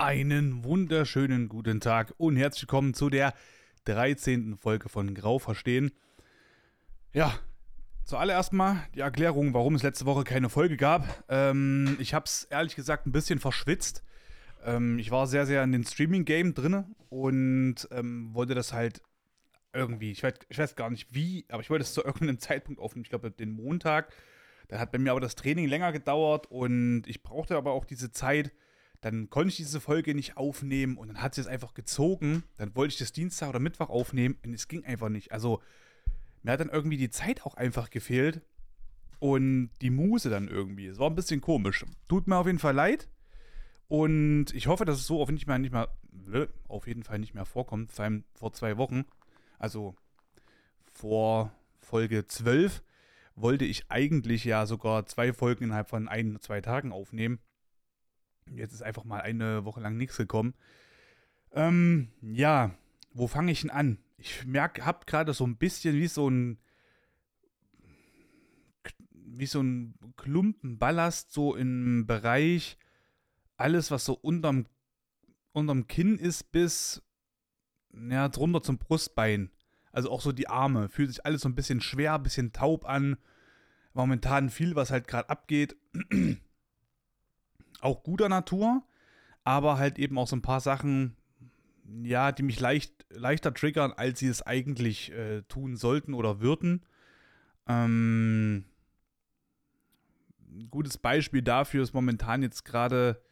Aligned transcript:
Einen 0.00 0.64
wunderschönen 0.64 1.50
guten 1.50 1.78
Tag 1.78 2.14
und 2.16 2.36
herzlich 2.36 2.62
willkommen 2.62 2.94
zu 2.94 3.10
der 3.10 3.34
13. 3.84 4.56
Folge 4.56 4.88
von 4.88 5.14
Grau 5.14 5.38
verstehen. 5.38 5.90
Ja, 7.12 7.34
zuallererst 8.06 8.54
mal 8.54 8.82
die 8.94 9.00
Erklärung, 9.00 9.52
warum 9.52 9.74
es 9.74 9.82
letzte 9.82 10.06
Woche 10.06 10.24
keine 10.24 10.48
Folge 10.48 10.78
gab. 10.78 11.22
Ähm, 11.28 11.98
ich 12.00 12.14
habe 12.14 12.24
es 12.24 12.44
ehrlich 12.44 12.76
gesagt 12.76 13.06
ein 13.06 13.12
bisschen 13.12 13.40
verschwitzt. 13.40 14.02
Ähm, 14.64 14.98
ich 14.98 15.10
war 15.10 15.26
sehr, 15.26 15.44
sehr 15.44 15.62
in 15.62 15.72
den 15.72 15.84
Streaming-Game 15.84 16.54
drin 16.54 16.96
und 17.10 17.86
ähm, 17.90 18.30
wollte 18.32 18.54
das 18.54 18.72
halt 18.72 19.02
irgendwie, 19.74 20.12
ich 20.12 20.22
weiß, 20.22 20.32
ich 20.48 20.58
weiß 20.58 20.76
gar 20.76 20.88
nicht 20.88 21.12
wie, 21.12 21.44
aber 21.50 21.60
ich 21.60 21.68
wollte 21.68 21.82
es 21.82 21.92
zu 21.92 22.02
irgendeinem 22.06 22.38
Zeitpunkt 22.38 22.80
aufnehmen. 22.80 23.04
Ich 23.04 23.10
glaube, 23.10 23.30
den 23.30 23.52
Montag. 23.52 24.14
Dann 24.68 24.80
hat 24.80 24.92
bei 24.92 24.98
mir 24.98 25.10
aber 25.10 25.20
das 25.20 25.34
Training 25.34 25.68
länger 25.68 25.92
gedauert 25.92 26.46
und 26.46 27.02
ich 27.06 27.22
brauchte 27.22 27.54
aber 27.54 27.72
auch 27.72 27.84
diese 27.84 28.12
Zeit. 28.12 28.50
Dann 29.00 29.30
konnte 29.30 29.48
ich 29.48 29.56
diese 29.56 29.80
Folge 29.80 30.14
nicht 30.14 30.36
aufnehmen 30.36 30.96
und 30.96 31.08
dann 31.08 31.22
hat 31.22 31.34
sie 31.34 31.40
es 31.40 31.46
einfach 31.46 31.74
gezogen. 31.74 32.42
Dann 32.56 32.74
wollte 32.76 32.92
ich 32.92 32.98
das 32.98 33.12
Dienstag 33.12 33.48
oder 33.48 33.58
Mittwoch 33.58 33.88
aufnehmen 33.88 34.36
und 34.44 34.52
es 34.52 34.68
ging 34.68 34.84
einfach 34.84 35.08
nicht. 35.08 35.32
Also 35.32 35.62
mir 36.42 36.52
hat 36.52 36.60
dann 36.60 36.68
irgendwie 36.68 36.98
die 36.98 37.10
Zeit 37.10 37.42
auch 37.44 37.54
einfach 37.54 37.90
gefehlt 37.90 38.42
und 39.18 39.70
die 39.80 39.90
Muse 39.90 40.28
dann 40.28 40.48
irgendwie. 40.48 40.86
Es 40.86 40.98
war 40.98 41.08
ein 41.08 41.14
bisschen 41.14 41.40
komisch. 41.40 41.84
Tut 42.08 42.26
mir 42.26 42.36
auf 42.36 42.46
jeden 42.46 42.58
Fall 42.58 42.74
leid. 42.74 43.08
Und 43.88 44.54
ich 44.54 44.66
hoffe, 44.66 44.84
dass 44.84 44.98
es 44.98 45.06
so 45.06 45.20
auf, 45.20 45.30
nicht 45.30 45.46
mehr, 45.46 45.58
nicht 45.58 45.72
mehr, 45.72 45.88
auf 46.68 46.86
jeden 46.86 47.02
Fall 47.02 47.18
nicht 47.18 47.34
mehr 47.34 47.44
vorkommt. 47.44 47.92
Vor 47.92 48.04
allem 48.04 48.24
vor 48.34 48.52
zwei 48.52 48.76
Wochen. 48.76 49.04
Also 49.58 49.94
vor 50.92 51.52
Folge 51.78 52.26
12 52.26 52.82
wollte 53.34 53.64
ich 53.64 53.90
eigentlich 53.90 54.44
ja 54.44 54.66
sogar 54.66 55.06
zwei 55.06 55.32
Folgen 55.32 55.64
innerhalb 55.64 55.88
von 55.88 56.08
ein, 56.08 56.38
zwei 56.40 56.60
Tagen 56.60 56.92
aufnehmen. 56.92 57.40
Jetzt 58.56 58.72
ist 58.72 58.82
einfach 58.82 59.04
mal 59.04 59.20
eine 59.20 59.64
Woche 59.64 59.80
lang 59.80 59.96
nichts 59.96 60.16
gekommen. 60.16 60.54
Ähm, 61.52 62.08
ja, 62.22 62.74
wo 63.12 63.26
fange 63.26 63.52
ich 63.52 63.62
denn 63.62 63.70
an? 63.70 63.98
Ich 64.18 64.44
merke, 64.44 64.84
hab 64.84 65.06
gerade 65.06 65.32
so 65.32 65.46
ein 65.46 65.56
bisschen 65.56 65.96
wie 65.96 66.08
so 66.08 66.28
ein 66.28 66.58
wie 69.12 69.46
so 69.46 69.62
ein 69.62 69.94
Klumpen 70.16 70.78
Ballast 70.78 71.32
so 71.32 71.56
im 71.56 72.06
Bereich 72.06 72.76
alles, 73.56 73.90
was 73.90 74.04
so 74.04 74.14
unterm, 74.14 74.66
unterm 75.52 75.86
Kinn 75.86 76.18
ist, 76.18 76.50
bis 76.52 77.02
ja, 77.92 78.28
drunter 78.28 78.62
zum 78.62 78.78
Brustbein. 78.78 79.50
Also 79.92 80.10
auch 80.10 80.20
so 80.20 80.32
die 80.32 80.48
Arme. 80.48 80.88
Fühlt 80.88 81.10
sich 81.10 81.24
alles 81.26 81.42
so 81.42 81.48
ein 81.48 81.54
bisschen 81.54 81.80
schwer, 81.80 82.14
ein 82.14 82.22
bisschen 82.22 82.52
taub 82.52 82.84
an. 82.84 83.16
Momentan 83.92 84.50
viel, 84.50 84.76
was 84.76 84.90
halt 84.90 85.08
gerade 85.08 85.28
abgeht. 85.28 85.76
Auch 87.80 88.02
guter 88.02 88.28
Natur, 88.28 88.82
aber 89.44 89.78
halt 89.78 89.98
eben 89.98 90.18
auch 90.18 90.26
so 90.26 90.36
ein 90.36 90.42
paar 90.42 90.60
Sachen, 90.60 91.16
ja, 92.02 92.32
die 92.32 92.42
mich 92.42 92.60
leicht, 92.60 93.06
leichter 93.10 93.54
triggern, 93.54 93.92
als 93.92 94.18
sie 94.18 94.28
es 94.28 94.42
eigentlich 94.42 95.12
äh, 95.12 95.42
tun 95.42 95.76
sollten 95.76 96.14
oder 96.14 96.40
würden. 96.40 96.84
Ähm, 97.66 98.64
ein 100.48 100.70
gutes 100.70 100.98
Beispiel 100.98 101.42
dafür 101.42 101.82
ist 101.82 101.94
momentan 101.94 102.42
jetzt 102.42 102.64
gerade, 102.64 103.22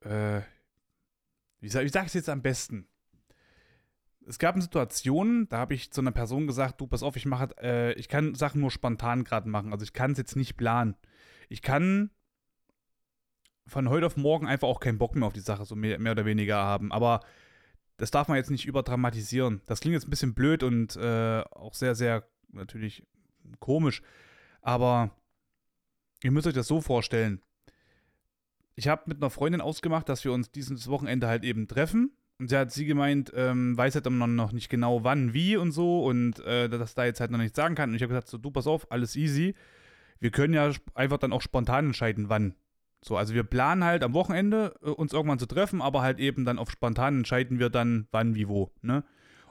äh, 0.00 0.40
wie 1.60 1.68
sage 1.68 1.88
sag 1.88 2.02
ich 2.02 2.08
es 2.08 2.14
jetzt 2.14 2.28
am 2.28 2.42
besten? 2.42 2.88
es 4.26 4.38
gab 4.38 4.60
Situationen, 4.60 5.48
da 5.48 5.58
habe 5.58 5.74
ich 5.74 5.90
zu 5.90 6.00
einer 6.00 6.12
Person 6.12 6.46
gesagt, 6.46 6.80
du, 6.80 6.86
pass 6.86 7.02
auf, 7.02 7.16
ich 7.16 7.26
mache, 7.26 7.48
äh, 7.60 7.92
ich 7.94 8.08
kann 8.08 8.34
Sachen 8.34 8.60
nur 8.60 8.70
spontan 8.70 9.24
gerade 9.24 9.48
machen. 9.48 9.72
Also 9.72 9.84
ich 9.84 9.92
kann 9.92 10.12
es 10.12 10.18
jetzt 10.18 10.36
nicht 10.36 10.56
planen. 10.56 10.96
Ich 11.48 11.62
kann 11.62 12.10
von 13.66 13.88
heute 13.88 14.06
auf 14.06 14.16
morgen 14.16 14.46
einfach 14.46 14.68
auch 14.68 14.80
keinen 14.80 14.98
Bock 14.98 15.14
mehr 15.14 15.26
auf 15.26 15.32
die 15.32 15.40
Sache, 15.40 15.64
so 15.64 15.76
mehr, 15.76 15.98
mehr 15.98 16.12
oder 16.12 16.24
weniger 16.24 16.56
haben. 16.56 16.92
Aber 16.92 17.20
das 17.96 18.10
darf 18.10 18.28
man 18.28 18.36
jetzt 18.36 18.50
nicht 18.50 18.66
überdramatisieren. 18.66 19.60
Das 19.66 19.80
klingt 19.80 19.94
jetzt 19.94 20.06
ein 20.06 20.10
bisschen 20.10 20.34
blöd 20.34 20.62
und 20.62 20.96
äh, 20.96 21.42
auch 21.50 21.74
sehr, 21.74 21.94
sehr 21.94 22.24
natürlich 22.52 23.04
komisch. 23.60 24.02
Aber 24.60 25.10
ihr 26.22 26.30
müsst 26.30 26.46
euch 26.46 26.54
das 26.54 26.66
so 26.66 26.80
vorstellen. 26.80 27.40
Ich 28.74 28.88
habe 28.88 29.02
mit 29.06 29.18
einer 29.18 29.30
Freundin 29.30 29.60
ausgemacht, 29.60 30.08
dass 30.08 30.24
wir 30.24 30.32
uns 30.32 30.50
dieses 30.50 30.88
Wochenende 30.88 31.28
halt 31.28 31.44
eben 31.44 31.68
treffen 31.68 32.12
und 32.38 32.48
sie 32.48 32.56
hat 32.56 32.72
sie 32.72 32.86
gemeint, 32.86 33.32
ähm, 33.36 33.76
weiß 33.76 33.94
halt 33.94 34.10
noch 34.10 34.50
nicht 34.52 34.68
genau 34.68 35.04
wann, 35.04 35.32
wie 35.32 35.56
und 35.56 35.70
so 35.70 36.04
und 36.04 36.40
äh, 36.40 36.68
dass 36.68 36.94
da 36.94 37.04
jetzt 37.04 37.20
halt 37.20 37.30
noch 37.30 37.38
nichts 37.38 37.56
sagen 37.56 37.74
kann. 37.74 37.90
Und 37.90 37.96
ich 37.96 38.02
habe 38.02 38.10
gesagt, 38.10 38.28
so, 38.28 38.38
du 38.38 38.50
pass 38.50 38.66
auf, 38.66 38.90
alles 38.90 39.14
easy. 39.14 39.54
Wir 40.18 40.30
können 40.32 40.54
ja 40.54 40.72
einfach 40.94 41.18
dann 41.18 41.32
auch 41.32 41.42
spontan 41.42 41.86
entscheiden, 41.86 42.28
wann. 42.28 42.56
So, 43.04 43.16
also 43.16 43.34
wir 43.34 43.42
planen 43.42 43.84
halt 43.84 44.04
am 44.04 44.14
Wochenende 44.14 44.74
äh, 44.82 44.90
uns 44.90 45.12
irgendwann 45.12 45.40
zu 45.40 45.46
treffen, 45.46 45.82
aber 45.82 46.02
halt 46.02 46.20
eben 46.20 46.44
dann 46.44 46.58
auf 46.58 46.70
spontan 46.70 47.18
entscheiden 47.18 47.58
wir 47.58 47.68
dann, 47.68 48.06
wann, 48.12 48.34
wie, 48.34 48.48
wo. 48.48 48.70
Ne? 48.80 49.04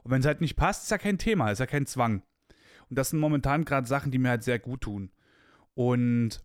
Und 0.03 0.11
wenn 0.11 0.21
es 0.21 0.25
halt 0.25 0.41
nicht 0.41 0.55
passt, 0.55 0.83
ist 0.83 0.91
ja 0.91 0.97
kein 0.97 1.17
Thema, 1.17 1.51
ist 1.51 1.59
ja 1.59 1.65
kein 1.65 1.85
Zwang. 1.85 2.23
Und 2.89 2.97
das 2.97 3.09
sind 3.09 3.19
momentan 3.19 3.65
gerade 3.65 3.87
Sachen, 3.87 4.11
die 4.11 4.17
mir 4.17 4.29
halt 4.29 4.43
sehr 4.43 4.59
gut 4.59 4.81
tun. 4.81 5.11
Und 5.73 6.41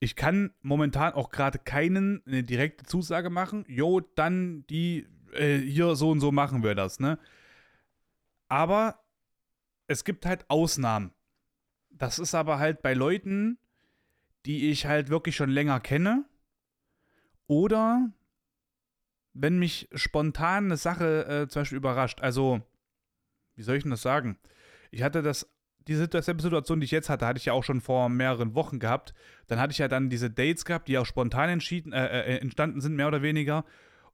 ich 0.00 0.16
kann 0.16 0.52
momentan 0.60 1.12
auch 1.12 1.30
gerade 1.30 1.58
keinen 1.58 2.22
eine 2.26 2.42
direkte 2.44 2.84
Zusage 2.84 3.30
machen. 3.30 3.64
Jo, 3.68 4.00
dann 4.00 4.64
die 4.68 5.06
äh, 5.32 5.58
hier 5.58 5.96
so 5.96 6.10
und 6.10 6.20
so 6.20 6.32
machen 6.32 6.62
wir 6.62 6.74
das, 6.74 7.00
ne? 7.00 7.18
Aber 8.48 9.04
es 9.86 10.04
gibt 10.04 10.26
halt 10.26 10.48
Ausnahmen. 10.48 11.12
Das 11.90 12.18
ist 12.18 12.34
aber 12.34 12.58
halt 12.58 12.82
bei 12.82 12.94
Leuten, 12.94 13.58
die 14.48 14.70
ich 14.70 14.86
halt 14.86 15.10
wirklich 15.10 15.36
schon 15.36 15.50
länger 15.50 15.78
kenne. 15.78 16.24
Oder 17.46 18.10
wenn 19.34 19.58
mich 19.58 19.88
spontan 19.94 20.64
eine 20.64 20.78
Sache 20.78 21.26
äh, 21.26 21.48
zum 21.48 21.60
Beispiel 21.60 21.76
überrascht. 21.76 22.22
Also, 22.22 22.62
wie 23.54 23.62
soll 23.62 23.76
ich 23.76 23.82
denn 23.82 23.90
das 23.90 24.02
sagen? 24.02 24.38
Ich 24.90 25.02
hatte 25.02 25.22
das, 25.22 25.52
diese 25.86 26.08
Situation, 26.10 26.80
die 26.80 26.86
ich 26.86 26.90
jetzt 26.90 27.10
hatte, 27.10 27.26
hatte 27.26 27.38
ich 27.38 27.44
ja 27.44 27.52
auch 27.52 27.62
schon 27.62 27.82
vor 27.82 28.08
mehreren 28.08 28.54
Wochen 28.54 28.78
gehabt. 28.78 29.12
Dann 29.48 29.60
hatte 29.60 29.72
ich 29.72 29.78
ja 29.78 29.86
dann 29.86 30.08
diese 30.08 30.30
Dates 30.30 30.64
gehabt, 30.64 30.88
die 30.88 30.96
auch 30.96 31.06
spontan 31.06 31.50
entschieden, 31.50 31.92
äh, 31.92 32.06
äh, 32.06 32.38
entstanden 32.38 32.80
sind, 32.80 32.96
mehr 32.96 33.08
oder 33.08 33.20
weniger. 33.20 33.66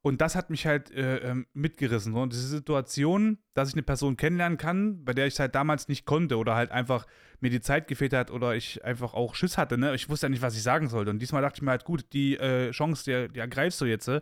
Und 0.04 0.20
das 0.20 0.36
hat 0.36 0.50
mich 0.50 0.66
halt 0.66 0.90
äh, 0.90 1.30
ähm, 1.30 1.46
mitgerissen. 1.54 2.12
Und 2.12 2.34
diese 2.34 2.46
Situation, 2.46 3.38
dass 3.54 3.70
ich 3.70 3.74
eine 3.74 3.82
Person 3.82 4.18
kennenlernen 4.18 4.58
kann, 4.58 5.02
bei 5.02 5.14
der 5.14 5.26
ich 5.26 5.32
es 5.32 5.40
halt 5.40 5.54
damals 5.54 5.88
nicht 5.88 6.04
konnte 6.04 6.36
oder 6.36 6.54
halt 6.54 6.72
einfach 6.72 7.06
mir 7.40 7.48
die 7.48 7.62
Zeit 7.62 7.88
gefehlt 7.88 8.12
hat 8.12 8.30
oder 8.30 8.54
ich 8.54 8.84
einfach 8.84 9.14
auch 9.14 9.34
Schiss 9.34 9.56
hatte, 9.56 9.78
ne? 9.78 9.94
Ich 9.94 10.10
wusste 10.10 10.26
ja 10.26 10.28
nicht, 10.28 10.42
was 10.42 10.56
ich 10.56 10.62
sagen 10.62 10.90
sollte. 10.90 11.10
Und 11.10 11.20
diesmal 11.20 11.40
dachte 11.40 11.56
ich 11.56 11.62
mir 11.62 11.70
halt, 11.70 11.86
gut, 11.86 12.04
die 12.12 12.36
äh, 12.36 12.70
Chance, 12.72 13.04
die, 13.04 13.32
die, 13.32 13.38
ergreifst 13.38 13.80
du 13.80 13.86
jetzt 13.86 14.06
äh, 14.08 14.20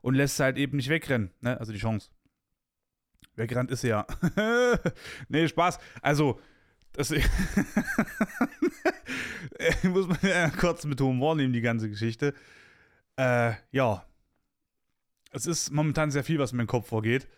und 0.00 0.14
lässt 0.14 0.40
halt 0.40 0.56
eben 0.56 0.78
nicht 0.78 0.88
wegrennen, 0.88 1.32
ne? 1.42 1.60
Also 1.60 1.74
die 1.74 1.78
Chance. 1.78 2.08
Weggerannt 3.36 3.70
ist 3.70 3.82
sie 3.82 3.88
ja. 3.88 4.06
nee, 5.28 5.46
Spaß. 5.46 5.80
Also, 6.00 6.40
das 6.94 7.10
muss 9.82 10.08
man 10.08 10.18
ja 10.22 10.48
kurz 10.58 10.86
mit 10.86 10.98
Humor 10.98 11.36
nehmen, 11.36 11.52
die 11.52 11.60
ganze 11.60 11.90
Geschichte. 11.90 12.32
Äh, 13.16 13.52
ja, 13.70 14.06
es 15.30 15.46
ist 15.46 15.70
momentan 15.70 16.10
sehr 16.10 16.24
viel, 16.24 16.38
was 16.38 16.52
in 16.52 16.58
meinem 16.58 16.66
Kopf 16.66 16.88
vorgeht. 16.88 17.28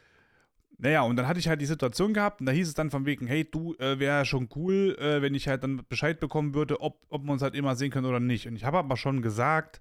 Naja, 0.79 1.03
und 1.03 1.17
dann 1.17 1.29
hatte 1.29 1.39
ich 1.39 1.49
halt 1.49 1.61
die 1.61 1.67
Situation 1.67 2.13
gehabt 2.13 2.41
und 2.41 2.47
da 2.47 2.53
hieß 2.53 2.67
es 2.67 2.75
dann 2.75 2.91
von 2.91 3.07
wegen, 3.07 3.27
hey, 3.27 3.49
du, 3.49 3.75
äh, 3.75 3.99
wäre 3.99 4.19
ja 4.19 4.25
schon 4.25 4.49
cool, 4.57 4.97
äh, 4.99 5.23
wenn 5.23 5.35
ich 5.35 5.47
halt 5.47 5.63
dann 5.63 5.83
Bescheid 5.89 6.19
bekommen 6.19 6.55
würde, 6.55 6.81
ob, 6.81 7.05
ob 7.09 7.23
wir 7.23 7.33
uns 7.33 7.43
halt 7.43 7.55
immer 7.55 7.77
sehen 7.77 7.91
können 7.91 8.07
oder 8.07 8.19
nicht. 8.21 8.49
Und 8.49 8.57
ich 8.57 8.65
habe 8.65 8.79
aber 8.79 8.97
schon 8.97 9.23
gesagt, 9.23 9.81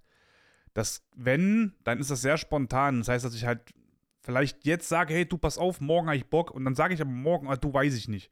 dass 0.74 1.04
wenn, 1.16 1.74
dann 1.84 2.00
ist 2.00 2.12
das 2.12 2.22
sehr 2.22 2.38
spontan. 2.38 3.00
Das 3.00 3.08
heißt, 3.08 3.26
dass 3.26 3.34
ich 3.34 3.46
halt 3.46 3.74
vielleicht 4.22 4.66
jetzt 4.66 4.90
sage, 4.90 5.14
hey, 5.14 5.26
du, 5.26 5.38
pass 5.38 5.58
auf, 5.58 5.82
morgen 5.82 6.08
habe 6.08 6.18
ich 6.18 6.28
Bock. 6.28 6.52
Und 6.52 6.66
dann 6.66 6.76
sage 6.76 6.94
ich 6.94 7.02
aber 7.02 7.10
morgen, 7.10 7.48
ah, 7.48 7.56
du, 7.56 7.74
weiß 7.74 7.96
ich 7.96 8.08
nicht. 8.08 8.32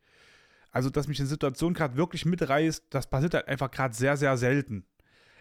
Also, 0.72 0.90
dass 0.90 1.08
mich 1.08 1.20
eine 1.20 1.28
Situation 1.28 1.74
gerade 1.74 1.96
wirklich 1.96 2.26
mitreißt, 2.26 2.86
das 2.92 3.10
passiert 3.10 3.34
halt 3.34 3.48
einfach 3.48 3.72
gerade 3.72 3.96
sehr, 3.96 4.16
sehr 4.16 4.38
selten. 4.38 4.86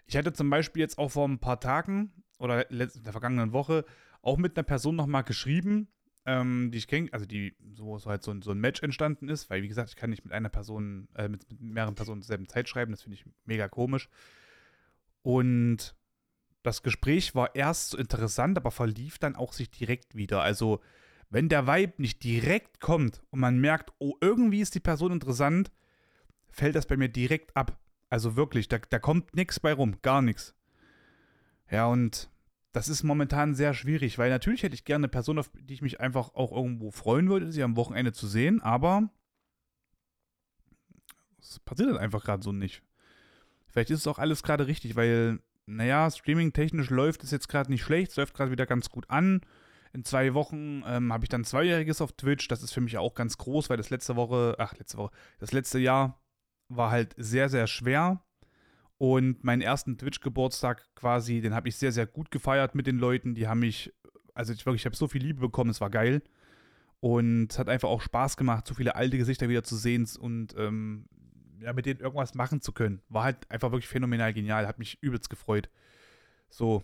Ich 0.07 0.17
hatte 0.17 0.33
zum 0.33 0.49
Beispiel 0.49 0.81
jetzt 0.81 0.97
auch 0.97 1.11
vor 1.11 1.29
ein 1.29 1.39
paar 1.39 1.61
Tagen 1.61 2.13
oder 2.39 2.71
in 2.71 2.79
der 2.79 3.13
vergangenen 3.13 3.53
Woche 3.53 3.85
auch 4.23 4.37
mit 4.37 4.57
einer 4.57 4.65
Person 4.65 4.97
nochmal 4.97 5.25
geschrieben, 5.25 5.89
ähm, 6.27 6.71
die 6.71 6.79
ich 6.79 6.89
kenne, 6.89 7.09
also 7.13 7.25
die, 7.25 7.57
so, 7.73 7.99
so 7.99 8.11
halt 8.11 8.23
so 8.23 8.31
ein, 8.31 8.43
so 8.43 8.51
ein 8.51 8.59
Match 8.59 8.83
entstanden 8.83 9.29
ist, 9.29 9.49
weil 9.51 9.63
wie 9.63 9.69
gesagt, 9.69 9.91
ich 9.91 9.97
kann 9.97 10.11
nicht 10.11 10.25
mit 10.25 10.33
einer 10.33 10.49
Person, 10.49 11.09
äh, 11.15 11.29
mit, 11.29 11.51
mit 11.51 11.61
mehreren 11.61 11.95
Personen 11.95 12.23
zur 12.23 12.29
selben 12.29 12.49
Zeit 12.49 12.69
schreiben, 12.69 12.93
das 12.93 13.03
finde 13.03 13.17
ich 13.17 13.25
mega 13.45 13.69
komisch. 13.69 14.09
Und 15.23 15.95
das 16.63 16.83
Gespräch 16.83 17.35
war 17.35 17.55
erst 17.55 17.91
so 17.91 17.99
interessant, 17.99 18.59
aber 18.59 18.71
verlief 18.71 19.19
dann 19.19 19.37
auch 19.37 19.53
sich 19.53 19.71
direkt 19.71 20.15
wieder. 20.15 20.43
Also, 20.43 20.81
wenn 21.31 21.49
der 21.49 21.67
Vibe 21.67 21.95
nicht 21.99 22.23
direkt 22.25 22.81
kommt 22.81 23.23
und 23.31 23.41
man 23.41 23.59
merkt, 23.59 23.93
oh, 23.99 24.15
irgendwie 24.21 24.61
ist 24.61 24.75
die 24.75 24.81
Person 24.81 25.13
interessant, 25.13 25.71
fällt 26.51 26.75
das 26.75 26.87
bei 26.87 26.97
mir 26.97 27.09
direkt 27.09 27.57
ab. 27.57 27.79
Also 28.11 28.37
wirklich, 28.37 28.69
da, 28.69 28.79
da 28.79 28.99
kommt 28.99 29.35
nichts 29.35 29.61
bei 29.61 29.73
rum, 29.73 29.97
gar 30.03 30.23
nichts. 30.23 30.55
Ja, 31.71 31.87
und 31.87 32.31
das 32.79 32.89
ist 32.89 33.03
momentan 33.03 33.57
sehr 33.57 33.75
schwierig, 33.75 34.19
weil 34.19 34.31
natürlich 34.31 34.63
hätte 34.63 34.77
ich 34.77 34.85
gerne 34.85 35.07
eine 35.07 35.09
Person, 35.09 35.41
auf 35.41 35.51
die 35.53 35.75
ich 35.75 35.83
mich 35.83 35.99
einfach 35.99 36.37
auch 36.37 36.53
irgendwo 36.53 36.93
freuen 36.93 37.29
würde, 37.29 37.51
sie 37.51 37.65
am 37.65 37.75
Wochenende 37.75 38.13
zu 38.13 38.29
sehen, 38.29 38.63
aber 38.63 39.11
es 41.41 41.59
passiert 41.59 41.91
dann 41.91 41.99
einfach 41.99 42.23
gerade 42.23 42.41
so 42.41 42.53
nicht. 42.53 42.85
Vielleicht 43.67 43.91
ist 43.91 43.99
es 43.99 44.07
auch 44.07 44.21
alles 44.21 44.45
gerade 44.45 44.69
richtig, 44.69 44.95
weil 44.95 45.41
naja, 45.67 46.09
streaming-technisch 46.09 46.91
läuft 46.91 47.25
es 47.25 47.33
jetzt 47.33 47.49
gerade 47.49 47.69
nicht 47.69 47.83
schlecht, 47.83 48.13
es 48.13 48.17
läuft 48.17 48.35
gerade 48.35 48.53
wieder 48.53 48.65
ganz 48.65 48.91
gut 48.91 49.11
an. 49.11 49.41
In 49.93 50.05
zwei 50.05 50.33
Wochen 50.35 50.85
ähm, 50.87 51.13
habe 51.13 51.25
ich 51.25 51.29
dann 51.31 51.43
Zweijähriges 51.43 52.01
auf 52.01 52.13
Twitch. 52.13 52.47
Das 52.47 52.63
ist 52.63 52.73
für 52.73 52.81
mich 52.81 52.97
auch 52.97 53.15
ganz 53.15 53.39
groß, 53.39 53.71
weil 53.71 53.77
das 53.77 53.91
letzte 53.91 54.15
Woche, 54.15 54.55
ach, 54.59 54.79
letzte 54.79 54.99
Woche, 54.99 55.11
das 55.41 55.51
letzte 55.51 55.81
Jahr 55.81 56.23
war 56.69 56.93
halt 56.93 57.13
sehr, 57.17 57.49
sehr 57.49 57.67
schwer. 57.67 58.23
Und 58.99 59.45
meinen 59.45 59.63
ersten 59.63 59.97
Twitch-Geburtstag 59.97 60.85
quasi, 60.97 61.41
den 61.41 61.55
habe 61.55 61.69
ich 61.69 61.77
sehr, 61.77 61.93
sehr 61.93 62.07
gut 62.07 62.31
gefeiert 62.31 62.75
mit 62.75 62.87
den 62.87 62.99
Leuten. 62.99 63.35
Die 63.35 63.47
haben 63.47 63.61
mich, 63.61 63.93
also 64.35 64.53
ich 64.53 64.67
wirklich, 64.67 64.83
ich 64.83 64.87
habe 64.87 64.97
so 64.97 65.07
viel 65.07 65.23
Liebe 65.23 65.41
bekommen, 65.41 65.71
es 65.71 65.81
war 65.81 65.91
geil. 65.91 66.23
Und 67.01 67.53
es 67.53 67.59
hat 67.61 67.69
einfach 67.69 67.89
auch 67.89 68.01
Spaß 68.01 68.37
gemacht, 68.37 68.67
so 68.67 68.75
viele 68.75 68.97
alte 68.97 69.17
Gesichter 69.17 69.49
wieder 69.49 69.63
zu 69.63 69.77
sehen 69.77 70.09
und 70.19 70.57
ähm, 70.59 71.07
ja, 71.61 71.73
mit 71.73 71.87
denen 71.87 72.01
irgendwas 72.01 72.35
machen 72.35 72.61
zu 72.61 72.73
können. 72.73 73.01
War 73.09 73.23
halt 73.23 73.49
einfach 73.51 73.71
wirklich 73.71 73.89
phänomenal 73.89 74.33
genial, 74.33 74.67
hat 74.67 74.81
mich 74.81 74.99
übelst 75.01 75.31
gefreut. 75.31 75.71
So. 76.51 76.83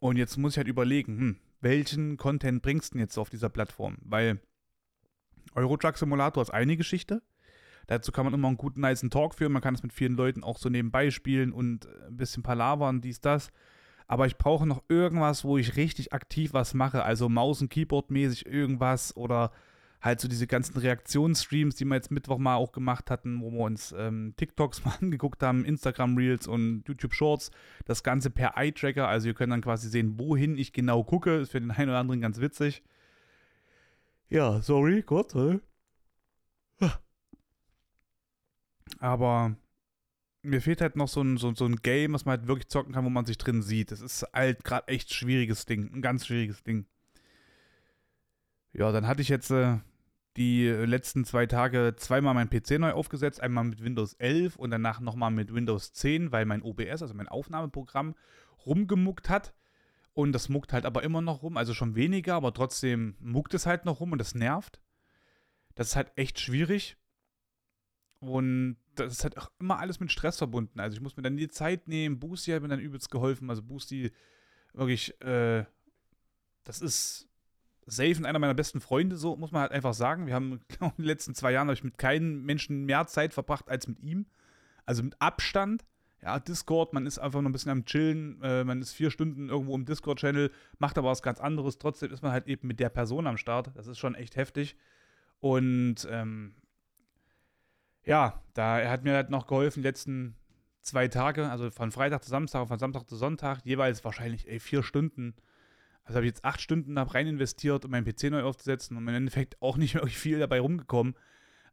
Und 0.00 0.16
jetzt 0.16 0.36
muss 0.36 0.54
ich 0.54 0.58
halt 0.58 0.68
überlegen, 0.68 1.18
hm, 1.18 1.36
welchen 1.60 2.16
Content 2.16 2.62
bringst 2.62 2.92
du 2.92 2.94
denn 2.94 3.06
jetzt 3.06 3.16
auf 3.16 3.30
dieser 3.30 3.48
Plattform? 3.48 3.98
Weil 4.02 4.40
Eurotruck 5.54 5.96
Simulator 5.96 6.42
ist 6.42 6.50
eine 6.50 6.76
Geschichte. 6.76 7.22
Dazu 7.86 8.12
kann 8.12 8.24
man 8.24 8.34
immer 8.34 8.48
einen 8.48 8.56
guten, 8.56 8.80
nice 8.80 9.06
Talk 9.10 9.34
führen. 9.34 9.52
Man 9.52 9.62
kann 9.62 9.74
es 9.74 9.82
mit 9.82 9.92
vielen 9.92 10.16
Leuten 10.16 10.42
auch 10.42 10.58
so 10.58 10.68
nebenbei 10.68 11.10
spielen 11.10 11.52
und 11.52 11.86
ein 12.08 12.16
bisschen 12.16 12.42
palavern, 12.42 13.00
dies, 13.00 13.20
das. 13.20 13.50
Aber 14.08 14.26
ich 14.26 14.36
brauche 14.36 14.66
noch 14.66 14.82
irgendwas, 14.88 15.44
wo 15.44 15.58
ich 15.58 15.76
richtig 15.76 16.12
aktiv 16.12 16.52
was 16.52 16.74
mache. 16.74 17.02
Also 17.02 17.28
Maus- 17.28 17.60
und 17.60 17.72
Keyboard-mäßig 17.72 18.46
irgendwas 18.46 19.16
oder 19.16 19.50
halt 20.00 20.20
so 20.20 20.28
diese 20.28 20.46
ganzen 20.46 20.78
Reaktionsstreams, 20.78 21.74
die 21.74 21.84
wir 21.84 21.96
jetzt 21.96 22.10
Mittwoch 22.10 22.38
mal 22.38 22.56
auch 22.56 22.72
gemacht 22.72 23.10
hatten, 23.10 23.40
wo 23.40 23.50
wir 23.50 23.60
uns 23.60 23.94
ähm, 23.96 24.34
TikToks 24.36 24.84
mal 24.84 24.94
angeguckt 25.00 25.42
haben, 25.42 25.64
Instagram 25.64 26.16
Reels 26.16 26.46
und 26.46 26.84
YouTube 26.86 27.14
Shorts. 27.14 27.50
Das 27.84 28.02
Ganze 28.02 28.30
per 28.30 28.56
Eye-Tracker. 28.56 29.08
Also 29.08 29.28
ihr 29.28 29.34
könnt 29.34 29.52
dann 29.52 29.62
quasi 29.62 29.88
sehen, 29.88 30.18
wohin 30.18 30.56
ich 30.56 30.72
genau 30.72 31.02
gucke. 31.02 31.36
Ist 31.36 31.52
für 31.52 31.60
den 31.60 31.70
einen 31.70 31.90
oder 31.90 31.98
anderen 31.98 32.20
ganz 32.20 32.40
witzig. 32.40 32.82
Ja, 34.28 34.60
sorry, 34.60 35.02
Gott. 35.02 35.34
Äh. 35.34 35.60
Aber 38.98 39.56
mir 40.42 40.62
fehlt 40.62 40.80
halt 40.80 40.96
noch 40.96 41.08
so 41.08 41.22
ein, 41.22 41.36
so, 41.36 41.54
so 41.54 41.66
ein 41.66 41.76
Game, 41.76 42.12
was 42.12 42.24
man 42.24 42.38
halt 42.38 42.48
wirklich 42.48 42.68
zocken 42.68 42.94
kann, 42.94 43.04
wo 43.04 43.10
man 43.10 43.26
sich 43.26 43.38
drin 43.38 43.62
sieht. 43.62 43.90
Das 43.90 44.00
ist 44.00 44.26
halt 44.32 44.64
gerade 44.64 44.88
echt 44.88 45.12
schwieriges 45.12 45.66
Ding. 45.66 45.92
Ein 45.92 46.02
ganz 46.02 46.26
schwieriges 46.26 46.62
Ding. 46.62 46.86
Ja, 48.72 48.92
dann 48.92 49.06
hatte 49.06 49.22
ich 49.22 49.28
jetzt 49.28 49.50
äh, 49.50 49.78
die 50.36 50.68
letzten 50.68 51.24
zwei 51.24 51.46
Tage 51.46 51.94
zweimal 51.96 52.34
meinen 52.34 52.50
PC 52.50 52.78
neu 52.78 52.92
aufgesetzt. 52.92 53.40
Einmal 53.40 53.64
mit 53.64 53.82
Windows 53.82 54.14
11 54.14 54.56
und 54.56 54.70
danach 54.70 55.00
nochmal 55.00 55.30
mit 55.30 55.52
Windows 55.52 55.92
10, 55.92 56.30
weil 56.30 56.44
mein 56.44 56.62
OBS, 56.62 57.02
also 57.02 57.14
mein 57.14 57.28
Aufnahmeprogramm, 57.28 58.14
rumgemuckt 58.64 59.28
hat. 59.28 59.54
Und 60.12 60.32
das 60.32 60.48
muckt 60.48 60.72
halt 60.72 60.86
aber 60.86 61.02
immer 61.02 61.20
noch 61.20 61.42
rum. 61.42 61.56
Also 61.56 61.74
schon 61.74 61.94
weniger, 61.94 62.34
aber 62.34 62.54
trotzdem 62.54 63.16
muckt 63.18 63.54
es 63.54 63.66
halt 63.66 63.84
noch 63.84 64.00
rum 64.00 64.12
und 64.12 64.18
das 64.18 64.34
nervt. 64.34 64.80
Das 65.74 65.88
ist 65.88 65.96
halt 65.96 66.12
echt 66.16 66.40
schwierig. 66.40 66.96
Und 68.20 68.76
das 69.00 69.12
ist 69.12 69.24
halt 69.24 69.38
auch 69.38 69.50
immer 69.58 69.78
alles 69.78 70.00
mit 70.00 70.10
Stress 70.10 70.38
verbunden. 70.38 70.80
Also 70.80 70.96
ich 70.96 71.02
muss 71.02 71.16
mir 71.16 71.22
dann 71.22 71.36
die 71.36 71.48
Zeit 71.48 71.88
nehmen. 71.88 72.18
Boosty 72.18 72.50
hat 72.50 72.62
mir 72.62 72.68
dann 72.68 72.80
übelst 72.80 73.10
geholfen. 73.10 73.50
Also 73.50 73.62
Boosty, 73.62 74.12
wirklich, 74.72 75.20
äh, 75.22 75.64
das 76.64 76.80
ist 76.80 77.28
safe 77.86 78.16
und 78.18 78.26
einer 78.26 78.38
meiner 78.38 78.54
besten 78.54 78.80
Freunde, 78.80 79.16
so 79.16 79.36
muss 79.36 79.52
man 79.52 79.62
halt 79.62 79.72
einfach 79.72 79.94
sagen. 79.94 80.26
Wir 80.26 80.34
haben 80.34 80.60
in 80.80 80.90
den 80.98 81.04
letzten 81.04 81.34
zwei 81.34 81.52
Jahren 81.52 81.68
habe 81.68 81.74
ich 81.74 81.84
mit 81.84 81.98
keinem 81.98 82.44
Menschen 82.44 82.84
mehr 82.84 83.06
Zeit 83.06 83.32
verbracht 83.32 83.68
als 83.68 83.86
mit 83.86 84.00
ihm. 84.00 84.26
Also 84.84 85.02
mit 85.02 85.20
Abstand. 85.20 85.84
Ja, 86.22 86.40
Discord, 86.40 86.92
man 86.92 87.06
ist 87.06 87.18
einfach 87.18 87.40
noch 87.40 87.50
ein 87.50 87.52
bisschen 87.52 87.70
am 87.70 87.84
Chillen, 87.84 88.42
äh, 88.42 88.64
man 88.64 88.80
ist 88.80 88.94
vier 88.94 89.10
Stunden 89.10 89.48
irgendwo 89.48 89.76
im 89.76 89.84
Discord-Channel, 89.84 90.50
macht 90.78 90.98
aber 90.98 91.10
was 91.10 91.22
ganz 91.22 91.40
anderes. 91.40 91.78
Trotzdem 91.78 92.10
ist 92.10 92.22
man 92.22 92.32
halt 92.32 92.48
eben 92.48 92.66
mit 92.66 92.80
der 92.80 92.88
Person 92.88 93.26
am 93.26 93.36
Start. 93.36 93.70
Das 93.74 93.86
ist 93.86 93.98
schon 93.98 94.14
echt 94.14 94.34
heftig. 94.34 94.76
Und 95.40 96.08
ähm, 96.10 96.54
ja, 98.06 98.40
da 98.54 98.78
er 98.78 98.90
hat 98.90 99.04
mir 99.04 99.14
halt 99.14 99.30
noch 99.30 99.46
geholfen, 99.46 99.82
die 99.82 99.88
letzten 99.88 100.36
zwei 100.80 101.08
Tage, 101.08 101.50
also 101.50 101.70
von 101.70 101.90
Freitag 101.90 102.22
zu 102.24 102.30
Samstag, 102.30 102.66
von 102.68 102.78
Samstag 102.78 103.08
zu 103.08 103.16
Sonntag, 103.16 103.60
jeweils 103.64 104.04
wahrscheinlich 104.04 104.48
ey, 104.48 104.60
vier 104.60 104.82
Stunden. 104.82 105.34
Also 106.04 106.16
habe 106.16 106.26
ich 106.26 106.30
jetzt 106.30 106.44
acht 106.44 106.60
Stunden 106.60 106.94
da 106.94 107.02
rein 107.02 107.26
investiert, 107.26 107.84
um 107.84 107.90
meinen 107.90 108.06
PC 108.06 108.30
neu 108.30 108.44
aufzusetzen 108.44 108.96
und 108.96 109.08
im 109.08 109.14
Endeffekt 109.14 109.60
auch 109.60 109.76
nicht 109.76 109.94
wirklich 109.96 110.16
viel 110.18 110.38
dabei 110.38 110.60
rumgekommen. 110.60 111.14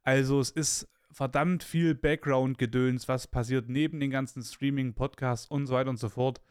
Also 0.01 0.39
es 0.39 0.49
ist 0.49 0.89
verdammt 1.11 1.63
viel 1.63 1.93
Background-Gedöns, 1.93 3.07
was 3.07 3.27
passiert 3.27 3.69
neben 3.69 3.99
den 3.99 4.09
ganzen 4.09 4.41
Streaming, 4.41 4.95
Podcasts 4.95 5.45
und 5.45 5.67
so 5.67 5.75
weiter 5.75 5.91
und 5.91 5.97
so 5.97 6.09
fort. 6.09 6.41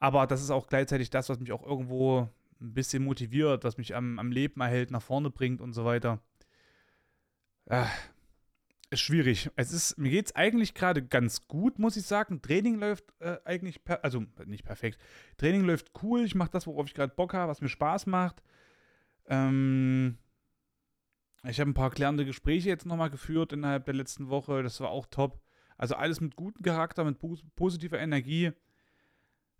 Aber 0.00 0.26
das 0.26 0.42
ist 0.42 0.50
auch 0.50 0.66
gleichzeitig 0.66 1.10
das, 1.10 1.28
was 1.28 1.38
mich 1.38 1.52
auch 1.52 1.62
irgendwo 1.62 2.30
ein 2.62 2.72
bisschen 2.72 3.04
motiviert, 3.04 3.64
was 3.64 3.76
mich 3.76 3.94
am, 3.94 4.18
am 4.18 4.32
Leben 4.32 4.62
erhält, 4.62 4.90
nach 4.90 5.02
vorne 5.02 5.28
bringt 5.28 5.60
und 5.60 5.74
so 5.74 5.84
weiter. 5.84 6.20
Ist 7.66 8.11
schwierig. 9.00 9.50
Es 9.56 9.72
ist, 9.72 9.98
mir 9.98 10.10
geht 10.10 10.26
es 10.26 10.36
eigentlich 10.36 10.74
gerade 10.74 11.02
ganz 11.02 11.46
gut, 11.48 11.78
muss 11.78 11.96
ich 11.96 12.04
sagen. 12.04 12.42
Training 12.42 12.78
läuft 12.78 13.04
äh, 13.20 13.38
eigentlich, 13.44 13.84
per, 13.84 14.04
also 14.04 14.24
nicht 14.44 14.64
perfekt. 14.64 14.98
Training 15.36 15.62
läuft 15.62 15.92
cool. 16.02 16.24
Ich 16.24 16.34
mache 16.34 16.50
das, 16.50 16.66
worauf 16.66 16.86
ich 16.86 16.94
gerade 16.94 17.14
Bock 17.14 17.34
habe, 17.34 17.50
was 17.50 17.60
mir 17.60 17.68
Spaß 17.68 18.06
macht. 18.06 18.42
Ähm, 19.26 20.18
ich 21.44 21.58
habe 21.60 21.70
ein 21.70 21.74
paar 21.74 21.90
klärende 21.90 22.24
Gespräche 22.24 22.68
jetzt 22.68 22.86
nochmal 22.86 23.10
geführt 23.10 23.52
innerhalb 23.52 23.84
der 23.84 23.94
letzten 23.94 24.28
Woche. 24.28 24.62
Das 24.62 24.80
war 24.80 24.90
auch 24.90 25.06
top. 25.06 25.40
Also 25.76 25.96
alles 25.96 26.20
mit 26.20 26.36
gutem 26.36 26.62
Charakter, 26.62 27.04
mit 27.04 27.18
positiver 27.56 27.98
Energie. 27.98 28.52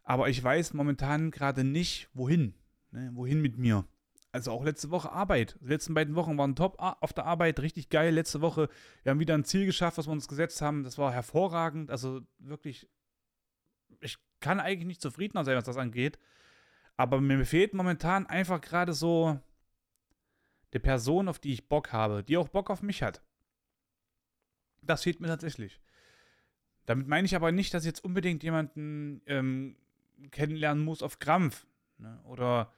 Aber 0.04 0.28
ich 0.28 0.42
weiß 0.42 0.74
momentan 0.74 1.30
gerade 1.30 1.64
nicht, 1.64 2.08
wohin. 2.12 2.54
Ne? 2.90 3.10
Wohin 3.14 3.40
mit 3.40 3.58
mir 3.58 3.86
also 4.32 4.50
auch 4.50 4.64
letzte 4.64 4.90
Woche 4.90 5.12
Arbeit. 5.12 5.58
Die 5.60 5.68
letzten 5.68 5.92
beiden 5.92 6.14
Wochen 6.14 6.38
waren 6.38 6.56
top 6.56 6.76
auf 6.78 7.12
der 7.12 7.26
Arbeit, 7.26 7.60
richtig 7.60 7.90
geil. 7.90 8.14
Letzte 8.14 8.40
Woche, 8.40 8.70
wir 9.02 9.10
haben 9.10 9.20
wieder 9.20 9.34
ein 9.34 9.44
Ziel 9.44 9.66
geschafft, 9.66 9.98
was 9.98 10.08
wir 10.08 10.12
uns 10.12 10.26
gesetzt 10.26 10.62
haben. 10.62 10.84
Das 10.84 10.96
war 10.96 11.12
hervorragend. 11.12 11.90
Also 11.90 12.22
wirklich, 12.38 12.88
ich 14.00 14.16
kann 14.40 14.58
eigentlich 14.58 14.86
nicht 14.86 15.02
zufriedener 15.02 15.44
sein, 15.44 15.56
was 15.56 15.64
das 15.64 15.76
angeht. 15.76 16.18
Aber 16.96 17.20
mir 17.20 17.44
fehlt 17.44 17.74
momentan 17.74 18.26
einfach 18.26 18.62
gerade 18.62 18.94
so 18.94 19.38
die 20.72 20.78
Person, 20.78 21.28
auf 21.28 21.38
die 21.38 21.52
ich 21.52 21.68
Bock 21.68 21.92
habe, 21.92 22.24
die 22.24 22.38
auch 22.38 22.48
Bock 22.48 22.70
auf 22.70 22.82
mich 22.82 23.02
hat. 23.02 23.22
Das 24.80 25.02
fehlt 25.02 25.20
mir 25.20 25.28
tatsächlich. 25.28 25.80
Damit 26.86 27.06
meine 27.06 27.26
ich 27.26 27.36
aber 27.36 27.52
nicht, 27.52 27.74
dass 27.74 27.84
ich 27.84 27.88
jetzt 27.88 28.04
unbedingt 28.04 28.42
jemanden 28.42 29.20
ähm, 29.26 29.76
kennenlernen 30.30 30.82
muss 30.82 31.02
auf 31.02 31.18
Krampf. 31.18 31.66
Ne? 31.98 32.18
Oder 32.24 32.72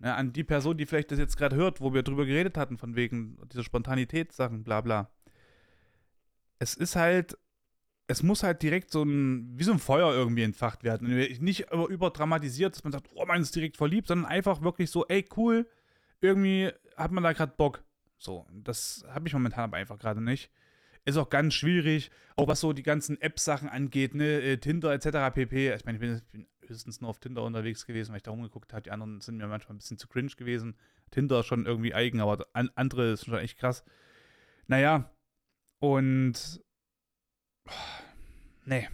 Ne, 0.00 0.14
an 0.14 0.32
die 0.32 0.44
Person, 0.44 0.76
die 0.76 0.86
vielleicht 0.86 1.10
das 1.10 1.18
jetzt 1.18 1.36
gerade 1.36 1.56
hört, 1.56 1.80
wo 1.80 1.92
wir 1.92 2.04
drüber 2.04 2.24
geredet 2.24 2.56
hatten, 2.56 2.78
von 2.78 2.94
wegen 2.94 3.36
dieser 3.52 3.64
Spontanitätssachen, 3.64 4.62
bla 4.62 4.80
bla. 4.80 5.10
Es 6.60 6.74
ist 6.74 6.94
halt, 6.94 7.36
es 8.06 8.22
muss 8.22 8.44
halt 8.44 8.62
direkt 8.62 8.90
so 8.92 9.02
ein, 9.02 9.58
wie 9.58 9.64
so 9.64 9.72
ein 9.72 9.80
Feuer 9.80 10.12
irgendwie 10.12 10.44
entfacht 10.44 10.84
werden. 10.84 11.08
Nicht 11.40 11.70
überdramatisiert, 11.72 12.74
dass 12.74 12.84
man 12.84 12.92
sagt, 12.92 13.08
oh, 13.14 13.26
man 13.26 13.42
ist 13.42 13.56
direkt 13.56 13.76
verliebt, 13.76 14.06
sondern 14.06 14.30
einfach 14.30 14.62
wirklich 14.62 14.90
so, 14.90 15.04
ey, 15.08 15.24
cool, 15.36 15.68
irgendwie 16.20 16.70
hat 16.96 17.10
man 17.10 17.24
da 17.24 17.32
gerade 17.32 17.54
Bock. 17.56 17.84
So, 18.18 18.46
das 18.52 19.04
habe 19.08 19.26
ich 19.26 19.34
momentan 19.34 19.64
aber 19.64 19.78
einfach 19.78 19.98
gerade 19.98 20.20
nicht. 20.20 20.50
Ist 21.04 21.16
auch 21.16 21.28
ganz 21.28 21.54
schwierig, 21.54 22.10
auch 22.36 22.46
was 22.48 22.60
so 22.60 22.72
die 22.72 22.82
ganzen 22.82 23.20
App-Sachen 23.20 23.68
angeht, 23.68 24.14
ne, 24.14 24.40
äh, 24.42 24.56
Tinder 24.58 24.92
etc. 24.92 25.34
pp. 25.34 25.74
Ich 25.74 25.84
meine, 25.84 25.96
ich 25.96 26.22
bin 26.30 26.46
höchstens 26.68 27.00
nur 27.00 27.10
auf 27.10 27.18
Tinder 27.18 27.42
unterwegs 27.42 27.86
gewesen, 27.86 28.10
weil 28.10 28.18
ich 28.18 28.22
da 28.22 28.30
rumgeguckt 28.30 28.72
habe. 28.72 28.82
Die 28.82 28.90
anderen 28.90 29.20
sind 29.20 29.36
mir 29.36 29.46
manchmal 29.46 29.74
ein 29.74 29.78
bisschen 29.78 29.98
zu 29.98 30.08
cringe 30.08 30.32
gewesen. 30.36 30.76
Tinder 31.10 31.42
schon 31.42 31.66
irgendwie 31.66 31.94
eigen, 31.94 32.20
aber 32.20 32.46
an, 32.52 32.70
andere 32.74 33.12
ist 33.12 33.24
schon 33.24 33.38
echt 33.38 33.58
krass. 33.58 33.84
Naja, 34.66 35.10
und. 35.78 36.60
Nee. 38.64 38.88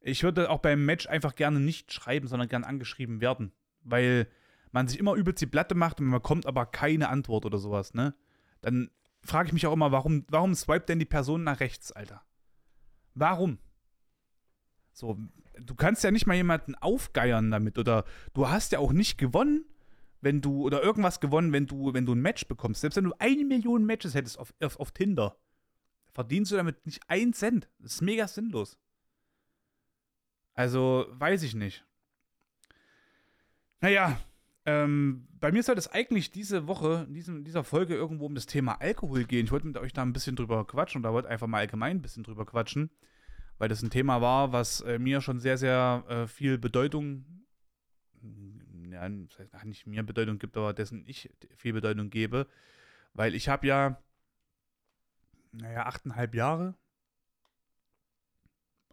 Ich 0.00 0.22
würde 0.22 0.50
auch 0.50 0.58
beim 0.58 0.84
Match 0.84 1.06
einfach 1.06 1.34
gerne 1.34 1.60
nicht 1.60 1.92
schreiben, 1.92 2.26
sondern 2.26 2.48
gerne 2.48 2.66
angeschrieben 2.66 3.20
werden. 3.20 3.52
Weil 3.82 4.28
man 4.72 4.88
sich 4.88 4.98
immer 4.98 5.14
übelst 5.14 5.40
die 5.42 5.46
Platte 5.46 5.74
macht 5.74 6.00
und 6.00 6.06
man 6.06 6.20
bekommt 6.20 6.46
aber 6.46 6.66
keine 6.66 7.08
Antwort 7.08 7.44
oder 7.44 7.58
sowas, 7.58 7.94
ne? 7.94 8.14
Dann 8.62 8.90
frage 9.22 9.48
ich 9.48 9.52
mich 9.52 9.66
auch 9.66 9.72
immer, 9.72 9.92
warum, 9.92 10.24
warum 10.28 10.54
swipet 10.54 10.88
denn 10.88 10.98
die 10.98 11.04
Person 11.04 11.44
nach 11.44 11.60
rechts, 11.60 11.92
Alter? 11.92 12.22
Warum? 13.14 13.58
So, 14.92 15.18
du 15.58 15.74
kannst 15.74 16.04
ja 16.04 16.10
nicht 16.10 16.26
mal 16.26 16.34
jemanden 16.34 16.74
aufgeiern 16.74 17.50
damit 17.50 17.78
oder 17.78 18.04
du 18.34 18.48
hast 18.48 18.72
ja 18.72 18.78
auch 18.78 18.92
nicht 18.92 19.18
gewonnen, 19.18 19.64
wenn 20.20 20.40
du 20.40 20.62
oder 20.62 20.82
irgendwas 20.82 21.20
gewonnen, 21.20 21.52
wenn 21.52 21.66
du 21.66 21.94
wenn 21.94 22.06
du 22.06 22.14
ein 22.14 22.20
Match 22.20 22.46
bekommst. 22.46 22.82
Selbst 22.82 22.96
wenn 22.96 23.04
du 23.04 23.14
eine 23.18 23.44
Million 23.44 23.84
Matches 23.84 24.14
hättest 24.14 24.38
auf, 24.38 24.54
auf, 24.62 24.78
auf 24.78 24.92
Tinder, 24.92 25.36
verdienst 26.12 26.52
du 26.52 26.56
damit 26.56 26.84
nicht 26.86 27.00
einen 27.08 27.32
Cent. 27.32 27.68
Das 27.78 27.94
ist 27.94 28.02
mega 28.02 28.28
sinnlos. 28.28 28.78
Also, 30.54 31.06
weiß 31.10 31.42
ich 31.44 31.54
nicht. 31.54 31.84
Naja, 33.80 34.20
ähm, 34.66 35.26
bei 35.40 35.50
mir 35.50 35.62
soll 35.62 35.76
es 35.76 35.88
eigentlich 35.88 36.30
diese 36.30 36.68
Woche, 36.68 37.06
in 37.08 37.14
diesem, 37.14 37.42
dieser 37.42 37.64
Folge 37.64 37.94
irgendwo 37.94 38.26
um 38.26 38.34
das 38.34 38.46
Thema 38.46 38.80
Alkohol 38.80 39.24
gehen. 39.24 39.46
Ich 39.46 39.50
wollte 39.50 39.66
mit 39.66 39.78
euch 39.78 39.92
da 39.92 40.02
ein 40.02 40.12
bisschen 40.12 40.36
drüber 40.36 40.66
quatschen 40.66 41.02
da 41.02 41.12
wollte 41.12 41.28
einfach 41.28 41.46
mal 41.46 41.58
allgemein 41.58 41.96
ein 41.96 42.02
bisschen 42.02 42.22
drüber 42.22 42.44
quatschen 42.46 42.90
weil 43.62 43.68
das 43.68 43.80
ein 43.80 43.90
Thema 43.90 44.20
war, 44.20 44.50
was 44.50 44.80
äh, 44.80 44.98
mir 44.98 45.20
schon 45.20 45.38
sehr, 45.38 45.56
sehr 45.56 46.02
äh, 46.08 46.26
viel 46.26 46.58
Bedeutung, 46.58 47.24
ja, 48.90 49.08
nicht 49.08 49.86
mir 49.86 50.02
Bedeutung 50.02 50.40
gibt, 50.40 50.56
aber 50.56 50.72
dessen 50.72 51.04
ich 51.06 51.30
viel 51.54 51.72
Bedeutung 51.72 52.10
gebe, 52.10 52.48
weil 53.14 53.36
ich 53.36 53.48
habe 53.48 53.64
ja, 53.68 54.02
naja, 55.52 55.86
achteinhalb 55.86 56.34
Jahre, 56.34 56.74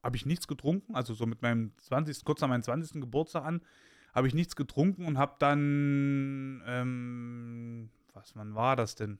habe 0.03 0.17
ich 0.17 0.27
nichts 0.27 0.47
getrunken, 0.47 0.93
also 0.93 1.15
so 1.15 1.25
mit 1.25 1.41
meinem 1.41 1.75
20., 1.77 2.23
kurz 2.23 2.39
nach 2.41 2.47
meinem 2.47 2.61
20. 2.61 3.01
Geburtstag 3.01 3.45
an, 3.45 3.65
habe 4.13 4.27
ich 4.27 4.35
nichts 4.35 4.55
getrunken 4.55 5.05
und 5.05 5.17
habe 5.17 5.35
dann, 5.39 6.61
ähm, 6.67 7.89
was, 8.13 8.35
wann 8.35 8.53
war 8.53 8.75
das 8.75 8.93
denn? 8.93 9.17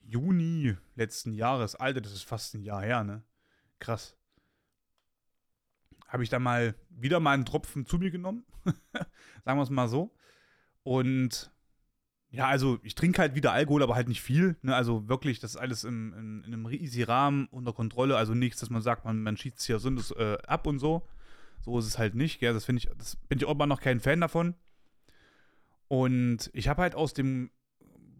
Juni 0.00 0.76
letzten 0.96 1.34
Jahres. 1.34 1.76
Alter, 1.76 2.00
das 2.00 2.14
ist 2.14 2.24
fast 2.24 2.54
ein 2.54 2.64
Jahr 2.64 2.82
her, 2.82 3.04
ne? 3.04 3.22
Krass. 3.78 4.16
Habe 6.10 6.24
ich 6.24 6.28
da 6.28 6.38
mal 6.38 6.74
wieder 6.90 7.20
mal 7.20 7.32
einen 7.32 7.44
Tropfen 7.44 7.86
zu 7.86 7.98
mir 7.98 8.10
genommen. 8.10 8.44
Sagen 9.44 9.58
wir 9.58 9.62
es 9.62 9.70
mal 9.70 9.88
so. 9.88 10.12
Und 10.82 11.52
ja, 12.30 12.48
also 12.48 12.78
ich 12.82 12.96
trinke 12.96 13.22
halt 13.22 13.34
wieder 13.36 13.52
Alkohol, 13.52 13.82
aber 13.82 13.94
halt 13.94 14.08
nicht 14.08 14.20
viel. 14.20 14.56
Ne? 14.62 14.74
Also 14.74 15.08
wirklich, 15.08 15.38
das 15.38 15.52
ist 15.52 15.56
alles 15.56 15.84
im, 15.84 16.12
in, 16.12 16.44
in, 16.44 16.52
einem 16.52 16.70
easy 16.70 17.04
Rahmen 17.04 17.46
unter 17.52 17.72
Kontrolle. 17.72 18.16
Also 18.16 18.34
nichts, 18.34 18.58
dass 18.60 18.70
man 18.70 18.82
sagt, 18.82 19.04
man, 19.04 19.22
man 19.22 19.36
schießt 19.36 19.62
hier 19.62 19.78
so 19.78 19.88
äh, 20.16 20.36
ab 20.46 20.66
und 20.66 20.80
so. 20.80 21.06
So 21.60 21.78
ist 21.78 21.86
es 21.86 21.98
halt 21.98 22.16
nicht. 22.16 22.40
Gell? 22.40 22.52
Das 22.52 22.64
finde 22.64 22.80
ich, 22.80 22.90
das 22.98 23.16
bin 23.16 23.38
ich 23.38 23.44
auch 23.44 23.54
immer 23.54 23.66
noch 23.66 23.80
kein 23.80 24.00
Fan 24.00 24.20
davon. 24.20 24.54
Und 25.88 26.50
ich 26.52 26.68
habe 26.68 26.82
halt 26.82 26.96
aus 26.96 27.14
dem 27.14 27.50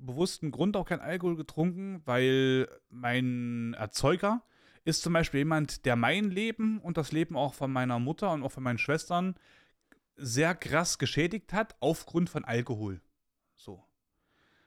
bewussten 0.00 0.50
Grund 0.50 0.76
auch 0.76 0.86
kein 0.86 1.00
Alkohol 1.00 1.36
getrunken, 1.36 2.02
weil 2.04 2.68
mein 2.88 3.74
Erzeuger 3.74 4.42
ist 4.84 5.02
zum 5.02 5.12
Beispiel 5.12 5.38
jemand, 5.38 5.84
der 5.84 5.96
mein 5.96 6.30
Leben 6.30 6.80
und 6.80 6.96
das 6.96 7.12
Leben 7.12 7.36
auch 7.36 7.54
von 7.54 7.72
meiner 7.72 7.98
Mutter 7.98 8.32
und 8.32 8.42
auch 8.42 8.52
von 8.52 8.62
meinen 8.62 8.78
Schwestern 8.78 9.34
sehr 10.16 10.54
krass 10.54 10.98
geschädigt 10.98 11.52
hat 11.52 11.76
aufgrund 11.80 12.30
von 12.30 12.44
Alkohol. 12.44 13.00
So. 13.56 13.84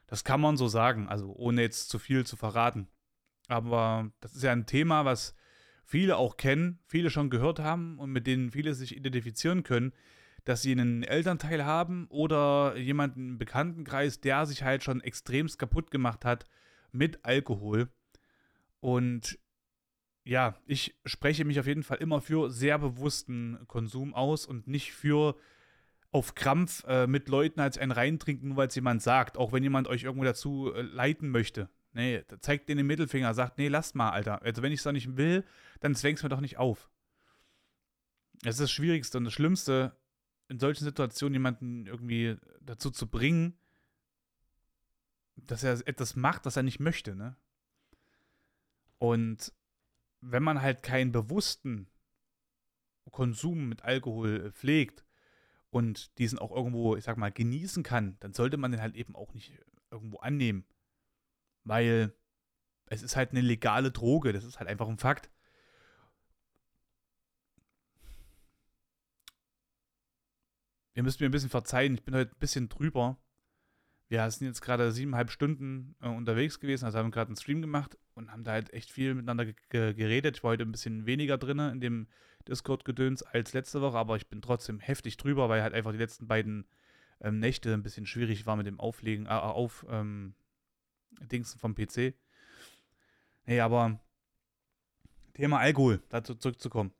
Das 0.06 0.24
kann 0.24 0.40
man 0.40 0.56
so 0.56 0.68
sagen, 0.68 1.08
also 1.08 1.32
ohne 1.34 1.62
jetzt 1.62 1.88
zu 1.88 1.98
viel 1.98 2.26
zu 2.26 2.36
verraten. 2.36 2.88
Aber 3.48 4.10
das 4.20 4.34
ist 4.34 4.42
ja 4.42 4.52
ein 4.52 4.66
Thema, 4.66 5.04
was 5.04 5.34
viele 5.84 6.16
auch 6.16 6.36
kennen, 6.36 6.78
viele 6.86 7.10
schon 7.10 7.30
gehört 7.30 7.58
haben 7.58 7.98
und 7.98 8.10
mit 8.10 8.26
denen 8.26 8.50
viele 8.50 8.74
sich 8.74 8.96
identifizieren 8.96 9.62
können, 9.62 9.92
dass 10.44 10.62
sie 10.62 10.72
einen 10.72 11.02
Elternteil 11.02 11.64
haben 11.64 12.06
oder 12.08 12.76
jemanden 12.76 13.30
im 13.30 13.38
Bekanntenkreis, 13.38 14.20
der 14.20 14.46
sich 14.46 14.62
halt 14.62 14.82
schon 14.82 15.00
extremst 15.00 15.58
kaputt 15.58 15.90
gemacht 15.90 16.24
hat 16.24 16.44
mit 16.92 17.24
Alkohol. 17.24 17.88
Und 18.80 19.38
ja, 20.24 20.56
ich 20.66 20.94
spreche 21.04 21.44
mich 21.44 21.60
auf 21.60 21.66
jeden 21.66 21.82
Fall 21.82 21.98
immer 21.98 22.20
für 22.20 22.50
sehr 22.50 22.78
bewussten 22.78 23.58
Konsum 23.66 24.14
aus 24.14 24.46
und 24.46 24.66
nicht 24.66 24.92
für 24.92 25.36
auf 26.10 26.34
Krampf 26.34 26.84
äh, 26.86 27.06
mit 27.06 27.28
Leuten 27.28 27.60
als 27.60 27.76
ein 27.76 27.90
reintrinken, 27.90 28.48
nur 28.48 28.56
weil 28.56 28.68
es 28.68 28.74
jemand 28.74 29.02
sagt. 29.02 29.36
Auch 29.36 29.52
wenn 29.52 29.62
jemand 29.62 29.88
euch 29.88 30.04
irgendwo 30.04 30.24
dazu 30.24 30.72
äh, 30.72 30.80
leiten 30.82 31.28
möchte. 31.28 31.68
Nee, 31.92 32.22
zeigt 32.40 32.68
den 32.68 32.78
den 32.78 32.86
Mittelfinger, 32.86 33.34
sagt, 33.34 33.58
nee, 33.58 33.68
lasst 33.68 33.94
mal, 33.94 34.10
Alter. 34.10 34.42
Also 34.42 34.62
wenn 34.62 34.72
ich 34.72 34.78
es 34.78 34.84
doch 34.84 34.92
nicht 34.92 35.16
will, 35.16 35.44
dann 35.80 35.94
zwängst 35.94 36.22
mir 36.22 36.28
doch 36.28 36.40
nicht 36.40 36.56
auf. 36.56 36.88
Das 38.42 38.54
ist 38.54 38.60
das 38.60 38.72
Schwierigste 38.72 39.18
und 39.18 39.24
das 39.24 39.32
Schlimmste, 39.32 39.96
in 40.48 40.58
solchen 40.58 40.84
Situationen 40.84 41.34
jemanden 41.34 41.86
irgendwie 41.86 42.36
dazu 42.60 42.90
zu 42.90 43.08
bringen, 43.08 43.56
dass 45.36 45.62
er 45.62 45.86
etwas 45.86 46.16
macht, 46.16 46.46
das 46.46 46.56
er 46.56 46.62
nicht 46.62 46.80
möchte, 46.80 47.14
ne? 47.14 47.36
Und 48.98 49.52
wenn 50.26 50.42
man 50.42 50.62
halt 50.62 50.82
keinen 50.82 51.12
bewussten 51.12 51.88
Konsum 53.10 53.68
mit 53.68 53.82
Alkohol 53.82 54.52
pflegt 54.52 55.04
und 55.70 56.18
diesen 56.18 56.38
auch 56.38 56.50
irgendwo, 56.50 56.96
ich 56.96 57.04
sag 57.04 57.16
mal, 57.16 57.30
genießen 57.30 57.82
kann, 57.82 58.16
dann 58.20 58.32
sollte 58.32 58.56
man 58.56 58.72
den 58.72 58.80
halt 58.80 58.94
eben 58.96 59.14
auch 59.14 59.34
nicht 59.34 59.52
irgendwo 59.90 60.18
annehmen. 60.18 60.64
Weil 61.64 62.14
es 62.86 63.02
ist 63.02 63.16
halt 63.16 63.30
eine 63.30 63.40
legale 63.40 63.90
Droge, 63.90 64.32
das 64.32 64.44
ist 64.44 64.58
halt 64.58 64.68
einfach 64.68 64.88
ein 64.88 64.98
Fakt. 64.98 65.30
Ihr 70.94 71.02
müsst 71.02 71.20
mir 71.20 71.26
ein 71.28 71.32
bisschen 71.32 71.50
verzeihen, 71.50 71.94
ich 71.94 72.04
bin 72.04 72.14
heute 72.14 72.32
ein 72.32 72.38
bisschen 72.38 72.68
drüber. 72.68 73.18
Wir 74.08 74.30
sind 74.30 74.46
jetzt 74.46 74.62
gerade 74.62 74.92
siebeneinhalb 74.92 75.30
Stunden 75.30 75.96
äh, 76.00 76.08
unterwegs 76.08 76.60
gewesen, 76.60 76.84
also 76.84 76.98
haben 76.98 77.10
gerade 77.10 77.28
einen 77.28 77.36
Stream 77.36 77.60
gemacht 77.60 77.98
und 78.14 78.30
haben 78.30 78.44
da 78.44 78.52
halt 78.52 78.72
echt 78.72 78.90
viel 78.90 79.14
miteinander 79.14 79.46
geredet. 79.70 80.36
Ich 80.36 80.44
war 80.44 80.52
heute 80.52 80.64
ein 80.64 80.72
bisschen 80.72 81.06
weniger 81.06 81.38
drin 81.38 81.58
in 81.58 81.80
dem 81.80 82.06
Discord-Gedöns 82.48 83.22
als 83.22 83.52
letzte 83.52 83.80
Woche, 83.80 83.98
aber 83.98 84.16
ich 84.16 84.28
bin 84.28 84.42
trotzdem 84.42 84.80
heftig 84.80 85.16
drüber, 85.16 85.48
weil 85.48 85.62
halt 85.62 85.74
einfach 85.74 85.92
die 85.92 85.98
letzten 85.98 86.26
beiden 86.26 86.66
ähm, 87.20 87.38
Nächte 87.38 87.72
ein 87.72 87.82
bisschen 87.82 88.06
schwierig 88.06 88.46
war 88.46 88.56
mit 88.56 88.66
dem 88.66 88.80
Auflegen, 88.80 89.26
äh, 89.26 89.30
auf 89.30 89.86
ähm, 89.88 90.34
Dings 91.20 91.54
vom 91.54 91.74
PC. 91.74 92.14
Nee, 93.46 93.60
aber 93.60 94.00
Thema 95.34 95.58
Alkohol, 95.58 96.02
dazu 96.08 96.34
zurückzukommen 96.34 96.92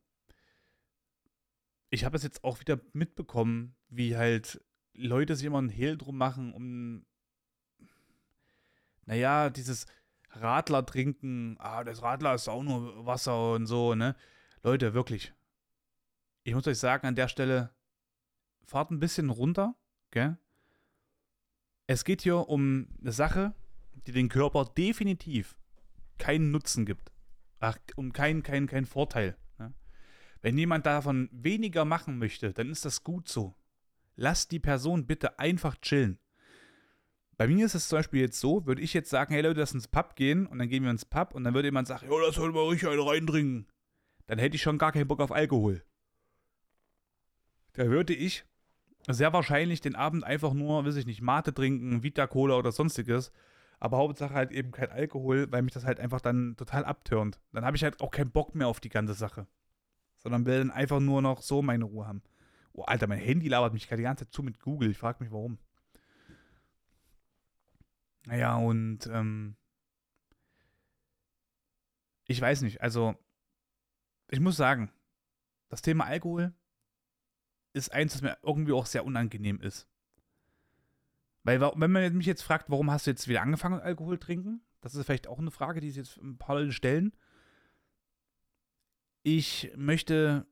ich 1.95 2.05
habe 2.05 2.17
es 2.17 2.25
jetzt 2.25 2.43
auch 2.43 2.61
wieder 2.61 2.81
mitbekommen, 2.93 3.77
wie 3.89 4.17
halt 4.17 4.61
Leute 4.95 5.37
sich 5.37 5.47
immer 5.47 5.59
einen 5.59 5.69
Hehl 5.69 5.97
drum 5.97 6.19
machen, 6.19 6.53
um, 6.53 7.07
naja, 9.07 9.49
dieses 9.49 9.87
Radler 10.41 10.85
trinken, 10.85 11.57
ah, 11.59 11.85
das 11.85 12.03
Radler 12.03 12.35
ist 12.35 12.49
auch 12.49 12.63
nur 12.63 13.07
Wasser 13.07 13.53
und 13.53 13.67
so, 13.67 13.95
ne? 13.95 14.17
Leute, 14.63 14.95
wirklich. 14.95 15.33
Ich 16.43 16.55
muss 16.55 16.67
euch 16.67 16.79
sagen, 16.79 17.07
an 17.07 17.15
der 17.15 17.29
Stelle, 17.29 17.75
fahrt 18.65 18.91
ein 18.91 19.01
bisschen 19.01 19.31
runter, 19.31 19.75
gell? 20.11 20.39
Es 21.87 22.05
geht 22.05 22.23
hier 22.23 22.49
um 22.49 22.89
eine 23.01 23.13
Sache, 23.13 23.55
die 24.07 24.13
den 24.13 24.29
Körper 24.29 24.65
definitiv 24.65 25.57
keinen 26.19 26.51
Nutzen 26.51 26.87
gibt. 26.87 27.13
Ach, 27.61 27.77
um 27.97 28.13
keinen 28.13 28.43
kein, 28.43 28.67
kein 28.67 28.87
Vorteil. 28.87 29.37
Wenn 30.45 30.59
jemand 30.59 30.85
davon 30.85 31.31
weniger 31.33 31.87
machen 31.87 32.19
möchte, 32.19 32.53
dann 32.53 32.69
ist 32.69 32.85
das 32.85 33.03
gut 33.03 33.31
so. 33.31 33.55
Lass 34.15 34.47
die 34.47 34.61
Person 34.61 35.07
bitte 35.07 35.39
einfach 35.39 35.75
chillen. 35.81 36.19
Bei 37.37 37.49
mir 37.49 37.67
ist 37.67 37.75
es 37.75 37.89
zum 37.89 37.99
Beispiel 37.99 38.21
jetzt 38.21 38.39
so, 38.39 38.67
würde 38.67 38.83
ich 38.83 38.95
jetzt 38.95 39.11
sagen, 39.11 39.35
hey 39.35 39.43
Leute, 39.43 39.61
lass 39.61 39.75
ins 39.75 39.89
Pub 39.89 40.17
gehen 40.17 40.47
und 40.47 40.59
dann 40.59 40.69
gehen 40.69 40.85
wir 40.85 40.91
ins 40.91 41.05
Pub 41.05 41.35
und 41.35 41.45
dann 41.45 41.55
würde 41.55 41.69
jemand 41.69 41.89
sagen, 41.89 42.07
ja, 42.09 42.17
lass 42.25 42.39
heute 42.39 42.53
mal 42.53 42.69
richtig 42.69 42.89
einen 42.89 43.01
reintrinken. 43.01 43.67
Dann 44.27 44.39
hätte 44.39 44.57
ich 44.57 44.63
schon 44.63 44.79
gar 44.79 44.93
keinen 44.93 45.09
Bock 45.09 45.21
auf 45.21 45.33
Alkohol. 45.33 45.83
Da 47.73 47.89
würde 47.89 48.15
ich 48.15 48.45
sehr 49.09 49.33
wahrscheinlich 49.33 49.81
den 49.81 49.97
Abend 49.97 50.25
einfach 50.25 50.55
nur, 50.55 50.85
weiß 50.85 50.97
ich 50.97 51.07
nicht, 51.07 51.21
Mate 51.21 51.53
trinken, 51.53 52.03
Vita 52.03 52.27
Cola 52.27 52.57
oder 52.57 52.73
sonstiges. 52.73 53.33
Aber 53.81 53.99
Hauptsache 53.99 54.33
halt 54.33 54.53
eben 54.53 54.71
kein 54.71 54.91
Alkohol, 54.91 55.51
weil 55.51 55.63
mich 55.63 55.75
das 55.75 55.85
halt 55.85 56.01
einfach 56.01 56.21
dann 56.21 56.57
total 56.57 56.85
abtörnt. 56.85 57.39
Dann 57.53 57.65
habe 57.65 57.77
ich 57.77 57.83
halt 57.83 58.01
auch 58.01 58.11
keinen 58.11 58.31
Bock 58.31 58.55
mehr 58.55 58.69
auf 58.69 58.81
die 58.81 58.89
ganze 58.89 59.15
Sache 59.15 59.47
sondern 60.25 60.47
will 60.47 60.59
dann 60.59 60.71
einfach 60.71 61.01
nur 61.01 61.23
noch 61.23 61.43
so 61.43 61.63
meine 61.63 61.85
Ruhe 61.85 62.07
haben. 62.09 62.23
Oh, 62.73 62.83
Alter, 62.83 63.07
mein 63.07 63.19
Handy 63.19 63.47
labert 63.47 63.73
mich 63.73 63.87
gerade 63.87 63.99
die 63.99 64.05
ganze 64.05 64.25
Zeit 64.25 64.33
zu 64.33 64.43
mit 64.43 64.59
Google. 64.59 64.91
Ich 64.91 64.99
frage 64.99 65.23
mich, 65.23 65.31
warum. 65.31 65.59
Naja, 68.27 68.57
und 68.57 69.07
ähm, 69.07 69.57
ich 72.27 72.41
weiß 72.41 72.63
nicht, 72.63 72.81
also 72.81 73.15
ich 74.29 74.41
muss 74.41 74.57
sagen, 74.57 74.91
das 75.69 75.83
Thema 75.83 76.05
Alkohol 76.05 76.55
ist 77.73 77.93
eins, 77.93 78.13
das 78.13 78.23
mir 78.23 78.39
irgendwie 78.43 78.73
auch 78.73 78.87
sehr 78.87 79.05
unangenehm 79.05 79.61
ist. 79.61 79.87
Weil, 81.43 81.61
wenn 81.61 81.91
man 81.91 82.17
mich 82.17 82.27
jetzt 82.27 82.43
fragt, 82.43 82.71
warum 82.71 82.91
hast 82.91 83.07
du 83.07 83.11
jetzt 83.11 83.29
wieder 83.29 83.43
angefangen 83.43 83.81
Alkohol 83.81 84.19
trinken? 84.19 84.63
Das 84.81 84.95
ist 84.95 85.05
vielleicht 85.05 85.27
auch 85.27 85.39
eine 85.39 85.51
Frage, 85.51 85.81
die 85.81 85.91
sich 85.91 85.99
jetzt 85.99 86.17
ein 86.17 86.39
paar 86.39 86.59
Leute 86.59 86.73
stellen 86.73 87.13
ich 89.25 89.73
möchte 89.75 90.47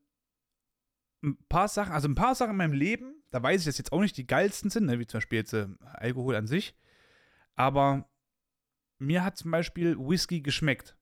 ein 1.23 1.37
paar 1.49 1.69
Sachen, 1.69 1.93
also 1.93 2.09
ein 2.09 2.17
paar 2.17 2.35
Sachen 2.35 2.53
in 2.53 2.57
meinem 2.57 2.73
Leben, 2.73 3.23
da 3.31 3.41
weiß 3.41 3.61
ich, 3.61 3.67
dass 3.67 3.79
jetzt 3.79 3.93
auch 3.93 4.01
nicht 4.01 4.17
die 4.17 4.27
geilsten 4.27 4.71
sind, 4.71 4.87
ne, 4.87 4.99
wie 4.99 5.07
zum 5.07 5.19
Beispiel 5.19 5.39
jetzt 5.39 5.53
äh, 5.53 5.69
Alkohol 5.83 6.35
an 6.35 6.49
sich, 6.49 6.75
aber 7.57 8.09
mir 8.99 9.25
hat 9.25 9.37
zum 9.37 9.51
Beispiel 9.51 9.97
Whisky 9.99 10.41
geschmeckt. 10.41 10.97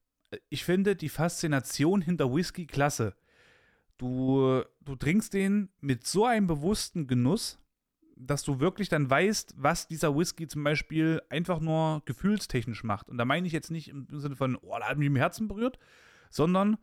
Ich 0.49 0.63
finde 0.65 0.95
die 0.95 1.09
Faszination 1.09 2.01
hinter 2.01 2.33
Whisky 2.33 2.65
klasse. 2.65 3.15
Du, 3.97 4.63
du 4.81 4.95
trinkst 4.95 5.33
den 5.33 5.69
mit 5.79 6.07
so 6.07 6.25
einem 6.25 6.47
bewussten 6.47 7.05
Genuss, 7.05 7.59
dass 8.15 8.43
du 8.43 8.59
wirklich 8.59 8.89
dann 8.89 9.09
weißt, 9.09 9.55
was 9.57 9.87
dieser 9.87 10.15
Whisky 10.15 10.47
zum 10.47 10.63
Beispiel 10.63 11.21
einfach 11.29 11.59
nur 11.59 12.01
gefühlstechnisch 12.05 12.83
macht. 12.83 13.09
Und 13.09 13.17
da 13.17 13.25
meine 13.25 13.47
ich 13.47 13.53
jetzt 13.53 13.71
nicht 13.71 13.89
im 13.89 14.07
Sinne 14.19 14.35
von, 14.35 14.55
oh, 14.55 14.77
da 14.79 14.89
hat 14.89 14.97
mich 14.97 15.07
im 15.07 15.15
Herzen 15.15 15.47
berührt, 15.47 15.77
sondern 16.29 16.77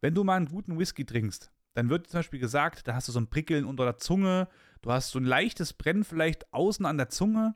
wenn 0.00 0.14
du 0.14 0.24
mal 0.24 0.36
einen 0.36 0.48
guten 0.48 0.78
Whisky 0.78 1.04
trinkst, 1.04 1.50
dann 1.74 1.88
wird 1.88 2.08
zum 2.08 2.18
Beispiel 2.18 2.40
gesagt, 2.40 2.86
da 2.88 2.94
hast 2.94 3.08
du 3.08 3.12
so 3.12 3.20
ein 3.20 3.30
Prickeln 3.30 3.64
unter 3.64 3.84
der 3.84 3.98
Zunge, 3.98 4.48
du 4.82 4.92
hast 4.92 5.10
so 5.10 5.18
ein 5.18 5.24
leichtes 5.24 5.72
Brennen 5.72 6.04
vielleicht 6.04 6.52
außen 6.52 6.84
an 6.86 6.98
der 6.98 7.08
Zunge 7.08 7.54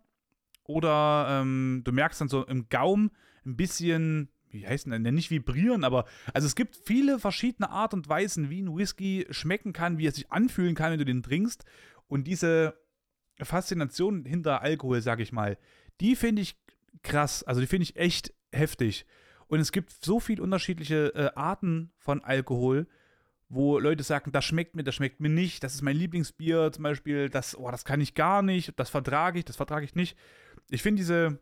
oder 0.65 1.27
ähm, 1.31 1.83
du 1.85 1.93
merkst 1.93 2.21
dann 2.21 2.29
so 2.29 2.45
im 2.45 2.69
Gaumen 2.69 3.11
ein 3.45 3.57
bisschen, 3.57 4.31
wie 4.51 4.67
heißt 4.67 4.87
denn, 4.87 5.03
nicht 5.03 5.31
vibrieren, 5.31 5.85
aber 5.85 6.07
also 6.33 6.47
es 6.47 6.55
gibt 6.55 6.77
viele 6.77 7.19
verschiedene 7.19 7.71
Art 7.71 7.95
und 7.95 8.09
Weisen, 8.09 8.51
wie 8.51 8.63
ein 8.63 8.77
Whisky 8.77 9.27
schmecken 9.31 9.73
kann, 9.73 9.99
wie 9.99 10.07
er 10.07 10.13
sich 10.13 10.31
anfühlen 10.33 10.75
kann, 10.75 10.93
wenn 10.93 10.99
du 10.99 11.05
den 11.05 11.23
trinkst. 11.23 11.65
Und 12.07 12.27
diese 12.27 12.79
Faszination 13.41 14.25
hinter 14.25 14.63
Alkohol, 14.63 15.01
sag 15.01 15.21
ich 15.21 15.33
mal, 15.33 15.59
die 16.01 16.17
finde 16.17 16.43
ich 16.43 16.57
krass. 17.03 17.43
Also 17.43 17.61
die 17.61 17.67
finde 17.67 17.85
ich 17.85 17.97
echt 17.97 18.33
heftig. 18.53 19.07
Und 19.47 19.61
es 19.61 19.73
gibt 19.73 19.91
so 19.91 20.21
viele 20.21 20.43
unterschiedliche 20.43 21.15
äh, 21.15 21.31
Arten 21.35 21.93
von 21.99 22.25
Alkohol, 22.25 22.87
wo 23.49 23.79
Leute 23.79 24.03
sagen, 24.03 24.33
das 24.33 24.45
schmeckt 24.45 24.75
mir, 24.75 24.85
das 24.85 24.95
schmeckt 24.95 25.21
mir 25.21 25.29
nicht, 25.29 25.63
das 25.63 25.75
ist 25.75 25.83
mein 25.83 25.97
Lieblingsbier 25.97 26.73
zum 26.73 26.83
Beispiel, 26.83 27.29
das, 27.29 27.57
oh, 27.57 27.71
das 27.71 27.85
kann 27.85 28.01
ich 28.01 28.15
gar 28.15 28.43
nicht, 28.43 28.73
das 28.79 28.91
vertrage 28.91 29.39
ich, 29.39 29.45
das 29.45 29.57
vertrage 29.57 29.85
ich 29.85 29.95
nicht. 29.95 30.17
Ich 30.75 30.83
finde, 30.83 31.01
diese, 31.01 31.39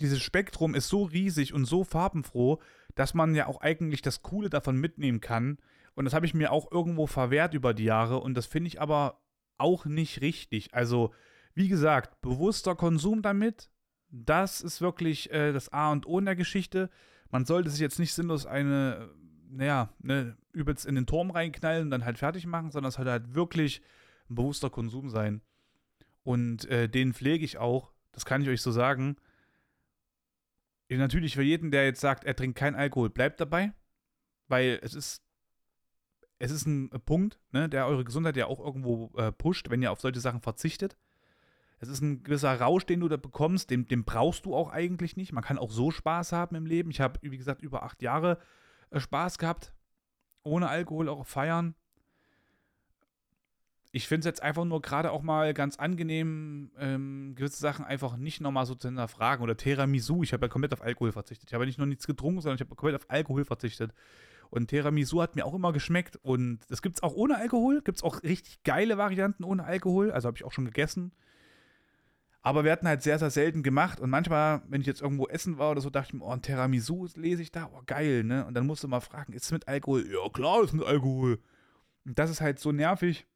dieses 0.00 0.22
Spektrum 0.22 0.74
ist 0.74 0.88
so 0.88 1.04
riesig 1.04 1.54
und 1.54 1.64
so 1.64 1.84
farbenfroh, 1.84 2.60
dass 2.94 3.14
man 3.14 3.34
ja 3.34 3.46
auch 3.46 3.60
eigentlich 3.60 4.02
das 4.02 4.22
Coole 4.22 4.50
davon 4.50 4.76
mitnehmen 4.76 5.20
kann. 5.20 5.58
Und 5.94 6.04
das 6.04 6.14
habe 6.14 6.26
ich 6.26 6.34
mir 6.34 6.52
auch 6.52 6.70
irgendwo 6.70 7.06
verwehrt 7.06 7.54
über 7.54 7.74
die 7.74 7.84
Jahre 7.84 8.20
und 8.20 8.34
das 8.34 8.46
finde 8.46 8.68
ich 8.68 8.80
aber 8.80 9.20
auch 9.58 9.84
nicht 9.84 10.20
richtig. 10.20 10.72
Also, 10.74 11.12
wie 11.54 11.68
gesagt, 11.68 12.20
bewusster 12.20 12.76
Konsum 12.76 13.22
damit, 13.22 13.70
das 14.10 14.60
ist 14.60 14.80
wirklich 14.80 15.30
äh, 15.32 15.52
das 15.52 15.72
A 15.72 15.90
und 15.90 16.06
O 16.06 16.18
in 16.18 16.24
der 16.24 16.36
Geschichte. 16.36 16.88
Man 17.30 17.44
sollte 17.44 17.70
sich 17.70 17.80
jetzt 17.80 17.98
nicht 17.98 18.14
sinnlos 18.14 18.46
eine, 18.46 19.10
naja, 19.50 19.92
ne, 19.98 20.36
übelst 20.52 20.86
in 20.86 20.94
den 20.94 21.06
Turm 21.06 21.30
reinknallen 21.30 21.84
und 21.84 21.90
dann 21.90 22.04
halt 22.04 22.18
fertig 22.18 22.46
machen, 22.46 22.70
sondern 22.70 22.88
es 22.88 22.94
sollte 22.94 23.10
halt 23.10 23.34
wirklich 23.34 23.82
ein 24.30 24.36
bewusster 24.36 24.70
Konsum 24.70 25.10
sein. 25.10 25.42
Und 26.22 26.64
äh, 26.66 26.88
den 26.88 27.12
pflege 27.12 27.44
ich 27.44 27.58
auch, 27.58 27.92
das 28.12 28.24
kann 28.24 28.42
ich 28.42 28.48
euch 28.48 28.62
so 28.62 28.72
sagen. 28.72 29.16
Ich, 30.88 30.98
natürlich 30.98 31.34
für 31.34 31.42
jeden, 31.42 31.70
der 31.70 31.84
jetzt 31.84 32.00
sagt, 32.00 32.24
er 32.24 32.34
trinkt 32.34 32.58
keinen 32.58 32.74
Alkohol, 32.74 33.10
bleibt 33.10 33.40
dabei, 33.40 33.72
weil 34.48 34.78
es 34.82 34.94
ist 34.94 35.22
es 36.38 36.50
ist 36.50 36.66
ein 36.66 36.90
Punkt, 37.04 37.40
ne, 37.50 37.68
der 37.68 37.86
eure 37.86 38.04
Gesundheit 38.04 38.36
ja 38.36 38.46
auch 38.46 38.60
irgendwo 38.60 39.10
äh, 39.16 39.32
pusht, 39.32 39.70
wenn 39.70 39.82
ihr 39.82 39.90
auf 39.90 40.00
solche 40.00 40.20
Sachen 40.20 40.40
verzichtet. 40.40 40.96
Es 41.80 41.88
ist 41.88 42.00
ein 42.00 42.22
gewisser 42.22 42.60
Rausch, 42.60 42.86
den 42.86 43.00
du 43.00 43.08
da 43.08 43.16
bekommst, 43.16 43.70
den, 43.70 43.86
den 43.86 44.04
brauchst 44.04 44.46
du 44.46 44.54
auch 44.54 44.70
eigentlich 44.70 45.16
nicht. 45.16 45.32
Man 45.32 45.44
kann 45.44 45.58
auch 45.58 45.70
so 45.70 45.90
Spaß 45.90 46.32
haben 46.32 46.56
im 46.56 46.66
Leben. 46.66 46.90
Ich 46.90 47.00
habe, 47.00 47.18
wie 47.22 47.36
gesagt, 47.36 47.62
über 47.62 47.82
acht 47.82 48.02
Jahre 48.02 48.38
äh, 48.90 49.00
Spaß 49.00 49.38
gehabt, 49.38 49.72
ohne 50.42 50.68
Alkohol 50.68 51.08
auch 51.08 51.26
feiern. 51.26 51.74
Ich 53.90 54.06
finde 54.06 54.20
es 54.20 54.26
jetzt 54.26 54.42
einfach 54.42 54.64
nur 54.64 54.82
gerade 54.82 55.10
auch 55.10 55.22
mal 55.22 55.54
ganz 55.54 55.76
angenehm, 55.76 56.70
ähm, 56.78 57.34
gewisse 57.34 57.58
Sachen 57.58 57.84
einfach 57.86 58.16
nicht 58.18 58.40
nochmal 58.40 58.66
so 58.66 58.74
zu 58.74 58.88
hinterfragen. 58.88 59.42
Oder 59.42 59.56
Tiramisu, 59.56 60.22
ich 60.22 60.32
habe 60.32 60.46
ja 60.46 60.48
komplett 60.50 60.74
auf 60.74 60.82
Alkohol 60.82 61.12
verzichtet. 61.12 61.48
Ich 61.48 61.54
habe 61.54 61.64
ja 61.64 61.66
nicht 61.66 61.78
nur 61.78 61.86
nichts 61.86 62.06
getrunken, 62.06 62.42
sondern 62.42 62.56
ich 62.56 62.60
habe 62.60 62.74
komplett 62.74 63.00
auf 63.00 63.10
Alkohol 63.10 63.44
verzichtet. 63.44 63.92
Und 64.50 64.68
Tiramisu 64.68 65.22
hat 65.22 65.36
mir 65.36 65.46
auch 65.46 65.54
immer 65.54 65.72
geschmeckt. 65.72 66.16
Und 66.22 66.60
das 66.68 66.82
gibt 66.82 66.96
es 66.96 67.02
auch 67.02 67.14
ohne 67.14 67.36
Alkohol. 67.36 67.80
Gibt 67.82 67.98
es 67.98 68.02
auch 68.02 68.22
richtig 68.22 68.62
geile 68.62 68.98
Varianten 68.98 69.44
ohne 69.44 69.64
Alkohol. 69.64 70.10
Also 70.10 70.26
habe 70.26 70.36
ich 70.36 70.44
auch 70.44 70.52
schon 70.52 70.66
gegessen. 70.66 71.12
Aber 72.42 72.64
wir 72.64 72.72
hatten 72.72 72.86
halt 72.86 73.02
sehr, 73.02 73.18
sehr 73.18 73.30
selten 73.30 73.62
gemacht. 73.62 74.00
Und 74.00 74.10
manchmal, 74.10 74.62
wenn 74.68 74.80
ich 74.80 74.86
jetzt 74.86 75.02
irgendwo 75.02 75.26
essen 75.26 75.58
war 75.58 75.70
oder 75.70 75.80
so, 75.80 75.90
dachte 75.90 76.08
ich 76.08 76.14
mir, 76.14 76.24
oh, 76.24 76.30
ein 76.30 76.42
Tiramisu 76.42 77.08
lese 77.16 77.42
ich 77.42 77.52
da. 77.52 77.70
Oh, 77.74 77.82
geil, 77.84 78.24
ne? 78.24 78.46
Und 78.46 78.54
dann 78.54 78.66
musst 78.66 78.84
du 78.84 78.88
mal 78.88 79.00
fragen, 79.00 79.32
ist 79.32 79.46
es 79.46 79.52
mit 79.52 79.66
Alkohol? 79.66 80.06
Ja, 80.10 80.28
klar, 80.30 80.62
ist 80.62 80.72
mit 80.72 80.86
Alkohol. 80.86 81.40
Und 82.04 82.18
das 82.18 82.30
ist 82.30 82.40
halt 82.40 82.58
so 82.58 82.72
nervig. 82.72 83.26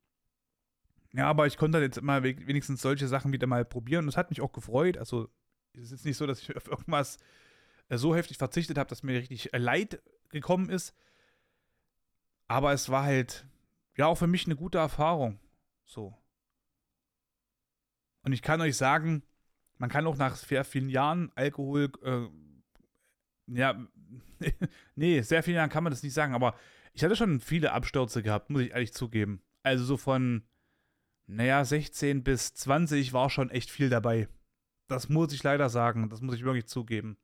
Ja, 1.13 1.29
aber 1.29 1.47
ich 1.47 1.59
konnte 1.59 1.79
jetzt 1.79 1.99
immer 1.99 2.23
wenigstens 2.23 2.81
solche 2.81 3.07
Sachen 3.07 3.33
wieder 3.33 3.47
mal 3.47 3.65
probieren. 3.65 4.05
Und 4.05 4.09
es 4.09 4.17
hat 4.17 4.31
mich 4.31 4.41
auch 4.41 4.53
gefreut. 4.53 4.97
Also, 4.97 5.29
es 5.75 5.85
ist 5.85 5.91
jetzt 5.91 6.05
nicht 6.07 6.17
so, 6.17 6.27
dass 6.27 6.41
ich 6.41 6.57
auf 6.57 6.69
irgendwas 6.69 7.19
äh, 7.89 7.99
so 7.99 8.15
heftig 8.15 8.39
verzichtet 8.39 8.79
habe, 8.79 8.89
dass 8.89 9.03
mir 9.03 9.19
richtig 9.19 9.51
leid 9.53 10.03
gekommen 10.31 10.71
ist. 10.71 10.95
Aber 12.49 12.73
es 12.73 12.89
war 12.89 13.05
halt, 13.05 13.47
ja, 13.97 14.07
auch 14.07 14.17
für 14.17 14.27
mich 14.27 14.47
eine 14.47 14.57
gute 14.57 14.79
Erfahrung. 14.79 15.39
So. 15.85 16.17
Und 18.23 18.33
ich 18.33 18.43
kann 18.43 18.61
euch 18.61 18.77
sagen, 18.77 19.23
man 19.79 19.91
kann 19.91 20.07
auch 20.07 20.17
nach 20.17 20.37
sehr 20.37 20.65
vielen 20.65 20.89
Jahren 20.89 21.33
Alkohol, 21.35 21.91
äh, 22.03 22.29
ja, 23.49 23.87
nee, 24.95 25.21
sehr 25.23 25.43
vielen 25.43 25.57
Jahren 25.57 25.71
kann 25.71 25.85
man 25.85 25.91
das 25.91 26.03
nicht 26.03 26.15
sagen, 26.15 26.35
aber 26.35 26.55
ich 26.93 27.03
hatte 27.03 27.17
schon 27.17 27.41
viele 27.41 27.73
Abstürze 27.73 28.23
gehabt, 28.23 28.51
muss 28.51 28.63
ich 28.63 28.71
ehrlich 28.71 28.93
zugeben. 28.93 29.43
Also 29.63 29.85
so 29.85 29.97
von, 29.97 30.45
naja, 31.27 31.65
16 31.65 32.23
bis 32.25 32.55
20 32.55 33.13
war 33.13 33.31
schon 33.31 33.51
echt 33.51 33.71
viel 33.71 33.89
dabei. 33.89 34.29
Das 34.89 35.09
muss 35.09 35.33
ich 35.33 35.43
leider 35.43 35.69
sagen, 35.69 36.11
das 36.11 36.21
muss 36.21 36.35
ich 36.35 36.45
wirklich 36.45 36.67
zugeben 36.67 37.17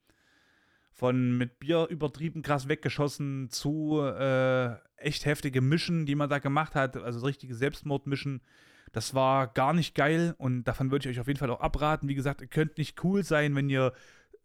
von 0.98 1.38
mit 1.38 1.60
Bier 1.60 1.86
übertrieben 1.88 2.42
krass 2.42 2.66
weggeschossen 2.66 3.50
zu 3.50 4.00
äh, 4.02 4.74
echt 4.96 5.26
heftige 5.26 5.60
Mischen, 5.60 6.06
die 6.06 6.16
man 6.16 6.28
da 6.28 6.40
gemacht 6.40 6.74
hat, 6.74 6.96
also 6.96 7.24
richtige 7.24 7.54
Selbstmordmischen. 7.54 8.42
Das 8.90 9.14
war 9.14 9.46
gar 9.46 9.74
nicht 9.74 9.94
geil 9.94 10.34
und 10.38 10.64
davon 10.64 10.90
würde 10.90 11.08
ich 11.08 11.14
euch 11.14 11.20
auf 11.20 11.28
jeden 11.28 11.38
Fall 11.38 11.50
auch 11.50 11.60
abraten. 11.60 12.08
Wie 12.08 12.16
gesagt, 12.16 12.40
ihr 12.40 12.48
könnt 12.48 12.78
nicht 12.78 13.04
cool 13.04 13.22
sein, 13.22 13.54
wenn 13.54 13.68
ihr 13.68 13.92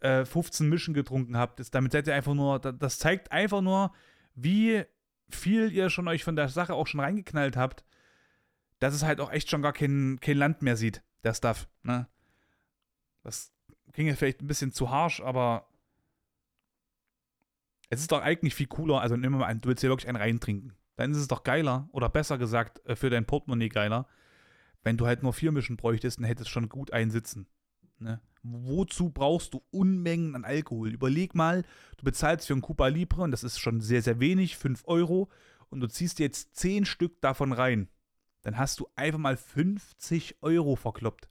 äh, 0.01 0.25
15 0.25 0.69
Mischen 0.69 0.93
getrunken 0.93 1.37
habt. 1.37 1.59
Das, 1.59 1.71
damit 1.71 1.91
seid 1.91 2.05
ihr 2.05 2.13
einfach 2.13 2.35
nur, 2.35 2.59
das 2.59 2.99
zeigt 2.99 3.31
einfach 3.31 3.61
nur, 3.61 3.91
wie 4.35 4.83
viel 5.31 5.71
ihr 5.71 5.89
schon 5.89 6.07
euch 6.07 6.23
von 6.23 6.35
der 6.35 6.49
Sache 6.49 6.75
auch 6.75 6.85
schon 6.85 6.99
reingeknallt 6.99 7.57
habt, 7.57 7.83
dass 8.83 8.93
es 8.93 9.03
halt 9.03 9.21
auch 9.21 9.31
echt 9.31 9.49
schon 9.49 9.61
gar 9.61 9.71
kein, 9.71 10.19
kein 10.19 10.35
Land 10.35 10.61
mehr 10.61 10.75
sieht, 10.75 11.03
der 11.23 11.33
Stuff. 11.33 11.69
Ne? 11.83 12.05
Das 13.23 13.53
ging 13.93 14.07
ja 14.07 14.15
vielleicht 14.15 14.41
ein 14.41 14.47
bisschen 14.47 14.73
zu 14.73 14.89
harsch, 14.89 15.21
aber 15.21 15.69
es 17.89 18.01
ist 18.01 18.11
doch 18.11 18.21
eigentlich 18.21 18.55
viel 18.55 18.67
cooler, 18.67 18.99
also 18.99 19.15
wir 19.21 19.29
mal 19.29 19.45
an, 19.45 19.61
du 19.61 19.69
willst 19.69 19.79
hier 19.79 19.89
wirklich 19.89 20.09
einen 20.09 20.17
reintrinken. 20.17 20.73
Dann 20.97 21.11
ist 21.11 21.17
es 21.17 21.29
doch 21.29 21.43
geiler, 21.43 21.87
oder 21.93 22.09
besser 22.09 22.37
gesagt, 22.37 22.85
äh, 22.85 22.97
für 22.97 23.09
dein 23.09 23.25
Portemonnaie 23.25 23.69
geiler, 23.69 24.05
wenn 24.83 24.97
du 24.97 25.07
halt 25.07 25.23
nur 25.23 25.31
vier 25.31 25.53
Mischen 25.53 25.77
bräuchtest, 25.77 26.19
dann 26.19 26.25
hättest 26.25 26.49
schon 26.49 26.67
gut 26.67 26.91
einsitzen. 26.91 27.47
Ne? 27.99 28.19
Wozu 28.41 29.11
brauchst 29.11 29.53
du 29.53 29.63
Unmengen 29.71 30.35
an 30.35 30.43
Alkohol? 30.43 30.91
Überleg 30.91 31.35
mal, 31.35 31.63
du 31.95 32.03
bezahlst 32.03 32.47
für 32.47 32.53
einen 32.53 32.61
Cuba 32.61 32.87
Libre, 32.87 33.21
und 33.21 33.31
das 33.31 33.45
ist 33.45 33.59
schon 33.59 33.79
sehr, 33.79 34.01
sehr 34.01 34.19
wenig, 34.19 34.57
5 34.57 34.83
Euro, 34.87 35.29
und 35.69 35.79
du 35.79 35.87
ziehst 35.87 36.19
jetzt 36.19 36.57
10 36.57 36.83
Stück 36.83 37.21
davon 37.21 37.53
rein. 37.53 37.87
Dann 38.43 38.57
hast 38.57 38.79
du 38.79 38.87
einfach 38.95 39.19
mal 39.19 39.37
50 39.37 40.37
Euro 40.41 40.75
verkloppt. 40.75 41.29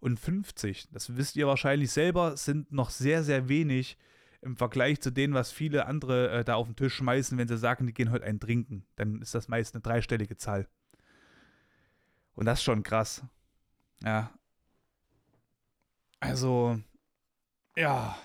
Und 0.00 0.20
50, 0.20 0.90
das 0.92 1.16
wisst 1.16 1.36
ihr 1.36 1.46
wahrscheinlich 1.46 1.90
selber, 1.90 2.36
sind 2.36 2.70
noch 2.70 2.90
sehr, 2.90 3.24
sehr 3.24 3.48
wenig 3.48 3.96
im 4.40 4.56
Vergleich 4.56 5.00
zu 5.00 5.10
dem, 5.10 5.34
was 5.34 5.50
viele 5.50 5.86
andere 5.86 6.30
äh, 6.30 6.44
da 6.44 6.54
auf 6.54 6.68
den 6.68 6.76
Tisch 6.76 6.94
schmeißen, 6.94 7.36
wenn 7.38 7.48
sie 7.48 7.58
sagen, 7.58 7.86
die 7.86 7.94
gehen 7.94 8.10
heute 8.10 8.24
einen 8.24 8.38
trinken. 8.38 8.86
Dann 8.94 9.20
ist 9.20 9.34
das 9.34 9.48
meist 9.48 9.74
eine 9.74 9.82
dreistellige 9.82 10.36
Zahl. 10.36 10.68
Und 12.34 12.46
das 12.46 12.60
ist 12.60 12.64
schon 12.64 12.84
krass. 12.84 13.24
Ja. 14.04 14.32
Also, 16.20 16.78
ja. 17.76 18.16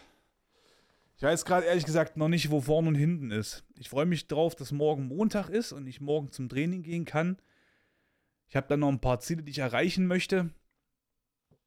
Ich 1.17 1.23
weiß 1.23 1.45
gerade 1.45 1.65
ehrlich 1.65 1.85
gesagt 1.85 2.17
noch 2.17 2.27
nicht, 2.27 2.51
wo 2.51 2.61
vorne 2.61 2.89
und 2.89 2.95
hinten 2.95 3.31
ist. 3.31 3.63
Ich 3.75 3.89
freue 3.89 4.05
mich 4.05 4.27
drauf, 4.27 4.55
dass 4.55 4.71
morgen 4.71 5.07
Montag 5.07 5.49
ist 5.49 5.71
und 5.71 5.87
ich 5.87 6.01
morgen 6.01 6.31
zum 6.31 6.49
Training 6.49 6.83
gehen 6.83 7.05
kann. 7.05 7.37
Ich 8.53 8.55
habe 8.55 8.67
dann 8.67 8.81
noch 8.81 8.89
ein 8.89 9.01
paar 9.01 9.19
Ziele, 9.19 9.41
die 9.41 9.49
ich 9.49 9.57
erreichen 9.57 10.05
möchte. 10.05 10.51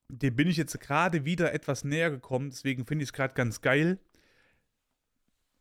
Dem 0.08 0.36
bin 0.36 0.46
ich 0.46 0.56
jetzt 0.56 0.78
gerade 0.78 1.24
wieder 1.24 1.52
etwas 1.52 1.82
näher 1.82 2.12
gekommen, 2.12 2.50
deswegen 2.50 2.86
finde 2.86 3.02
ich 3.02 3.08
es 3.08 3.12
gerade 3.12 3.34
ganz 3.34 3.60
geil. 3.60 3.98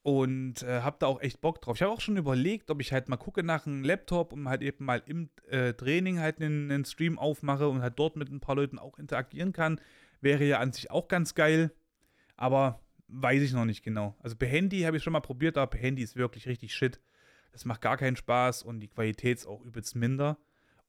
Und 0.03 0.61
äh, 0.61 0.81
habe 0.81 0.97
da 0.99 1.07
auch 1.07 1.19
echt 1.21 1.41
Bock 1.41 1.63
drauf. 1.63 1.77
Ich 1.77 1.81
habe 1.81 1.91
auch 1.91 1.99
schon 1.99 2.17
überlegt, 2.17 2.69
ob 2.69 2.79
ich 2.79 2.93
halt 2.93 3.09
mal 3.09 3.17
gucke 3.17 3.41
nach 3.41 3.65
einem 3.65 3.83
Laptop 3.83 4.33
und 4.33 4.47
halt 4.47 4.61
eben 4.61 4.85
mal 4.85 5.01
im 5.07 5.31
äh, 5.47 5.73
Training 5.73 6.19
halt 6.19 6.39
einen, 6.39 6.69
einen, 6.69 6.85
Stream 6.85 7.17
aufmache 7.17 7.69
und 7.69 7.81
halt 7.81 7.97
dort 7.97 8.17
mit 8.17 8.29
ein 8.29 8.39
paar 8.39 8.55
Leuten 8.55 8.77
auch 8.77 8.99
interagieren 8.99 9.51
kann. 9.51 9.81
Wäre 10.21 10.43
ja 10.43 10.59
an 10.59 10.73
sich 10.73 10.91
auch 10.91 11.07
ganz 11.07 11.33
geil. 11.33 11.71
Aber 12.37 12.83
weiß 13.07 13.41
ich 13.41 13.53
noch 13.53 13.65
nicht 13.65 13.81
genau. 13.81 14.15
Also 14.19 14.35
per 14.35 14.47
Handy 14.47 14.81
habe 14.81 14.97
ich 14.97 15.01
schon 15.01 15.13
mal 15.13 15.21
probiert, 15.21 15.57
aber 15.57 15.71
per 15.71 15.79
Handy 15.79 16.03
ist 16.03 16.17
wirklich 16.17 16.45
richtig 16.45 16.75
shit. 16.75 17.01
Das 17.51 17.65
macht 17.65 17.81
gar 17.81 17.97
keinen 17.97 18.15
Spaß 18.15 18.61
und 18.61 18.79
die 18.79 18.89
Qualität 18.89 19.39
ist 19.39 19.47
auch 19.47 19.63
übelst 19.63 19.95
minder. 19.95 20.37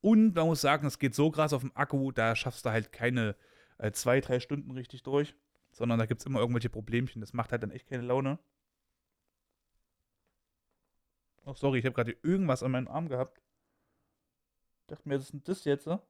Und 0.06 0.36
man 0.36 0.46
muss 0.46 0.60
sagen, 0.60 0.86
es 0.86 1.00
geht 1.00 1.16
so 1.16 1.32
krass 1.32 1.52
auf 1.52 1.62
dem 1.62 1.76
Akku, 1.76 2.12
da 2.12 2.36
schaffst 2.36 2.64
du 2.64 2.70
halt 2.70 2.92
keine 2.92 3.34
äh, 3.78 3.90
zwei, 3.90 4.20
drei 4.20 4.38
Stunden 4.38 4.70
richtig 4.70 5.02
durch. 5.02 5.34
Sondern 5.72 5.98
da 5.98 6.06
gibt 6.06 6.20
es 6.20 6.26
immer 6.26 6.38
irgendwelche 6.38 6.70
Problemchen. 6.70 7.20
Das 7.20 7.32
macht 7.32 7.50
halt 7.50 7.64
dann 7.64 7.72
echt 7.72 7.88
keine 7.88 8.04
Laune. 8.04 8.38
Oh, 11.44 11.54
sorry, 11.54 11.80
ich 11.80 11.86
habe 11.86 11.96
gerade 11.96 12.16
irgendwas 12.22 12.62
an 12.62 12.70
meinem 12.70 12.86
Arm 12.86 13.08
gehabt. 13.08 13.42
Ich 14.82 14.86
dachte 14.86 15.08
mir, 15.08 15.16
was 15.16 15.24
ist 15.24 15.32
denn 15.32 15.42
das 15.42 15.64
jetzt? 15.64 15.88
Ne? 15.88 16.00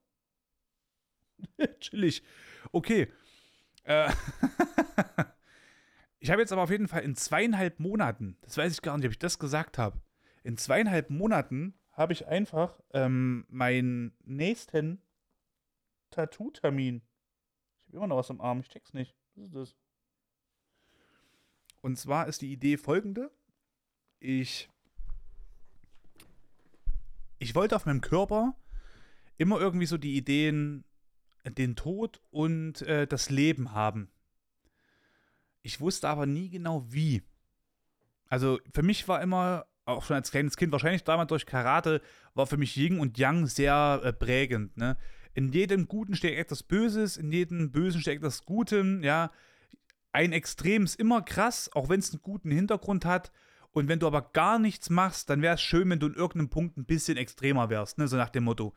Chillig. 1.80 2.22
Okay. 2.72 3.10
Äh 3.84 4.12
ich 6.18 6.30
habe 6.30 6.42
jetzt 6.42 6.52
aber 6.52 6.64
auf 6.64 6.70
jeden 6.70 6.86
Fall 6.86 7.02
in 7.02 7.16
zweieinhalb 7.16 7.80
Monaten, 7.80 8.36
das 8.42 8.58
weiß 8.58 8.74
ich 8.74 8.82
gar 8.82 8.94
nicht, 8.98 9.06
ob 9.06 9.12
ich 9.12 9.18
das 9.18 9.38
gesagt 9.38 9.78
habe, 9.78 10.02
in 10.44 10.58
zweieinhalb 10.58 11.08
Monaten 11.08 11.78
habe 11.96 12.12
ich 12.12 12.26
einfach 12.26 12.78
ähm, 12.92 13.46
meinen 13.48 14.14
nächsten 14.24 15.00
Tattoo-Termin. 16.10 17.02
Ich 17.86 17.88
habe 17.88 17.96
immer 17.96 18.06
noch 18.08 18.18
was 18.18 18.30
am 18.30 18.40
Arm, 18.40 18.60
ich 18.60 18.68
check's 18.68 18.92
nicht. 18.92 19.16
Was 19.34 19.46
ist 19.46 19.54
das? 19.54 19.76
Und 21.80 21.96
zwar 21.96 22.26
ist 22.26 22.42
die 22.42 22.52
Idee 22.52 22.76
folgende. 22.76 23.30
Ich, 24.18 24.68
ich 27.38 27.54
wollte 27.54 27.76
auf 27.76 27.86
meinem 27.86 28.00
Körper 28.00 28.56
immer 29.38 29.58
irgendwie 29.60 29.86
so 29.86 29.96
die 29.96 30.16
Ideen, 30.16 30.84
den 31.44 31.76
Tod 31.76 32.20
und 32.30 32.82
äh, 32.82 33.06
das 33.06 33.30
Leben 33.30 33.72
haben. 33.72 34.10
Ich 35.62 35.80
wusste 35.80 36.08
aber 36.08 36.26
nie 36.26 36.50
genau 36.50 36.92
wie. 36.92 37.22
Also 38.28 38.58
für 38.72 38.82
mich 38.82 39.06
war 39.08 39.22
immer, 39.22 39.66
auch 39.86 40.04
schon 40.04 40.16
als 40.16 40.30
kleines 40.30 40.56
Kind, 40.56 40.72
wahrscheinlich 40.72 41.04
damals 41.04 41.28
durch 41.28 41.46
Karate, 41.46 42.02
war 42.34 42.46
für 42.46 42.56
mich 42.56 42.76
Yin 42.76 42.98
und 42.98 43.18
Yang 43.18 43.46
sehr 43.46 44.00
äh, 44.04 44.12
prägend. 44.12 44.76
Ne? 44.76 44.96
In 45.32 45.52
jedem 45.52 45.86
Guten 45.86 46.14
steckt 46.16 46.38
etwas 46.38 46.62
Böses, 46.62 47.16
in 47.16 47.32
jedem 47.32 47.70
Bösen 47.72 48.00
steckt 48.00 48.22
etwas 48.22 48.44
Gutes, 48.44 48.84
ja. 49.02 49.30
Ein 50.12 50.32
Extrem 50.32 50.84
ist 50.84 50.98
immer 50.98 51.20
krass, 51.22 51.70
auch 51.74 51.88
wenn 51.88 52.00
es 52.00 52.10
einen 52.10 52.22
guten 52.22 52.50
Hintergrund 52.50 53.04
hat. 53.04 53.32
Und 53.72 53.88
wenn 53.88 53.98
du 53.98 54.06
aber 54.06 54.22
gar 54.32 54.58
nichts 54.58 54.88
machst, 54.88 55.28
dann 55.28 55.42
wäre 55.42 55.56
es 55.56 55.60
schön, 55.60 55.90
wenn 55.90 55.98
du 55.98 56.06
in 56.06 56.14
irgendeinem 56.14 56.48
Punkt 56.48 56.78
ein 56.78 56.86
bisschen 56.86 57.18
extremer 57.18 57.68
wärst, 57.68 57.98
ne? 57.98 58.08
So 58.08 58.16
nach 58.16 58.30
dem 58.30 58.44
Motto. 58.44 58.74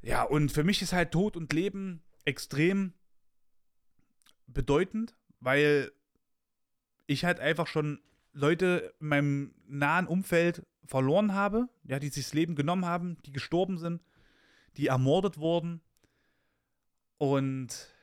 Ja, 0.00 0.22
und 0.22 0.50
für 0.50 0.64
mich 0.64 0.80
ist 0.80 0.94
halt 0.94 1.12
Tod 1.12 1.36
und 1.36 1.52
Leben 1.52 2.02
extrem 2.24 2.94
bedeutend, 4.46 5.14
weil 5.40 5.92
ich 7.06 7.26
halt 7.26 7.38
einfach 7.38 7.66
schon 7.66 8.00
Leute 8.32 8.94
in 9.00 9.08
meinem 9.08 9.54
nahen 9.66 10.06
Umfeld 10.06 10.66
verloren 10.84 11.34
habe, 11.34 11.68
ja, 11.84 11.98
die 11.98 12.08
sich 12.08 12.24
das 12.24 12.34
Leben 12.34 12.54
genommen 12.54 12.84
haben, 12.84 13.18
die 13.24 13.32
gestorben 13.32 13.78
sind, 13.78 14.02
die 14.76 14.88
ermordet 14.88 15.38
wurden 15.38 15.80
und 17.18 17.94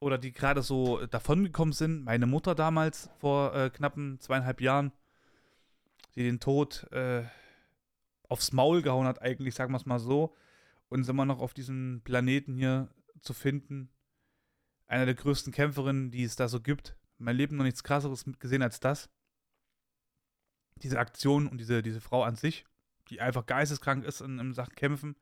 oder 0.00 0.18
die 0.18 0.32
gerade 0.32 0.62
so 0.62 1.04
davongekommen 1.06 1.72
sind. 1.72 2.04
Meine 2.04 2.26
Mutter 2.26 2.54
damals 2.54 3.10
vor 3.18 3.54
äh, 3.54 3.70
knappen 3.70 4.20
zweieinhalb 4.20 4.60
Jahren, 4.60 4.92
die 6.14 6.22
den 6.22 6.40
Tod 6.40 6.90
äh, 6.92 7.24
aufs 8.28 8.52
Maul 8.52 8.82
gehauen 8.82 9.06
hat, 9.06 9.22
eigentlich, 9.22 9.54
sagen 9.54 9.72
wir 9.72 9.78
es 9.78 9.86
mal 9.86 9.98
so, 9.98 10.34
und 10.88 11.04
sind 11.04 11.16
wir 11.16 11.24
noch 11.24 11.40
auf 11.40 11.54
diesem 11.54 12.02
Planeten 12.04 12.54
hier 12.54 12.88
zu 13.20 13.34
finden. 13.34 13.90
Einer 14.86 15.06
der 15.06 15.14
größten 15.14 15.52
Kämpferinnen, 15.52 16.10
die 16.10 16.24
es 16.24 16.36
da 16.36 16.48
so 16.48 16.60
gibt. 16.60 16.97
Mein 17.18 17.36
Leben 17.36 17.56
noch 17.56 17.64
nichts 17.64 17.82
krasseres 17.82 18.24
gesehen 18.38 18.62
als 18.62 18.80
das. 18.80 19.10
Diese 20.76 20.98
Aktion 20.98 21.48
und 21.48 21.58
diese, 21.58 21.82
diese 21.82 22.00
Frau 22.00 22.22
an 22.22 22.36
sich, 22.36 22.64
die 23.10 23.20
einfach 23.20 23.46
geisteskrank 23.46 24.04
ist 24.04 24.20
in, 24.20 24.38
in 24.38 24.54
Sachen 24.54 24.74
Kämpfen. 24.74 25.16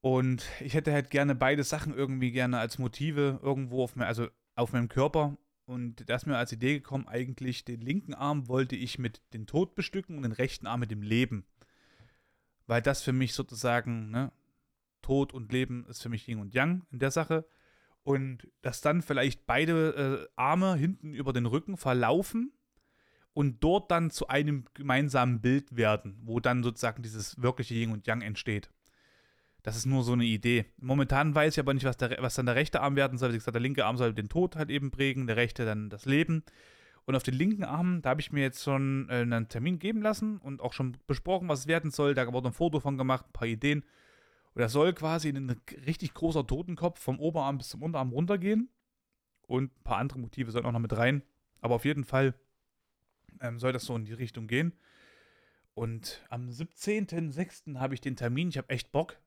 Und 0.00 0.46
ich 0.60 0.74
hätte 0.74 0.92
halt 0.92 1.10
gerne 1.10 1.34
beide 1.34 1.64
Sachen 1.64 1.94
irgendwie 1.94 2.30
gerne 2.30 2.58
als 2.58 2.78
Motive 2.78 3.40
irgendwo 3.42 3.82
auf, 3.82 3.96
mir, 3.96 4.06
also 4.06 4.28
auf 4.54 4.72
meinem 4.72 4.88
Körper. 4.88 5.36
Und 5.66 6.08
da 6.08 6.14
ist 6.14 6.26
mir 6.26 6.36
als 6.36 6.52
Idee 6.52 6.74
gekommen, 6.74 7.08
eigentlich 7.08 7.64
den 7.64 7.80
linken 7.80 8.14
Arm 8.14 8.48
wollte 8.48 8.76
ich 8.76 8.98
mit 8.98 9.22
dem 9.32 9.46
Tod 9.46 9.74
bestücken 9.74 10.16
und 10.16 10.22
den 10.22 10.32
rechten 10.32 10.66
Arm 10.66 10.80
mit 10.80 10.90
dem 10.90 11.02
Leben 11.02 11.46
weil 12.66 12.82
das 12.82 13.02
für 13.02 13.12
mich 13.12 13.34
sozusagen, 13.34 14.10
ne, 14.10 14.32
Tod 15.02 15.34
und 15.34 15.52
Leben 15.52 15.86
ist 15.86 16.02
für 16.02 16.08
mich 16.08 16.28
Yin 16.28 16.38
und 16.38 16.54
Yang 16.54 16.86
in 16.90 16.98
der 16.98 17.10
Sache. 17.10 17.46
Und 18.04 18.48
dass 18.62 18.80
dann 18.80 19.02
vielleicht 19.02 19.46
beide 19.46 20.28
äh, 20.28 20.32
Arme 20.36 20.76
hinten 20.76 21.14
über 21.14 21.32
den 21.32 21.46
Rücken 21.46 21.76
verlaufen 21.76 22.52
und 23.32 23.64
dort 23.64 23.90
dann 23.90 24.10
zu 24.10 24.28
einem 24.28 24.64
gemeinsamen 24.74 25.40
Bild 25.40 25.76
werden, 25.76 26.20
wo 26.22 26.38
dann 26.38 26.62
sozusagen 26.62 27.02
dieses 27.02 27.42
wirkliche 27.42 27.74
Yin 27.74 27.90
und 27.90 28.06
Yang 28.06 28.22
entsteht. 28.22 28.70
Das 29.62 29.76
ist 29.76 29.86
nur 29.86 30.04
so 30.04 30.12
eine 30.12 30.26
Idee. 30.26 30.66
Momentan 30.76 31.34
weiß 31.34 31.54
ich 31.54 31.58
aber 31.58 31.72
nicht, 31.72 31.86
was, 31.86 31.96
der, 31.96 32.18
was 32.20 32.34
dann 32.34 32.44
der 32.44 32.54
rechte 32.54 32.82
Arm 32.82 32.96
werden 32.96 33.16
soll. 33.16 33.30
Wie 33.30 33.38
gesagt, 33.38 33.54
der 33.54 33.62
linke 33.62 33.86
Arm 33.86 33.96
soll 33.96 34.12
den 34.12 34.28
Tod 34.28 34.56
halt 34.56 34.70
eben 34.70 34.90
prägen, 34.90 35.26
der 35.26 35.36
rechte 35.36 35.64
dann 35.64 35.88
das 35.88 36.04
Leben. 36.04 36.44
Und 37.06 37.16
auf 37.16 37.22
den 37.22 37.34
linken 37.34 37.64
Arm, 37.64 38.02
da 38.02 38.10
habe 38.10 38.20
ich 38.20 38.30
mir 38.30 38.42
jetzt 38.42 38.62
schon 38.62 39.08
äh, 39.08 39.14
einen 39.14 39.48
Termin 39.48 39.78
geben 39.78 40.02
lassen 40.02 40.36
und 40.36 40.60
auch 40.60 40.74
schon 40.74 40.98
besprochen, 41.06 41.48
was 41.48 41.60
es 41.60 41.66
werden 41.66 41.90
soll. 41.90 42.14
Da 42.14 42.30
wurde 42.30 42.48
ein 42.48 42.52
Foto 42.52 42.78
von 42.78 42.98
gemacht, 42.98 43.26
ein 43.26 43.32
paar 43.32 43.48
Ideen. 43.48 43.84
Das 44.54 44.72
soll 44.72 44.92
quasi 44.92 45.28
in 45.28 45.36
ein 45.36 45.60
richtig 45.86 46.14
großer 46.14 46.46
Totenkopf 46.46 47.00
vom 47.00 47.18
Oberarm 47.18 47.58
bis 47.58 47.70
zum 47.70 47.82
Unterarm 47.82 48.12
runtergehen. 48.12 48.68
Und 49.46 49.76
ein 49.76 49.82
paar 49.82 49.98
andere 49.98 50.20
Motive 50.20 50.50
sollen 50.50 50.64
auch 50.64 50.72
noch 50.72 50.78
mit 50.78 50.96
rein. 50.96 51.22
Aber 51.60 51.74
auf 51.74 51.84
jeden 51.84 52.04
Fall 52.04 52.34
ähm, 53.40 53.58
soll 53.58 53.72
das 53.72 53.84
so 53.84 53.96
in 53.96 54.04
die 54.04 54.12
Richtung 54.12 54.46
gehen. 54.46 54.72
Und 55.74 56.24
am 56.30 56.48
17.06. 56.48 57.78
habe 57.78 57.94
ich 57.94 58.00
den 58.00 58.16
Termin. 58.16 58.48
Ich 58.48 58.58
habe 58.58 58.70
echt 58.70 58.92
Bock. 58.92 59.18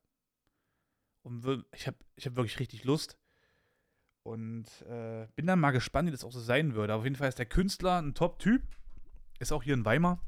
Und 1.22 1.44
ich 1.72 1.86
habe 1.86 1.98
ich 2.16 2.26
hab 2.26 2.36
wirklich 2.36 2.58
richtig 2.58 2.84
Lust. 2.84 3.18
Und 4.22 4.66
äh, 4.82 5.26
bin 5.36 5.46
dann 5.46 5.60
mal 5.60 5.70
gespannt, 5.72 6.08
wie 6.08 6.12
das 6.12 6.24
auch 6.24 6.32
so 6.32 6.40
sein 6.40 6.74
würde. 6.74 6.94
auf 6.94 7.04
jeden 7.04 7.16
Fall 7.16 7.28
ist 7.28 7.38
der 7.38 7.46
Künstler 7.46 8.00
ein 8.00 8.14
Top-Typ. 8.14 8.62
Ist 9.38 9.52
auch 9.52 9.62
hier 9.62 9.74
in 9.74 9.84
Weimar. 9.84 10.20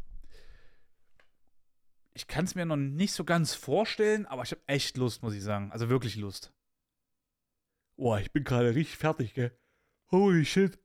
Ich 2.21 2.27
kann 2.27 2.45
es 2.45 2.55
mir 2.55 2.67
noch 2.67 2.77
nicht 2.77 3.15
so 3.15 3.25
ganz 3.25 3.55
vorstellen, 3.55 4.27
aber 4.27 4.43
ich 4.43 4.51
habe 4.51 4.61
echt 4.67 4.99
Lust, 4.99 5.23
muss 5.23 5.33
ich 5.33 5.43
sagen. 5.43 5.73
Also 5.73 5.89
wirklich 5.89 6.17
Lust. 6.17 6.53
Boah, 7.97 8.21
ich 8.21 8.31
bin 8.31 8.45
gerade 8.45 8.75
richtig 8.75 8.99
fertig, 8.99 9.33
gell? 9.33 9.57
Holy 10.11 10.45
shit. 10.45 10.79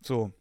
So. 0.00 0.32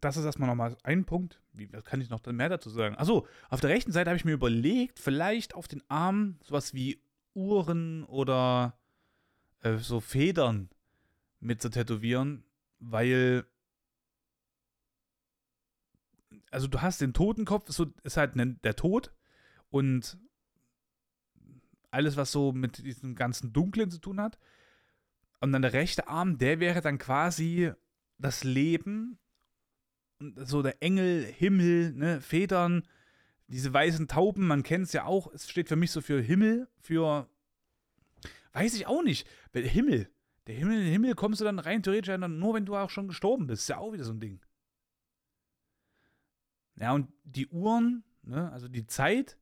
Das 0.00 0.16
ist 0.16 0.24
erstmal 0.24 0.48
nochmal 0.48 0.76
ein 0.84 1.04
Punkt. 1.04 1.42
Wie 1.52 1.72
was 1.72 1.84
kann 1.84 2.00
ich 2.00 2.08
noch 2.08 2.24
mehr 2.26 2.48
dazu 2.48 2.70
sagen? 2.70 2.94
Achso, 2.96 3.26
auf 3.48 3.60
der 3.60 3.70
rechten 3.70 3.90
Seite 3.90 4.10
habe 4.10 4.18
ich 4.18 4.24
mir 4.24 4.34
überlegt, 4.34 5.00
vielleicht 5.00 5.56
auf 5.56 5.66
den 5.66 5.82
Arm 5.88 6.38
sowas 6.44 6.74
wie 6.74 7.02
Uhren 7.34 8.04
oder 8.04 8.78
äh, 9.62 9.78
so 9.78 9.98
Federn 9.98 10.70
mit 11.40 11.60
zu 11.60 11.70
tätowieren, 11.70 12.44
weil 12.78 13.46
also 16.50 16.68
du 16.68 16.82
hast 16.82 17.00
den 17.00 17.12
Totenkopf, 17.12 17.70
so 17.70 17.86
ist 18.02 18.16
halt 18.16 18.36
ne, 18.36 18.56
der 18.62 18.76
Tod 18.76 19.12
und 19.70 20.18
alles, 21.90 22.16
was 22.16 22.32
so 22.32 22.52
mit 22.52 22.78
diesem 22.84 23.14
ganzen 23.14 23.52
Dunklen 23.52 23.90
zu 23.90 23.98
tun 23.98 24.20
hat. 24.20 24.38
Und 25.40 25.52
dann 25.52 25.62
der 25.62 25.72
rechte 25.72 26.08
Arm, 26.08 26.38
der 26.38 26.60
wäre 26.60 26.80
dann 26.80 26.98
quasi 26.98 27.72
das 28.18 28.44
Leben 28.44 29.18
so 30.36 30.62
der 30.62 30.82
Engel, 30.82 31.24
Himmel, 31.24 31.92
ne, 31.92 32.20
Federn, 32.20 32.86
diese 33.48 33.72
weißen 33.72 34.08
Tauben, 34.08 34.46
man 34.46 34.62
kennt 34.62 34.86
es 34.86 34.92
ja 34.92 35.04
auch, 35.04 35.32
es 35.32 35.48
steht 35.48 35.68
für 35.68 35.76
mich 35.76 35.90
so 35.90 36.00
für 36.00 36.20
Himmel, 36.20 36.68
für 36.80 37.28
Weiß 38.56 38.74
ich 38.74 38.86
auch 38.86 39.02
nicht. 39.02 39.28
Himmel. 39.52 40.08
Der 40.46 40.54
Himmel, 40.54 40.78
den 40.78 40.90
Himmel 40.90 41.14
kommst 41.14 41.42
du 41.42 41.44
dann 41.44 41.58
rein 41.58 41.82
theoretisch 41.82 42.16
nur, 42.16 42.54
wenn 42.54 42.64
du 42.64 42.74
auch 42.74 42.88
schon 42.88 43.06
gestorben 43.06 43.46
bist. 43.46 43.64
Ist 43.64 43.68
ja 43.68 43.76
auch 43.76 43.92
wieder 43.92 44.04
so 44.04 44.14
ein 44.14 44.20
Ding. 44.20 44.40
Ja, 46.76 46.92
und 46.92 47.12
die 47.24 47.48
Uhren, 47.48 48.04
ne, 48.22 48.50
also 48.52 48.68
die 48.68 48.86
Zeit, 48.86 49.38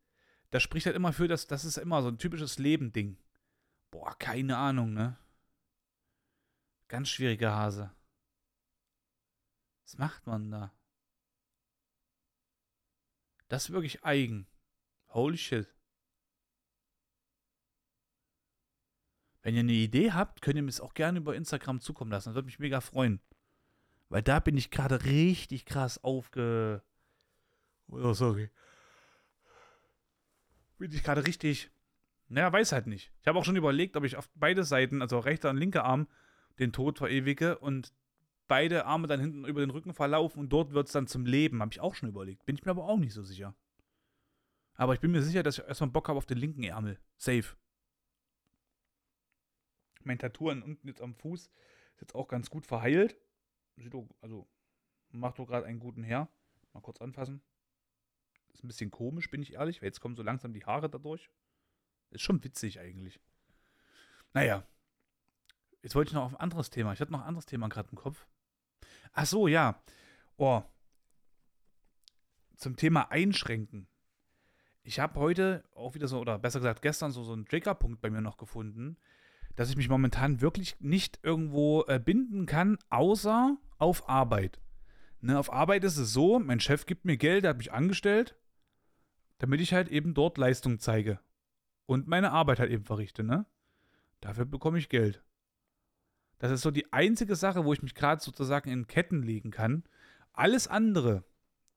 das 0.51 0.63
spricht 0.63 0.87
halt 0.87 0.97
immer 0.97 1.13
für, 1.13 1.29
das, 1.29 1.47
das 1.47 1.65
ist 1.65 1.77
immer 1.79 2.03
so 2.03 2.09
ein 2.09 2.19
typisches 2.19 2.59
Leben-Ding. 2.59 3.19
Boah, 3.91 4.17
keine 4.19 4.57
Ahnung, 4.57 4.93
ne? 4.93 5.19
Ganz 6.89 7.09
schwieriger 7.09 7.55
Hase. 7.55 7.93
Was 9.85 9.99
macht 9.99 10.27
man 10.27 10.51
da? 10.51 10.73
Das 13.49 13.65
ist 13.65 13.71
wirklich 13.71 14.05
eigen. 14.05 14.47
Holy 15.09 15.39
shit. 15.39 15.75
Wenn 19.43 19.55
ihr 19.55 19.61
eine 19.61 19.73
Idee 19.73 20.13
habt, 20.13 20.41
könnt 20.41 20.57
ihr 20.57 20.63
mir 20.63 20.71
es 20.71 20.81
auch 20.81 20.95
gerne 20.95 21.19
über 21.19 21.37
Instagram 21.37 21.81
zukommen 21.81 22.11
lassen. 22.11 22.31
Das 22.31 22.35
würde 22.35 22.47
mich 22.47 22.59
mega 22.59 22.81
freuen. 22.81 23.21
Weil 24.09 24.23
da 24.23 24.41
bin 24.41 24.57
ich 24.57 24.71
gerade 24.71 25.05
richtig 25.05 25.67
krass 25.67 26.03
aufge. 26.03 26.83
Oh, 27.89 28.13
sorry. 28.13 28.51
Bin 30.79 30.93
ich 30.93 31.03
gerade 31.03 31.27
richtig. 31.27 31.71
Naja, 32.29 32.53
weiß 32.53 32.73
halt 32.73 32.87
nicht. 32.87 33.13
Ich 33.21 33.29
habe 33.29 33.39
auch 33.39 33.45
schon 33.45 33.57
überlegt, 33.57 33.97
ob 33.97 34.05
ich 34.05 34.17
auf 34.17 34.29
beide 34.35 34.65
Seiten, 34.65 35.03
also 35.03 35.19
rechter 35.19 35.51
und 35.51 35.57
linker 35.57 35.85
Arm, 35.85 36.09
den 36.59 36.73
Tod 36.73 36.99
verewige 36.99 37.59
und 37.59 37.93
beide 38.49 38.87
Arme 38.87 39.07
dann 39.07 39.21
hinten 39.21 39.45
über 39.45 39.61
den 39.61 39.71
Rücken 39.71 39.95
verlaufen 39.95 40.41
und 40.41 40.51
dort 40.51 40.73
wird 40.73 40.87
es 40.87 40.93
dann 40.93 41.07
zum 41.07 41.27
Leben. 41.27 41.61
Habe 41.61 41.73
ich 41.73 41.81
auch 41.81 41.95
schon 41.95 42.09
überlegt. 42.09 42.45
Bin 42.47 42.57
ich 42.57 42.65
mir 42.65 42.71
aber 42.71 42.85
auch 42.85 42.99
nicht 42.99 43.13
so 43.13 43.23
sicher. 43.23 43.55
Aber 44.75 44.95
ich 44.95 45.01
bin 45.01 45.13
mir 45.13 45.23
sicher, 45.23 45.43
dass 45.43 45.59
ich 45.59 45.65
erstmal 45.65 45.91
Bock 45.91 46.09
habe 46.09 46.19
auf 46.19 46.27
den 46.27 46.39
linken 46.39 46.65
Ärmel. 46.65 46.99
Safe 47.17 47.55
mein 50.05 50.19
Tattoo 50.19 50.51
unten 50.51 50.87
jetzt 50.87 51.01
am 51.01 51.15
Fuß 51.15 51.47
ist 51.95 52.01
jetzt 52.01 52.15
auch 52.15 52.29
ganz 52.29 52.51
gut 52.51 52.67
verheilt. 52.67 53.17
Sieht 53.77 53.95
auch, 53.95 54.09
also 54.21 54.47
macht 55.11 55.39
doch 55.39 55.47
gerade 55.47 55.67
einen 55.67 55.81
guten 55.81 56.03
her. 56.03 56.29
Mal 56.73 56.81
kurz 56.81 57.01
anfassen. 57.01 57.43
Ist 58.55 58.65
ein 58.65 58.69
bisschen 58.69 58.91
komisch, 58.91 59.31
bin 59.31 59.43
ich 59.43 59.55
ehrlich, 59.55 59.83
weil 59.83 59.89
jetzt 59.89 60.01
kommen 60.01 60.17
so 60.17 60.23
langsam 60.23 60.53
die 60.53 60.65
Haare 60.65 60.89
dadurch. 60.89 61.29
Ist 62.11 62.23
schon 62.23 62.43
witzig 62.45 62.81
eigentlich. 62.81 63.21
Naja. 64.33 64.67
Jetzt 65.83 65.95
wollte 65.95 66.11
ich 66.11 66.15
noch 66.15 66.25
auf 66.25 66.33
ein 66.33 66.41
anderes 66.41 66.71
Thema. 66.71 66.93
Ich 66.93 67.01
hatte 67.01 67.13
noch 67.13 67.21
ein 67.21 67.27
anderes 67.27 67.47
Thema 67.47 67.69
gerade 67.69 67.91
im 67.91 67.99
Kopf. 67.99 68.27
Ach 69.13 69.27
so, 69.27 69.49
ja. 69.49 69.83
Oh. 70.37 70.63
Zum 72.57 72.77
Thema 72.77 73.11
Einschränken. 73.11 73.89
Ich 74.83 75.01
habe 75.01 75.19
heute 75.19 75.65
auch 75.75 75.95
wieder 75.95 76.09
so, 76.09 76.21
oder 76.21 76.39
besser 76.39 76.61
gesagt 76.61 76.83
gestern, 76.83 77.11
so, 77.11 77.25
so 77.25 77.33
einen 77.33 77.47
Triggerpunkt 77.47 78.01
bei 78.01 78.11
mir 78.11 78.21
noch 78.21 78.37
gefunden, 78.37 78.97
dass 79.57 79.71
ich 79.71 79.77
mich 79.77 79.89
momentan 79.89 80.41
wirklich 80.41 80.79
nicht 80.81 81.21
irgendwo 81.23 81.85
äh, 81.87 81.99
binden 81.99 82.47
kann, 82.47 82.79
außer 82.91 83.57
auf 83.79 84.09
Arbeit. 84.09 84.61
Ne, 85.21 85.39
auf 85.39 85.53
Arbeit 85.53 85.85
ist 85.85 85.97
es 85.97 86.13
so, 86.13 86.39
mein 86.39 86.61
Chef 86.61 86.87
gibt 86.87 87.05
mir 87.05 87.17
Geld, 87.17 87.45
der 87.45 87.51
hat 87.51 87.59
mich 87.59 87.73
angestellt, 87.73 88.37
damit 89.39 89.61
ich 89.61 89.73
halt 89.75 89.89
eben 89.89 90.15
dort 90.15 90.39
Leistung 90.39 90.79
zeige. 90.79 91.21
Und 91.87 92.07
meine 92.09 92.33
Arbeit 92.33 92.61
halt 92.61 92.71
eben 92.71 92.85
verrichte, 92.85 93.23
ne? 93.23 93.47
Dafür 94.21 94.47
bekomme 94.47 94.79
ich 94.79 94.89
Geld. 94.89 95.23
Das 96.39 96.51
ist 96.51 96.63
so 96.63 96.71
die 96.71 96.93
einzige 96.93 97.37
Sache, 97.37 97.65
wo 97.65 97.73
ich 97.73 97.83
mich 97.83 97.95
gerade 97.95 98.23
sozusagen 98.23 98.71
in 98.71 98.87
Ketten 98.87 99.23
legen 99.23 99.51
kann. 99.51 99.85
Alles 100.33 100.67
andere, 100.67 101.25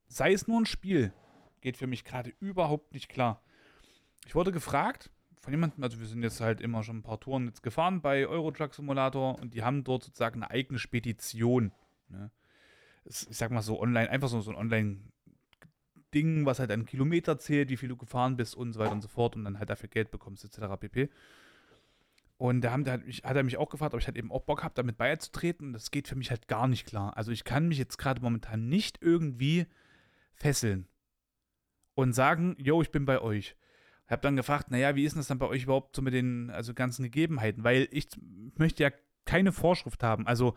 sei 0.07 0.33
es 0.33 0.47
nur 0.47 0.61
ein 0.61 0.65
Spiel, 0.65 1.13
geht 1.61 1.77
für 1.77 1.87
mich 1.87 2.03
gerade 2.03 2.33
überhaupt 2.39 2.93
nicht 2.93 3.09
klar. 3.09 3.43
Ich 4.25 4.35
wurde 4.35 4.51
gefragt 4.51 5.09
von 5.39 5.53
jemandem, 5.53 5.83
also 5.83 5.99
wir 5.99 6.07
sind 6.07 6.23
jetzt 6.23 6.41
halt 6.41 6.59
immer 6.59 6.83
schon 6.83 6.97
ein 6.97 7.03
paar 7.03 7.19
Touren 7.19 7.45
jetzt 7.45 7.63
gefahren 7.63 8.01
bei 8.01 8.27
Eurotruck 8.27 8.73
Simulator 8.73 9.39
und 9.39 9.53
die 9.53 9.63
haben 9.63 9.83
dort 9.83 10.03
sozusagen 10.03 10.43
eine 10.43 10.51
eigene 10.51 10.79
Spedition. 10.79 11.71
Ne? 12.09 12.31
Ich 13.05 13.15
sag 13.15 13.51
mal 13.51 13.61
so 13.61 13.79
online, 13.79 14.09
einfach 14.09 14.27
so, 14.27 14.41
so 14.41 14.51
ein 14.51 14.57
Online-Ding, 16.17 16.45
was 16.45 16.59
halt 16.59 16.71
an 16.71 16.85
Kilometer 16.85 17.37
zählt, 17.37 17.69
wie 17.69 17.77
viel 17.77 17.89
du 17.89 17.97
gefahren 17.97 18.37
bist 18.37 18.55
und 18.55 18.73
so 18.73 18.79
weiter 18.79 18.91
und 18.91 19.01
so 19.01 19.07
fort 19.07 19.35
und 19.35 19.45
dann 19.45 19.59
halt 19.59 19.69
dafür 19.69 19.89
Geld 19.89 20.11
bekommst, 20.11 20.43
etc. 20.43 20.75
pp. 20.79 21.09
Und 22.37 22.61
da 22.61 22.71
haben, 22.71 22.83
da 22.83 22.93
hat, 22.93 23.05
mich, 23.05 23.23
hat 23.23 23.35
er 23.35 23.43
mich 23.43 23.57
auch 23.57 23.69
gefragt, 23.69 23.93
ob 23.93 23.99
ich 23.99 24.07
halt 24.07 24.17
eben 24.17 24.31
auch 24.31 24.43
Bock 24.43 24.63
habe, 24.63 24.75
damit 24.75 24.97
beizutreten. 24.97 25.73
Das 25.73 25.89
geht 25.89 26.07
für 26.07 26.15
mich 26.15 26.29
halt 26.29 26.47
gar 26.47 26.67
nicht 26.67 26.85
klar. 26.85 27.17
Also 27.17 27.31
ich 27.31 27.43
kann 27.43 27.67
mich 27.67 27.79
jetzt 27.79 27.97
gerade 27.97 28.21
momentan 28.21 28.69
nicht 28.69 28.99
irgendwie 29.01 29.65
fesseln 30.33 30.87
und 31.95 32.13
sagen, 32.13 32.55
yo, 32.59 32.81
ich 32.81 32.91
bin 32.91 33.05
bei 33.05 33.19
euch. 33.21 33.55
Ich 34.05 34.11
habe 34.11 34.21
dann 34.21 34.35
gefragt, 34.35 34.69
naja, 34.69 34.95
wie 34.95 35.03
ist 35.03 35.13
denn 35.13 35.19
das 35.19 35.27
dann 35.27 35.39
bei 35.39 35.47
euch 35.47 35.63
überhaupt 35.63 35.95
so 35.95 36.01
mit 36.01 36.13
den 36.13 36.51
also 36.51 36.73
ganzen 36.73 37.03
Gegebenheiten? 37.03 37.63
Weil 37.63 37.87
ich 37.91 38.07
möchte 38.55 38.83
ja 38.83 38.91
keine 39.25 39.51
Vorschrift 39.51 40.03
haben. 40.03 40.27
Also 40.27 40.55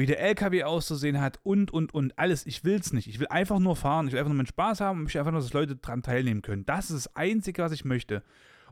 wie 0.00 0.06
der 0.06 0.20
LKW 0.20 0.64
auszusehen 0.64 1.20
hat 1.20 1.38
und, 1.42 1.70
und, 1.70 1.92
und, 1.92 2.18
alles. 2.18 2.46
Ich 2.46 2.64
will 2.64 2.80
es 2.80 2.94
nicht. 2.94 3.06
Ich 3.06 3.20
will 3.20 3.28
einfach 3.28 3.58
nur 3.58 3.76
fahren. 3.76 4.06
Ich 4.06 4.12
will 4.12 4.18
einfach 4.18 4.30
nur 4.30 4.38
meinen 4.38 4.46
Spaß 4.46 4.80
haben 4.80 4.98
und 4.98 5.02
möchte 5.04 5.18
einfach 5.18 5.30
nur, 5.30 5.42
dass 5.42 5.52
Leute 5.52 5.76
daran 5.76 6.02
teilnehmen 6.02 6.40
können. 6.40 6.64
Das 6.64 6.90
ist 6.90 7.06
das 7.06 7.16
Einzige, 7.16 7.62
was 7.62 7.72
ich 7.72 7.84
möchte. 7.84 8.22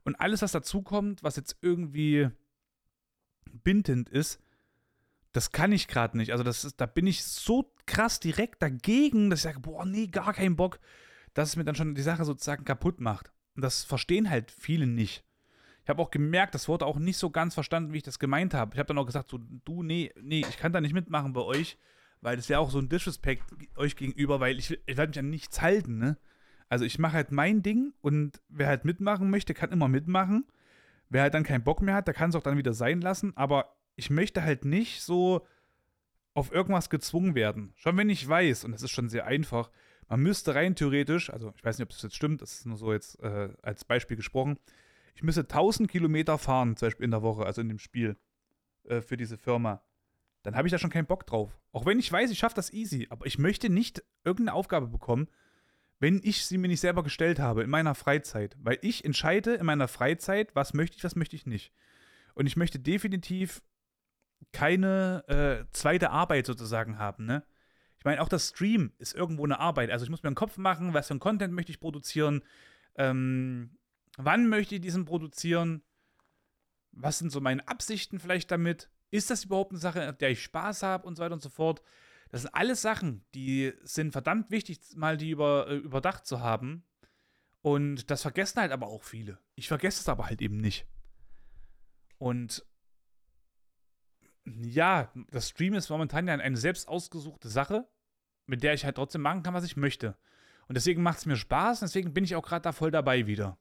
Und 0.04 0.18
alles, 0.20 0.40
was 0.40 0.52
dazukommt, 0.52 1.22
was 1.22 1.36
jetzt 1.36 1.58
irgendwie 1.60 2.30
bindend 3.62 4.08
ist, 4.08 4.40
das 5.32 5.52
kann 5.52 5.70
ich 5.70 5.86
gerade 5.86 6.16
nicht. 6.16 6.32
Also 6.32 6.44
das 6.44 6.64
ist, 6.64 6.80
da 6.80 6.86
bin 6.86 7.06
ich 7.06 7.22
so 7.24 7.74
krass 7.84 8.20
direkt 8.20 8.62
dagegen, 8.62 9.28
dass 9.28 9.40
ich 9.40 9.44
sage, 9.44 9.60
boah, 9.60 9.84
nee, 9.84 10.06
gar 10.06 10.32
keinen 10.32 10.56
Bock, 10.56 10.80
dass 11.34 11.50
es 11.50 11.56
mir 11.56 11.64
dann 11.64 11.74
schon 11.74 11.94
die 11.94 12.00
Sache 12.00 12.24
sozusagen 12.24 12.64
kaputt 12.64 13.00
macht. 13.00 13.32
Und 13.54 13.62
das 13.62 13.84
verstehen 13.84 14.30
halt 14.30 14.50
viele 14.50 14.86
nicht. 14.86 15.24
Ich 15.88 15.90
habe 15.90 16.03
auch 16.03 16.11
gemerkt, 16.11 16.55
das 16.55 16.68
wurde 16.68 16.85
auch 16.85 16.98
nicht 16.98 17.16
so 17.16 17.31
ganz 17.31 17.55
verstanden, 17.55 17.94
wie 17.94 17.96
ich 17.96 18.03
das 18.03 18.18
gemeint 18.18 18.53
habe. 18.53 18.74
Ich 18.74 18.79
habe 18.79 18.88
dann 18.88 18.98
auch 18.98 19.07
gesagt, 19.07 19.31
so, 19.31 19.38
du, 19.64 19.83
nee, 19.83 20.12
nee, 20.20 20.44
ich 20.46 20.59
kann 20.59 20.70
da 20.70 20.83
nicht 20.83 20.92
mitmachen 20.92 21.33
bei 21.33 21.40
euch, 21.40 21.79
weil 22.20 22.37
das 22.37 22.51
wäre 22.51 22.61
auch 22.61 22.68
so 22.68 22.79
ein 22.79 22.90
Disrespect 22.90 23.42
euch 23.74 23.96
gegenüber, 23.96 24.38
weil 24.38 24.59
ich, 24.59 24.79
ich 24.85 24.96
werde 24.98 25.09
mich 25.09 25.18
an 25.18 25.31
nichts 25.31 25.62
halten, 25.62 25.96
ne? 25.96 26.18
Also 26.68 26.85
ich 26.85 26.98
mache 26.98 27.14
halt 27.14 27.33
mein 27.33 27.62
Ding 27.62 27.94
und 28.03 28.42
wer 28.51 28.66
halt 28.66 28.85
mitmachen 28.85 29.31
möchte, 29.31 29.55
kann 29.55 29.72
immer 29.72 29.88
mitmachen. 29.88 30.44
Wer 31.09 31.22
halt 31.22 31.33
dann 31.33 31.42
keinen 31.42 31.64
Bock 31.64 31.81
mehr 31.81 31.94
hat, 31.94 32.07
der 32.07 32.12
kann 32.12 32.29
es 32.29 32.37
auch 32.37 32.42
dann 32.42 32.59
wieder 32.59 32.74
sein 32.74 33.01
lassen. 33.01 33.35
Aber 33.35 33.74
ich 33.96 34.11
möchte 34.11 34.42
halt 34.42 34.66
nicht 34.66 35.01
so 35.01 35.46
auf 36.35 36.53
irgendwas 36.53 36.90
gezwungen 36.90 37.35
werden. 37.35 37.72
Schon 37.77 37.96
wenn 37.96 38.11
ich 38.11 38.29
weiß, 38.29 38.64
und 38.64 38.72
das 38.72 38.83
ist 38.83 38.90
schon 38.90 39.09
sehr 39.09 39.24
einfach, 39.24 39.70
man 40.07 40.20
müsste 40.20 40.55
rein 40.55 40.74
theoretisch, 40.74 41.31
also 41.31 41.55
ich 41.57 41.64
weiß 41.64 41.79
nicht, 41.79 41.85
ob 41.85 41.92
das 41.92 42.03
jetzt 42.03 42.14
stimmt, 42.14 42.42
das 42.42 42.53
ist 42.53 42.66
nur 42.66 42.77
so 42.77 42.92
jetzt 42.92 43.18
äh, 43.22 43.48
als 43.62 43.87
Beispiel 43.87 44.18
gesprochen, 44.18 44.59
ich 45.18 45.24
müsste 45.24 45.40
1000 45.40 45.90
Kilometer 45.90 46.38
fahren, 46.38 46.76
zum 46.76 46.87
Beispiel 46.87 47.04
in 47.04 47.11
der 47.11 47.22
Woche, 47.22 47.44
also 47.44 47.61
in 47.61 47.68
dem 47.68 47.81
Spiel, 47.81 48.16
äh, 48.85 49.00
für 49.00 49.16
diese 49.16 49.37
Firma. 49.37 49.83
Dann 50.44 50.54
habe 50.54 50.68
ich 50.68 50.72
da 50.72 50.78
schon 50.78 50.90
keinen 50.90 51.07
Bock 51.07 51.26
drauf. 51.26 51.59
Auch 51.72 51.87
wenn 51.87 51.98
ich 51.98 52.12
weiß, 52.12 52.31
ich 52.31 52.38
schaffe 52.38 52.54
das 52.54 52.72
easy, 52.72 53.09
aber 53.11 53.26
ich 53.26 53.37
möchte 53.37 53.68
nicht 53.68 54.04
irgendeine 54.22 54.54
Aufgabe 54.54 54.87
bekommen, 54.87 55.26
wenn 55.98 56.20
ich 56.22 56.46
sie 56.46 56.57
mir 56.57 56.68
nicht 56.68 56.78
selber 56.78 57.02
gestellt 57.02 57.40
habe 57.40 57.64
in 57.64 57.70
meiner 57.70 57.96
Freizeit. 57.96 58.57
Weil 58.61 58.78
ich 58.81 59.04
entscheide 59.04 59.54
in 59.54 59.66
meiner 59.66 59.88
Freizeit, 59.88 60.54
was 60.54 60.72
möchte 60.72 60.96
ich, 60.96 61.02
was 61.02 61.16
möchte 61.16 61.35
ich 61.35 61.46
nicht. 61.46 61.72
Und 62.35 62.46
ich 62.46 62.57
möchte 62.57 62.78
definitiv 62.78 63.61
keine 64.52 65.24
äh, 65.26 65.64
zweite 65.72 66.11
Arbeit 66.11 66.46
sozusagen 66.46 66.96
haben, 67.00 67.24
ne? 67.24 67.42
Ich 67.98 68.04
meine, 68.04 68.22
auch 68.22 68.28
das 68.28 68.50
Stream 68.50 68.92
ist 68.98 69.16
irgendwo 69.16 69.44
eine 69.44 69.59
Arbeit. 69.59 69.90
Also 69.90 70.04
ich 70.04 70.11
muss 70.11 70.22
mir 70.22 70.28
einen 70.28 70.37
Kopf 70.37 70.59
machen, 70.59 70.94
was 70.94 71.09
für 71.09 71.14
ein 71.14 71.18
Content 71.18 71.52
möchte 71.52 71.72
ich 71.72 71.81
produzieren, 71.81 72.44
ähm, 72.94 73.77
wann 74.18 74.48
möchte 74.48 74.74
ich 74.74 74.81
diesen 74.81 75.04
produzieren, 75.04 75.83
was 76.92 77.18
sind 77.18 77.31
so 77.31 77.40
meine 77.40 77.66
Absichten 77.68 78.18
vielleicht 78.18 78.50
damit, 78.50 78.90
ist 79.11 79.31
das 79.31 79.44
überhaupt 79.44 79.70
eine 79.70 79.81
Sache, 79.81 80.09
auf 80.11 80.18
der 80.18 80.31
ich 80.31 80.42
Spaß 80.42 80.83
habe 80.83 81.07
und 81.07 81.16
so 81.16 81.22
weiter 81.22 81.35
und 81.35 81.42
so 81.42 81.48
fort. 81.48 81.83
Das 82.28 82.42
sind 82.42 82.54
alles 82.54 82.83
Sachen, 82.83 83.24
die 83.35 83.72
sind 83.83 84.12
verdammt 84.12 84.50
wichtig, 84.50 84.81
mal 84.96 85.16
die 85.16 85.31
über, 85.31 85.68
äh, 85.68 85.76
überdacht 85.76 86.26
zu 86.26 86.40
haben. 86.40 86.85
Und 87.62 88.11
das 88.11 88.22
vergessen 88.22 88.61
halt 88.61 88.72
aber 88.72 88.88
auch 88.88 89.02
viele. 89.02 89.38
Ich 89.54 89.68
vergesse 89.68 90.00
es 90.00 90.09
aber 90.09 90.26
halt 90.26 90.42
eben 90.42 90.59
nicht. 90.59 90.87
Und 92.18 92.66
ja, 94.44 95.12
das 95.31 95.48
Stream 95.48 95.74
ist 95.74 95.88
momentan 95.88 96.26
ja 96.26 96.35
eine 96.35 96.57
selbst 96.57 96.88
ausgesuchte 96.88 97.48
Sache, 97.48 97.87
mit 98.46 98.62
der 98.62 98.74
ich 98.74 98.85
halt 98.85 98.96
trotzdem 98.96 99.22
machen 99.22 99.42
kann, 99.42 99.54
was 99.54 99.64
ich 99.64 99.76
möchte. 99.76 100.16
Und 100.66 100.76
deswegen 100.76 101.02
macht 101.02 101.18
es 101.18 101.26
mir 101.26 101.37
Spaß, 101.37 101.81
deswegen 101.81 102.12
bin 102.12 102.24
ich 102.24 102.35
auch 102.35 102.44
gerade 102.44 102.62
da 102.62 102.72
voll 102.72 102.90
dabei 102.90 103.26
wieder. 103.26 103.59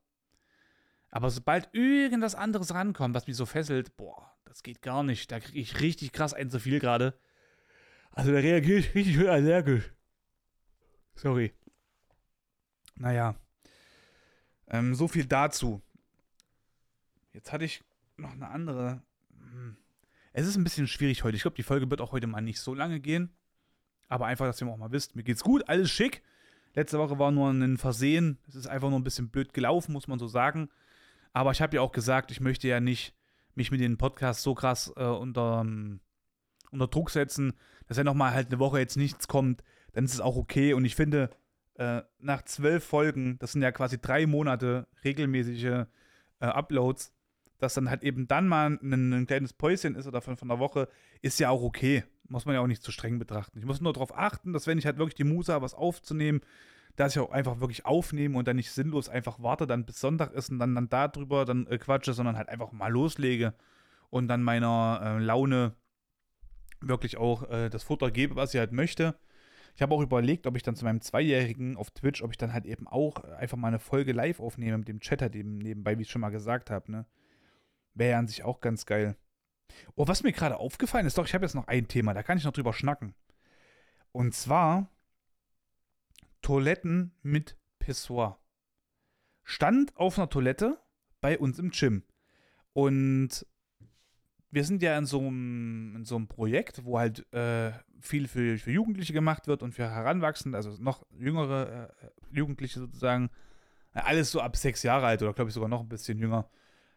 Aber 1.09 1.29
sobald 1.29 1.73
irgendwas 1.73 2.35
anderes 2.35 2.73
rankommt, 2.73 3.15
was 3.15 3.27
mich 3.27 3.37
so 3.37 3.45
fesselt, 3.45 3.95
boah, 3.97 4.33
das 4.45 4.63
geht 4.63 4.81
gar 4.81 5.03
nicht. 5.03 5.31
Da 5.31 5.39
kriege 5.39 5.59
ich 5.59 5.79
richtig 5.79 6.11
krass 6.11 6.33
ein 6.33 6.49
zu 6.49 6.59
viel 6.59 6.79
gerade. 6.79 7.17
Also 8.11 8.31
da 8.31 8.39
reagiere 8.39 8.79
ich 8.79 8.95
richtig 8.95 9.15
schön 9.15 9.27
allergisch. 9.27 9.93
Sorry. 11.15 11.53
Naja. 12.95 13.35
Ähm, 14.67 14.95
so 14.95 15.07
viel 15.07 15.25
dazu. 15.25 15.81
Jetzt 17.33 17.51
hatte 17.53 17.65
ich 17.65 17.83
noch 18.17 18.33
eine 18.33 18.49
andere. 18.49 19.01
Hm. 19.39 19.77
Es 20.33 20.47
ist 20.47 20.55
ein 20.55 20.63
bisschen 20.63 20.87
schwierig 20.87 21.23
heute. 21.23 21.35
Ich 21.35 21.43
glaube, 21.43 21.55
die 21.55 21.63
Folge 21.63 21.89
wird 21.89 22.01
auch 22.01 22.11
heute 22.11 22.27
mal 22.27 22.41
nicht 22.41 22.59
so 22.59 22.73
lange 22.73 22.99
gehen. 22.99 23.35
Aber 24.07 24.25
einfach, 24.25 24.45
dass 24.45 24.61
ihr 24.61 24.67
auch 24.67 24.77
mal 24.77 24.91
wisst, 24.91 25.15
mir 25.15 25.23
geht's 25.23 25.43
gut, 25.43 25.67
alles 25.69 25.91
schick. 25.91 26.23
Letzte 26.77 26.99
Woche 26.99 27.17
war 27.17 27.31
nur 27.31 27.49
ein 27.49 27.77
Versehen. 27.79 28.37
Es 28.47 28.53
ist 28.53 28.67
einfach 28.67 28.91
nur 28.91 28.99
ein 28.99 29.03
bisschen 29.03 29.29
blöd 29.29 29.51
gelaufen, 29.51 29.93
muss 29.93 30.07
man 30.07 30.19
so 30.19 30.27
sagen. 30.27 30.69
Aber 31.33 31.49
ich 31.49 31.59
habe 31.59 31.75
ja 31.75 31.81
auch 31.81 31.91
gesagt, 31.91 32.29
ich 32.29 32.39
möchte 32.39 32.67
ja 32.67 32.79
nicht 32.79 33.15
mich 33.55 33.71
mit 33.71 33.81
den 33.81 33.97
Podcasts 33.97 34.43
so 34.43 34.53
krass 34.53 34.93
äh, 34.95 35.03
unter, 35.03 35.61
ähm, 35.61 36.01
unter 36.69 36.85
Druck 36.85 37.09
setzen, 37.09 37.53
dass 37.87 37.97
ja 37.97 38.03
nochmal 38.03 38.31
halt 38.35 38.49
eine 38.49 38.59
Woche 38.59 38.77
jetzt 38.77 38.95
nichts 38.95 39.27
kommt, 39.27 39.63
dann 39.93 40.05
ist 40.05 40.13
es 40.13 40.21
auch 40.21 40.35
okay. 40.35 40.73
Und 40.73 40.85
ich 40.85 40.95
finde, 40.95 41.31
äh, 41.79 42.03
nach 42.19 42.43
zwölf 42.43 42.83
Folgen, 42.83 43.39
das 43.39 43.53
sind 43.53 43.63
ja 43.63 43.71
quasi 43.71 43.99
drei 43.99 44.27
Monate 44.27 44.87
regelmäßige 45.03 45.63
äh, 45.63 45.85
Uploads, 46.45 47.11
dass 47.57 47.73
dann 47.73 47.89
halt 47.89 48.03
eben 48.03 48.27
dann 48.27 48.47
mal 48.47 48.77
ein, 48.83 49.13
ein, 49.13 49.25
kleines 49.25 49.51
Päuschen 49.51 49.95
ist 49.95 50.05
oder 50.05 50.21
von, 50.21 50.37
von 50.37 50.47
der 50.47 50.59
Woche, 50.59 50.89
ist 51.23 51.39
ja 51.39 51.49
auch 51.49 51.63
okay. 51.63 52.03
Muss 52.29 52.45
man 52.45 52.55
ja 52.55 52.61
auch 52.61 52.67
nicht 52.67 52.83
zu 52.83 52.91
streng 52.91 53.19
betrachten. 53.19 53.57
Ich 53.57 53.65
muss 53.65 53.81
nur 53.81 53.93
darauf 53.93 54.17
achten, 54.17 54.53
dass 54.53 54.67
wenn 54.67 54.77
ich 54.77 54.85
halt 54.85 54.97
wirklich 54.97 55.15
die 55.15 55.23
Muße 55.23 55.53
habe, 55.53 55.63
was 55.63 55.73
aufzunehmen, 55.73 56.41
dass 56.97 57.15
ich 57.15 57.21
auch 57.21 57.31
einfach 57.31 57.59
wirklich 57.59 57.85
aufnehme 57.85 58.37
und 58.37 58.47
dann 58.47 58.55
nicht 58.55 58.71
sinnlos 58.71 59.07
einfach 59.07 59.41
warte, 59.41 59.67
dann 59.67 59.85
bis 59.85 59.99
Sonntag 59.99 60.33
ist 60.33 60.49
und 60.49 60.59
dann, 60.59 60.75
dann 60.75 60.89
darüber 60.89 61.45
dann 61.45 61.67
äh, 61.67 61.77
quatsche, 61.77 62.13
sondern 62.13 62.37
halt 62.37 62.49
einfach 62.49 62.71
mal 62.71 62.91
loslege 62.91 63.53
und 64.09 64.27
dann 64.27 64.43
meiner 64.43 64.99
äh, 65.03 65.23
Laune 65.23 65.75
wirklich 66.81 67.17
auch 67.17 67.49
äh, 67.49 67.69
das 67.69 67.83
Futter 67.83 68.11
gebe, 68.11 68.35
was 68.35 68.53
ich 68.53 68.59
halt 68.59 68.71
möchte. 68.71 69.15
Ich 69.75 69.81
habe 69.83 69.93
auch 69.93 70.01
überlegt, 70.01 70.47
ob 70.47 70.55
ich 70.55 70.63
dann 70.63 70.75
zu 70.75 70.85
meinem 70.85 71.01
Zweijährigen 71.01 71.77
auf 71.77 71.91
Twitch, 71.91 72.23
ob 72.23 72.31
ich 72.31 72.37
dann 72.37 72.51
halt 72.51 72.65
eben 72.65 72.87
auch 72.87 73.23
einfach 73.23 73.57
mal 73.57 73.67
eine 73.67 73.79
Folge 73.79 74.11
live 74.11 74.39
aufnehme 74.39 74.79
mit 74.79 74.87
dem 74.87 74.99
Chat 74.99 75.21
halt 75.21 75.35
eben 75.35 75.59
nebenbei, 75.59 75.97
wie 75.99 76.01
ich 76.01 76.09
schon 76.09 76.21
mal 76.21 76.29
gesagt 76.29 76.71
habe, 76.71 76.91
ne? 76.91 77.05
Wäre 77.93 78.11
ja 78.11 78.19
an 78.19 78.27
sich 78.27 78.43
auch 78.43 78.59
ganz 78.59 78.85
geil. 78.87 79.15
Oh, 79.95 80.07
was 80.07 80.23
mir 80.23 80.31
gerade 80.31 80.57
aufgefallen 80.57 81.05
ist, 81.05 81.17
doch, 81.17 81.25
ich 81.25 81.33
habe 81.33 81.45
jetzt 81.45 81.55
noch 81.55 81.67
ein 81.67 81.87
Thema, 81.87 82.13
da 82.13 82.23
kann 82.23 82.37
ich 82.37 82.43
noch 82.43 82.53
drüber 82.53 82.73
schnacken. 82.73 83.13
Und 84.11 84.33
zwar 84.33 84.89
Toiletten 86.41 87.11
mit 87.23 87.57
Pissoir. 87.79 88.39
Stand 89.43 89.95
auf 89.95 90.17
einer 90.17 90.29
Toilette 90.29 90.79
bei 91.21 91.37
uns 91.37 91.59
im 91.59 91.71
Gym. 91.71 92.03
Und 92.73 93.45
wir 94.51 94.63
sind 94.63 94.81
ja 94.81 94.97
in 94.97 95.05
so 95.05 95.19
einem, 95.19 95.95
in 95.97 96.05
so 96.05 96.15
einem 96.15 96.27
Projekt, 96.27 96.85
wo 96.85 96.99
halt 96.99 97.31
äh, 97.33 97.71
viel 97.99 98.27
für, 98.27 98.57
für 98.57 98.71
Jugendliche 98.71 99.13
gemacht 99.13 99.47
wird 99.47 99.63
und 99.63 99.73
für 99.73 99.89
Heranwachsende, 99.89 100.57
also 100.57 100.71
noch 100.81 101.05
jüngere 101.17 101.89
äh, 102.01 102.09
Jugendliche 102.31 102.79
sozusagen. 102.79 103.29
Alles 103.93 104.31
so 104.31 104.41
ab 104.41 104.55
sechs 104.55 104.83
Jahre 104.83 105.07
alt 105.07 105.21
oder 105.21 105.33
glaube 105.33 105.49
ich 105.49 105.53
sogar 105.53 105.69
noch 105.69 105.81
ein 105.81 105.89
bisschen 105.89 106.19
jünger. 106.19 106.49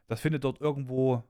Das 0.06 0.20
findet 0.20 0.44
dort 0.44 0.61
irgendwo 0.61 1.24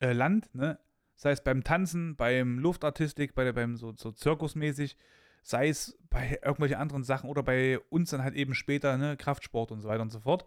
äh, 0.00 0.12
Land, 0.12 0.54
ne? 0.54 0.78
Sei 1.18 1.30
es 1.30 1.42
beim 1.42 1.64
Tanzen, 1.64 2.14
beim 2.16 2.58
Luftartistik, 2.58 3.34
bei, 3.34 3.50
beim 3.52 3.76
so, 3.76 3.94
so 3.96 4.12
Zirkusmäßig, 4.12 4.98
sei 5.42 5.68
es 5.68 5.98
bei 6.10 6.38
irgendwelchen 6.42 6.76
anderen 6.76 7.04
Sachen 7.04 7.30
oder 7.30 7.42
bei 7.42 7.78
uns 7.88 8.10
dann 8.10 8.22
halt 8.22 8.34
eben 8.34 8.54
später, 8.54 8.98
ne, 8.98 9.16
Kraftsport 9.16 9.72
und 9.72 9.80
so 9.80 9.88
weiter 9.88 10.02
und 10.02 10.10
so 10.10 10.20
fort. 10.20 10.46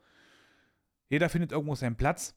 Jeder 1.08 1.30
findet 1.30 1.52
irgendwo 1.52 1.74
seinen 1.74 1.96
Platz 1.96 2.36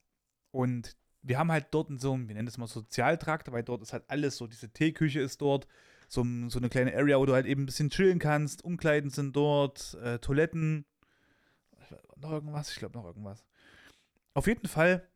und 0.51 0.97
wir 1.21 1.39
haben 1.39 1.53
halt 1.53 1.67
dort 1.73 1.89
so, 2.01 2.13
wir 2.17 2.35
nennen 2.35 2.47
das 2.47 2.57
mal 2.57 2.67
Sozialtrakt, 2.67 3.53
weil 3.53 3.63
dort 3.63 3.83
ist 3.83 3.93
halt 3.93 4.05
alles 4.09 4.37
so, 4.39 4.47
diese 4.47 4.71
Teeküche 4.71 5.21
ist 5.21 5.43
dort, 5.43 5.69
so, 6.09 6.25
so 6.49 6.59
eine 6.59 6.69
kleine 6.69 6.95
Area, 6.95 7.19
wo 7.19 7.27
du 7.27 7.35
halt 7.35 7.47
eben 7.47 7.63
ein 7.63 7.67
bisschen 7.67 7.91
chillen 7.91 8.19
kannst, 8.19 8.65
Umkleiden 8.65 9.11
sind 9.11 9.37
dort, 9.37 9.95
äh, 10.03 10.19
Toiletten, 10.19 10.85
noch 12.17 12.33
irgendwas, 12.33 12.71
ich 12.71 12.79
glaube 12.79 12.97
noch 12.99 13.05
irgendwas. 13.05 13.45
Auf 14.35 14.47
jeden 14.47 14.69
Fall 14.69 15.07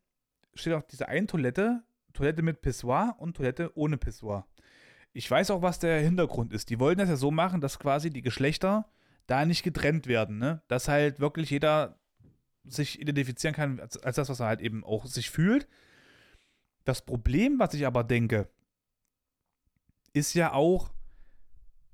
steht 0.54 0.74
auch 0.74 0.82
diese 0.82 1.08
eine 1.08 1.26
Toilette, 1.26 1.82
Toilette 2.16 2.42
mit 2.42 2.60
Pissoir 2.60 3.16
und 3.18 3.36
Toilette 3.36 3.70
ohne 3.76 3.96
Pissoir. 3.96 4.46
Ich 5.12 5.30
weiß 5.30 5.50
auch, 5.50 5.62
was 5.62 5.78
der 5.78 6.00
Hintergrund 6.00 6.52
ist. 6.52 6.68
Die 6.70 6.78
wollen 6.78 6.98
das 6.98 7.08
ja 7.08 7.16
so 7.16 7.30
machen, 7.30 7.60
dass 7.60 7.78
quasi 7.78 8.10
die 8.10 8.22
Geschlechter 8.22 8.90
da 9.26 9.44
nicht 9.44 9.62
getrennt 9.62 10.06
werden, 10.06 10.38
ne? 10.38 10.62
Dass 10.68 10.88
halt 10.88 11.20
wirklich 11.20 11.50
jeder 11.50 11.98
sich 12.64 13.00
identifizieren 13.00 13.54
kann 13.54 13.80
als, 13.80 13.96
als 13.98 14.16
das, 14.16 14.28
was 14.28 14.40
er 14.40 14.46
halt 14.46 14.60
eben 14.60 14.84
auch 14.84 15.06
sich 15.06 15.30
fühlt. 15.30 15.66
Das 16.84 17.04
Problem, 17.04 17.58
was 17.58 17.74
ich 17.74 17.86
aber 17.86 18.04
denke, 18.04 18.48
ist 20.12 20.34
ja 20.34 20.52
auch, 20.52 20.92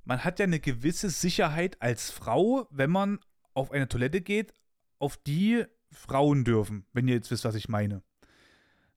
man 0.04 0.24
hat 0.24 0.38
ja 0.38 0.44
eine 0.44 0.60
gewisse 0.60 1.10
Sicherheit 1.10 1.80
als 1.80 2.10
Frau, 2.10 2.66
wenn 2.70 2.90
man 2.90 3.18
auf 3.54 3.70
eine 3.70 3.88
Toilette 3.88 4.20
geht, 4.20 4.52
auf 4.98 5.16
die 5.16 5.64
Frauen 5.90 6.44
dürfen, 6.44 6.86
wenn 6.92 7.08
ihr 7.08 7.14
jetzt 7.14 7.30
wisst, 7.30 7.44
was 7.44 7.54
ich 7.54 7.68
meine. 7.68 8.02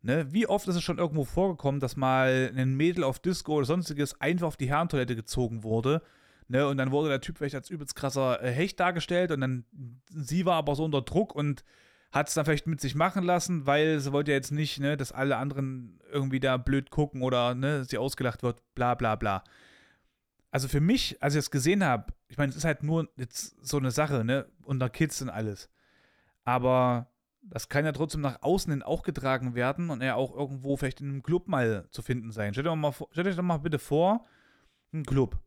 Ne? 0.06 0.32
Wie 0.32 0.48
oft 0.48 0.68
ist 0.68 0.76
es 0.76 0.84
schon 0.84 0.98
irgendwo 0.98 1.26
vorgekommen, 1.26 1.82
dass 1.82 1.98
mal 1.98 2.52
ein 2.56 2.76
Mädel 2.76 3.04
auf 3.04 3.20
Disco 3.20 3.56
oder 3.56 3.66
sonstiges 3.66 4.20
einfach 4.22 4.48
auf 4.48 4.58
die 4.58 4.70
Herrentoilette 4.70 5.16
gezogen 5.16 5.64
wurde 5.64 6.02
Ne, 6.48 6.68
und 6.68 6.78
dann 6.78 6.92
wurde 6.92 7.10
der 7.10 7.22
Typ 7.22 7.38
vielleicht 7.38 7.56
als 7.56 7.72
übelst 7.72 7.96
krasser 7.96 8.42
äh, 8.44 8.52
Hecht 8.52 8.80
dargestellt 8.80 9.32
und 9.32 9.42
dann 9.42 9.66
sie 10.10 10.46
war 10.46 10.56
aber 10.56 10.76
so 10.76 10.86
unter 10.86 11.02
Druck 11.02 11.34
und 11.34 11.64
hat 12.12 12.28
es 12.28 12.36
dann 12.36 12.46
vielleicht 12.46 12.68
mit 12.68 12.80
sich 12.80 12.94
machen 12.94 13.24
lassen, 13.24 13.66
weil 13.66 14.00
sie 14.00 14.12
wollte 14.14 14.32
ja 14.32 14.38
jetzt 14.38 14.52
nicht, 14.52 14.80
ne, 14.80 14.96
dass 14.96 15.12
alle 15.12 15.38
anderen 15.38 16.00
irgendwie 16.12 16.40
da 16.40 16.58
blöd 16.58 16.92
gucken 16.92 17.24
oder 17.24 17.56
ne, 17.56 17.84
sie 17.86 17.98
ausgelacht 17.98 18.44
wird, 18.44 18.62
bla 18.76 18.94
bla 18.94 19.16
bla. 19.16 19.44
Also 20.52 20.68
für 20.68 20.82
mich, 20.82 21.22
als 21.22 21.34
ich 21.34 21.40
es 21.40 21.52
gesehen 21.52 21.84
habe, 21.84 22.14
ich 22.28 22.38
meine, 22.38 22.52
es 22.52 22.56
ist 22.58 22.64
halt 22.64 22.84
nur 22.84 23.10
jetzt 23.18 23.56
so 23.66 23.78
eine 23.78 23.92
Sache, 23.92 24.24
ne, 24.24 24.46
unter 24.66 24.90
Kids 24.90 25.22
und 25.24 25.30
alles. 25.30 25.68
Aber 26.44 27.08
das 27.48 27.70
kann 27.70 27.86
ja 27.86 27.92
trotzdem 27.92 28.22
nach 28.22 28.42
außen 28.42 28.72
hin 28.72 28.84
auch 28.84 29.04
getragen 29.04 29.56
werden 29.56 29.90
und 29.90 30.02
er 30.02 30.16
auch 30.16 30.36
irgendwo 30.36 30.78
vielleicht 30.78 31.02
in 31.02 31.10
einem 31.10 31.24
Club 31.24 31.48
mal 31.48 31.88
zu 31.92 32.02
finden 32.02 32.32
sein. 32.32 32.54
Stellt 32.54 32.68
euch, 32.68 32.76
mal, 32.76 32.94
stellt 33.12 33.28
euch 33.28 33.36
doch 33.36 33.44
mal 33.44 33.58
bitte 33.58 33.80
vor, 33.80 34.26
ein 34.94 35.06
Club 35.06 35.40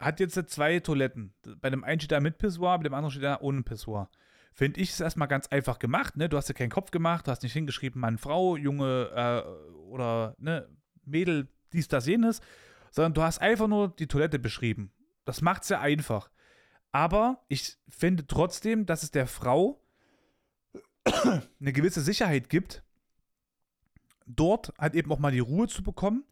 hat 0.00 0.18
jetzt 0.18 0.34
zwei 0.50 0.80
Toiletten. 0.80 1.34
Bei 1.60 1.70
dem 1.70 1.84
einen 1.84 2.00
steht 2.00 2.12
da 2.12 2.20
mit 2.20 2.38
Pissoir, 2.38 2.78
bei 2.78 2.84
dem 2.84 2.94
anderen 2.94 3.10
steht 3.10 3.22
da 3.22 3.38
ohne 3.40 3.62
Pissoir. 3.62 4.10
Finde 4.52 4.80
ich 4.80 4.90
es 4.90 5.00
erstmal 5.00 5.28
ganz 5.28 5.46
einfach 5.48 5.78
gemacht, 5.78 6.16
ne? 6.16 6.28
Du 6.28 6.36
hast 6.36 6.48
ja 6.48 6.54
keinen 6.54 6.70
Kopf 6.70 6.90
gemacht, 6.90 7.26
du 7.26 7.30
hast 7.30 7.42
nicht 7.42 7.52
hingeschrieben, 7.52 8.00
Mann, 8.00 8.18
Frau, 8.18 8.56
Junge 8.56 9.10
äh, 9.14 9.78
oder 9.90 10.34
ne, 10.38 10.68
Mädel, 11.04 11.48
dies, 11.72 11.86
das, 11.86 12.06
jenes, 12.06 12.40
sondern 12.90 13.14
du 13.14 13.22
hast 13.22 13.40
einfach 13.40 13.68
nur 13.68 13.94
die 13.94 14.08
Toilette 14.08 14.38
beschrieben. 14.38 14.90
Das 15.24 15.42
macht 15.42 15.62
es 15.62 15.68
ja 15.68 15.80
einfach. 15.80 16.30
Aber 16.90 17.44
ich 17.46 17.76
finde 17.88 18.26
trotzdem, 18.26 18.86
dass 18.86 19.04
es 19.04 19.12
der 19.12 19.28
Frau 19.28 19.84
eine 21.60 21.72
gewisse 21.72 22.00
Sicherheit 22.00 22.48
gibt, 22.48 22.82
dort 24.26 24.72
halt 24.78 24.94
eben 24.94 25.10
auch 25.12 25.18
mal 25.18 25.32
die 25.32 25.40
Ruhe 25.40 25.68
zu 25.68 25.82
bekommen, 25.82 26.24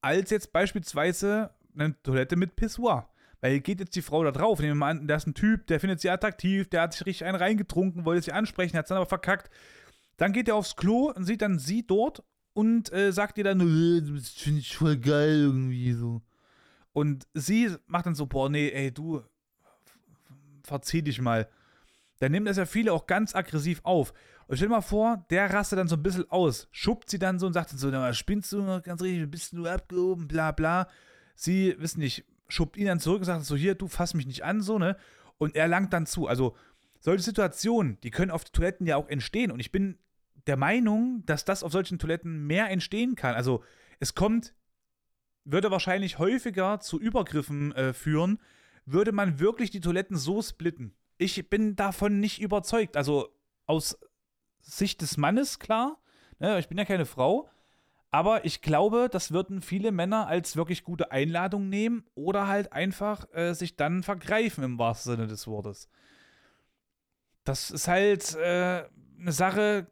als 0.00 0.30
jetzt 0.30 0.52
beispielsweise 0.52 1.50
eine 1.74 2.00
Toilette 2.02 2.36
mit 2.36 2.56
Pissoir. 2.56 3.08
Weil 3.40 3.60
geht 3.60 3.80
jetzt 3.80 3.96
die 3.96 4.02
Frau 4.02 4.22
da 4.22 4.32
drauf, 4.32 4.58
nehmen 4.60 4.72
wir 4.72 4.76
mal 4.76 4.90
an, 4.90 5.08
da 5.08 5.16
ist 5.16 5.26
ein 5.26 5.34
Typ, 5.34 5.66
der 5.66 5.80
findet 5.80 6.00
sie 6.00 6.10
attraktiv, 6.10 6.68
der 6.68 6.82
hat 6.82 6.92
sich 6.92 7.06
richtig 7.06 7.26
einen 7.26 7.38
reingetrunken, 7.38 8.04
wollte 8.04 8.22
sie 8.22 8.32
ansprechen, 8.32 8.76
hat 8.76 8.84
es 8.84 8.90
dann 8.90 8.98
aber 8.98 9.06
verkackt. 9.06 9.50
Dann 10.18 10.32
geht 10.32 10.48
er 10.48 10.56
aufs 10.56 10.76
Klo 10.76 11.10
und 11.10 11.24
sieht 11.24 11.40
dann 11.40 11.58
sie 11.58 11.86
dort 11.86 12.22
und 12.52 12.92
äh, 12.92 13.12
sagt 13.12 13.38
ihr 13.38 13.44
dann, 13.44 13.58
das 13.58 14.28
finde 14.28 14.60
ich 14.60 14.76
voll 14.76 14.98
geil 14.98 15.40
irgendwie 15.40 15.92
so. 15.92 16.20
Und 16.92 17.26
sie 17.32 17.74
macht 17.86 18.04
dann 18.04 18.14
so, 18.14 18.26
boah, 18.26 18.50
nee, 18.50 18.68
ey, 18.68 18.92
du, 18.92 19.22
verzieh 20.64 21.00
dich 21.00 21.20
mal. 21.20 21.48
Dann 22.20 22.32
nimmt 22.32 22.46
das 22.46 22.58
ja 22.58 22.66
viele 22.66 22.92
auch 22.92 23.06
ganz 23.06 23.34
aggressiv 23.34 23.80
auf. 23.82 24.12
Und 24.46 24.56
stell 24.56 24.68
dir 24.68 24.74
mal 24.74 24.80
vor, 24.80 25.24
der 25.30 25.52
rastet 25.52 25.78
dann 25.78 25.88
so 25.88 25.96
ein 25.96 26.02
bisschen 26.02 26.30
aus, 26.30 26.68
schubt 26.70 27.10
sie 27.10 27.18
dann 27.18 27.38
so 27.38 27.46
und 27.46 27.52
sagt 27.52 27.72
dann 27.72 27.78
so, 27.78 27.88
na, 27.88 28.12
spinnst 28.12 28.52
du 28.52 28.62
noch 28.62 28.82
ganz 28.82 29.02
richtig, 29.02 29.30
bist 29.30 29.52
du 29.52 29.66
abgehoben, 29.66 30.28
bla 30.28 30.52
bla. 30.52 30.88
Sie, 31.34 31.74
wissen 31.78 32.00
nicht, 32.00 32.24
schubt 32.48 32.76
ihn 32.76 32.86
dann 32.86 33.00
zurück 33.00 33.20
und 33.20 33.24
sagt 33.24 33.44
so, 33.44 33.56
hier, 33.56 33.74
du 33.74 33.88
fass 33.88 34.14
mich 34.14 34.26
nicht 34.26 34.44
an, 34.44 34.60
so, 34.60 34.78
ne? 34.78 34.96
Und 35.38 35.56
er 35.56 35.68
langt 35.68 35.92
dann 35.92 36.04
zu. 36.06 36.26
Also, 36.26 36.56
solche 36.98 37.22
Situationen, 37.22 37.98
die 38.02 38.10
können 38.10 38.30
auf 38.30 38.44
Toiletten 38.44 38.86
ja 38.86 38.96
auch 38.96 39.08
entstehen. 39.08 39.50
Und 39.50 39.60
ich 39.60 39.72
bin 39.72 39.98
der 40.46 40.56
Meinung, 40.56 41.22
dass 41.24 41.46
das 41.46 41.62
auf 41.62 41.72
solchen 41.72 41.98
Toiletten 41.98 42.46
mehr 42.46 42.68
entstehen 42.68 43.14
kann. 43.14 43.34
Also, 43.34 43.64
es 44.00 44.14
kommt, 44.14 44.52
würde 45.44 45.70
wahrscheinlich 45.70 46.18
häufiger 46.18 46.80
zu 46.80 47.00
Übergriffen 47.00 47.72
äh, 47.72 47.94
führen, 47.94 48.38
würde 48.84 49.12
man 49.12 49.38
wirklich 49.38 49.70
die 49.70 49.80
Toiletten 49.80 50.16
so 50.16 50.42
splitten. 50.42 50.94
Ich 51.20 51.50
bin 51.50 51.76
davon 51.76 52.18
nicht 52.18 52.40
überzeugt. 52.40 52.96
Also, 52.96 53.28
aus 53.66 53.98
Sicht 54.60 55.02
des 55.02 55.18
Mannes, 55.18 55.58
klar. 55.58 55.98
Ne, 56.38 56.58
ich 56.58 56.68
bin 56.68 56.78
ja 56.78 56.86
keine 56.86 57.04
Frau. 57.04 57.50
Aber 58.10 58.46
ich 58.46 58.62
glaube, 58.62 59.08
das 59.12 59.30
würden 59.30 59.60
viele 59.60 59.92
Männer 59.92 60.26
als 60.26 60.56
wirklich 60.56 60.82
gute 60.82 61.12
Einladung 61.12 61.68
nehmen 61.68 62.04
oder 62.14 62.48
halt 62.48 62.72
einfach 62.72 63.26
äh, 63.34 63.52
sich 63.52 63.76
dann 63.76 64.02
vergreifen 64.02 64.64
im 64.64 64.78
wahrsten 64.78 65.12
Sinne 65.12 65.26
des 65.26 65.46
Wortes. 65.46 65.90
Das 67.44 67.70
ist 67.70 67.86
halt 67.86 68.34
äh, 68.36 68.84
eine 69.20 69.32
Sache, 69.32 69.88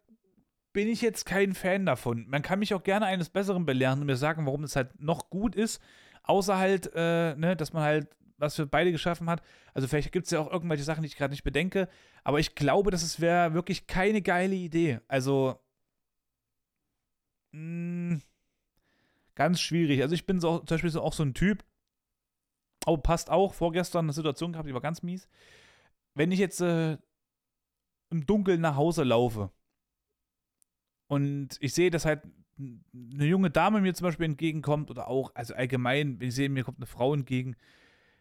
bin 0.72 0.88
ich 0.88 1.02
jetzt 1.02 1.26
kein 1.26 1.54
Fan 1.54 1.84
davon. 1.84 2.26
Man 2.26 2.40
kann 2.40 2.58
mich 2.58 2.72
auch 2.72 2.82
gerne 2.82 3.04
eines 3.04 3.28
Besseren 3.28 3.66
belehren 3.66 4.00
und 4.00 4.06
mir 4.06 4.16
sagen, 4.16 4.46
warum 4.46 4.64
es 4.64 4.76
halt 4.76 4.98
noch 4.98 5.28
gut 5.28 5.54
ist, 5.54 5.80
außer 6.22 6.56
halt, 6.56 6.90
äh, 6.94 7.36
ne, 7.36 7.54
dass 7.54 7.74
man 7.74 7.82
halt 7.82 8.08
was 8.38 8.56
für 8.56 8.66
beide 8.66 8.92
geschaffen 8.92 9.28
hat. 9.28 9.42
Also 9.74 9.88
vielleicht 9.88 10.12
gibt 10.12 10.26
es 10.26 10.30
ja 10.30 10.40
auch 10.40 10.50
irgendwelche 10.50 10.84
Sachen, 10.84 11.02
die 11.02 11.08
ich 11.08 11.16
gerade 11.16 11.32
nicht 11.32 11.44
bedenke, 11.44 11.88
aber 12.24 12.38
ich 12.40 12.54
glaube, 12.54 12.90
das 12.90 13.20
wäre 13.20 13.54
wirklich 13.54 13.86
keine 13.86 14.22
geile 14.22 14.54
Idee. 14.54 15.00
Also 15.08 15.60
mh, 17.52 17.58
hm, 18.14 18.22
ganz 19.34 19.60
schwierig. 19.60 20.02
Also 20.02 20.14
ich 20.14 20.26
bin 20.26 20.40
so, 20.40 20.58
zum 20.58 20.66
Beispiel 20.66 20.90
so 20.90 21.02
auch 21.02 21.12
so 21.12 21.22
ein 21.22 21.34
Typ, 21.34 21.64
oh, 22.86 22.96
passt 22.96 23.30
auch, 23.30 23.54
vorgestern 23.54 24.06
eine 24.06 24.12
Situation 24.12 24.52
gehabt, 24.52 24.68
die 24.68 24.74
war 24.74 24.80
ganz 24.80 25.02
mies. 25.02 25.28
Wenn 26.14 26.32
ich 26.32 26.38
jetzt 26.38 26.60
äh, 26.60 26.98
im 28.10 28.26
Dunkeln 28.26 28.60
nach 28.60 28.76
Hause 28.76 29.04
laufe 29.04 29.50
und 31.08 31.56
ich 31.60 31.74
sehe, 31.74 31.90
dass 31.90 32.04
halt 32.04 32.22
eine 32.58 33.24
junge 33.24 33.50
Dame 33.50 33.80
mir 33.80 33.94
zum 33.94 34.06
Beispiel 34.06 34.26
entgegenkommt 34.26 34.90
oder 34.90 35.08
auch, 35.08 35.34
also 35.34 35.54
allgemein, 35.54 36.18
wenn 36.18 36.28
ich 36.28 36.34
sehe, 36.34 36.48
mir 36.48 36.64
kommt 36.64 36.78
eine 36.78 36.86
Frau 36.86 37.14
entgegen, 37.14 37.56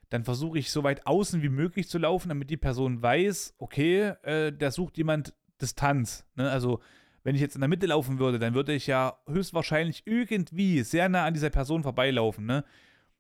dann 0.09 0.23
versuche 0.23 0.57
ich 0.57 0.71
so 0.71 0.83
weit 0.83 1.05
außen 1.05 1.41
wie 1.41 1.49
möglich 1.49 1.89
zu 1.89 1.97
laufen, 1.97 2.29
damit 2.29 2.49
die 2.49 2.57
Person 2.57 3.01
weiß, 3.01 3.55
okay, 3.57 4.13
äh, 4.23 4.53
da 4.53 4.71
sucht 4.71 4.97
jemand 4.97 5.33
Distanz. 5.61 6.25
Ne? 6.35 6.49
Also 6.49 6.79
wenn 7.23 7.35
ich 7.35 7.41
jetzt 7.41 7.55
in 7.55 7.61
der 7.61 7.67
Mitte 7.67 7.87
laufen 7.87 8.19
würde, 8.19 8.39
dann 8.39 8.53
würde 8.53 8.73
ich 8.73 8.87
ja 8.87 9.17
höchstwahrscheinlich 9.27 10.03
irgendwie 10.05 10.81
sehr 10.83 11.09
nah 11.09 11.25
an 11.25 11.33
dieser 11.33 11.49
Person 11.49 11.83
vorbeilaufen, 11.83 12.45
ne? 12.45 12.63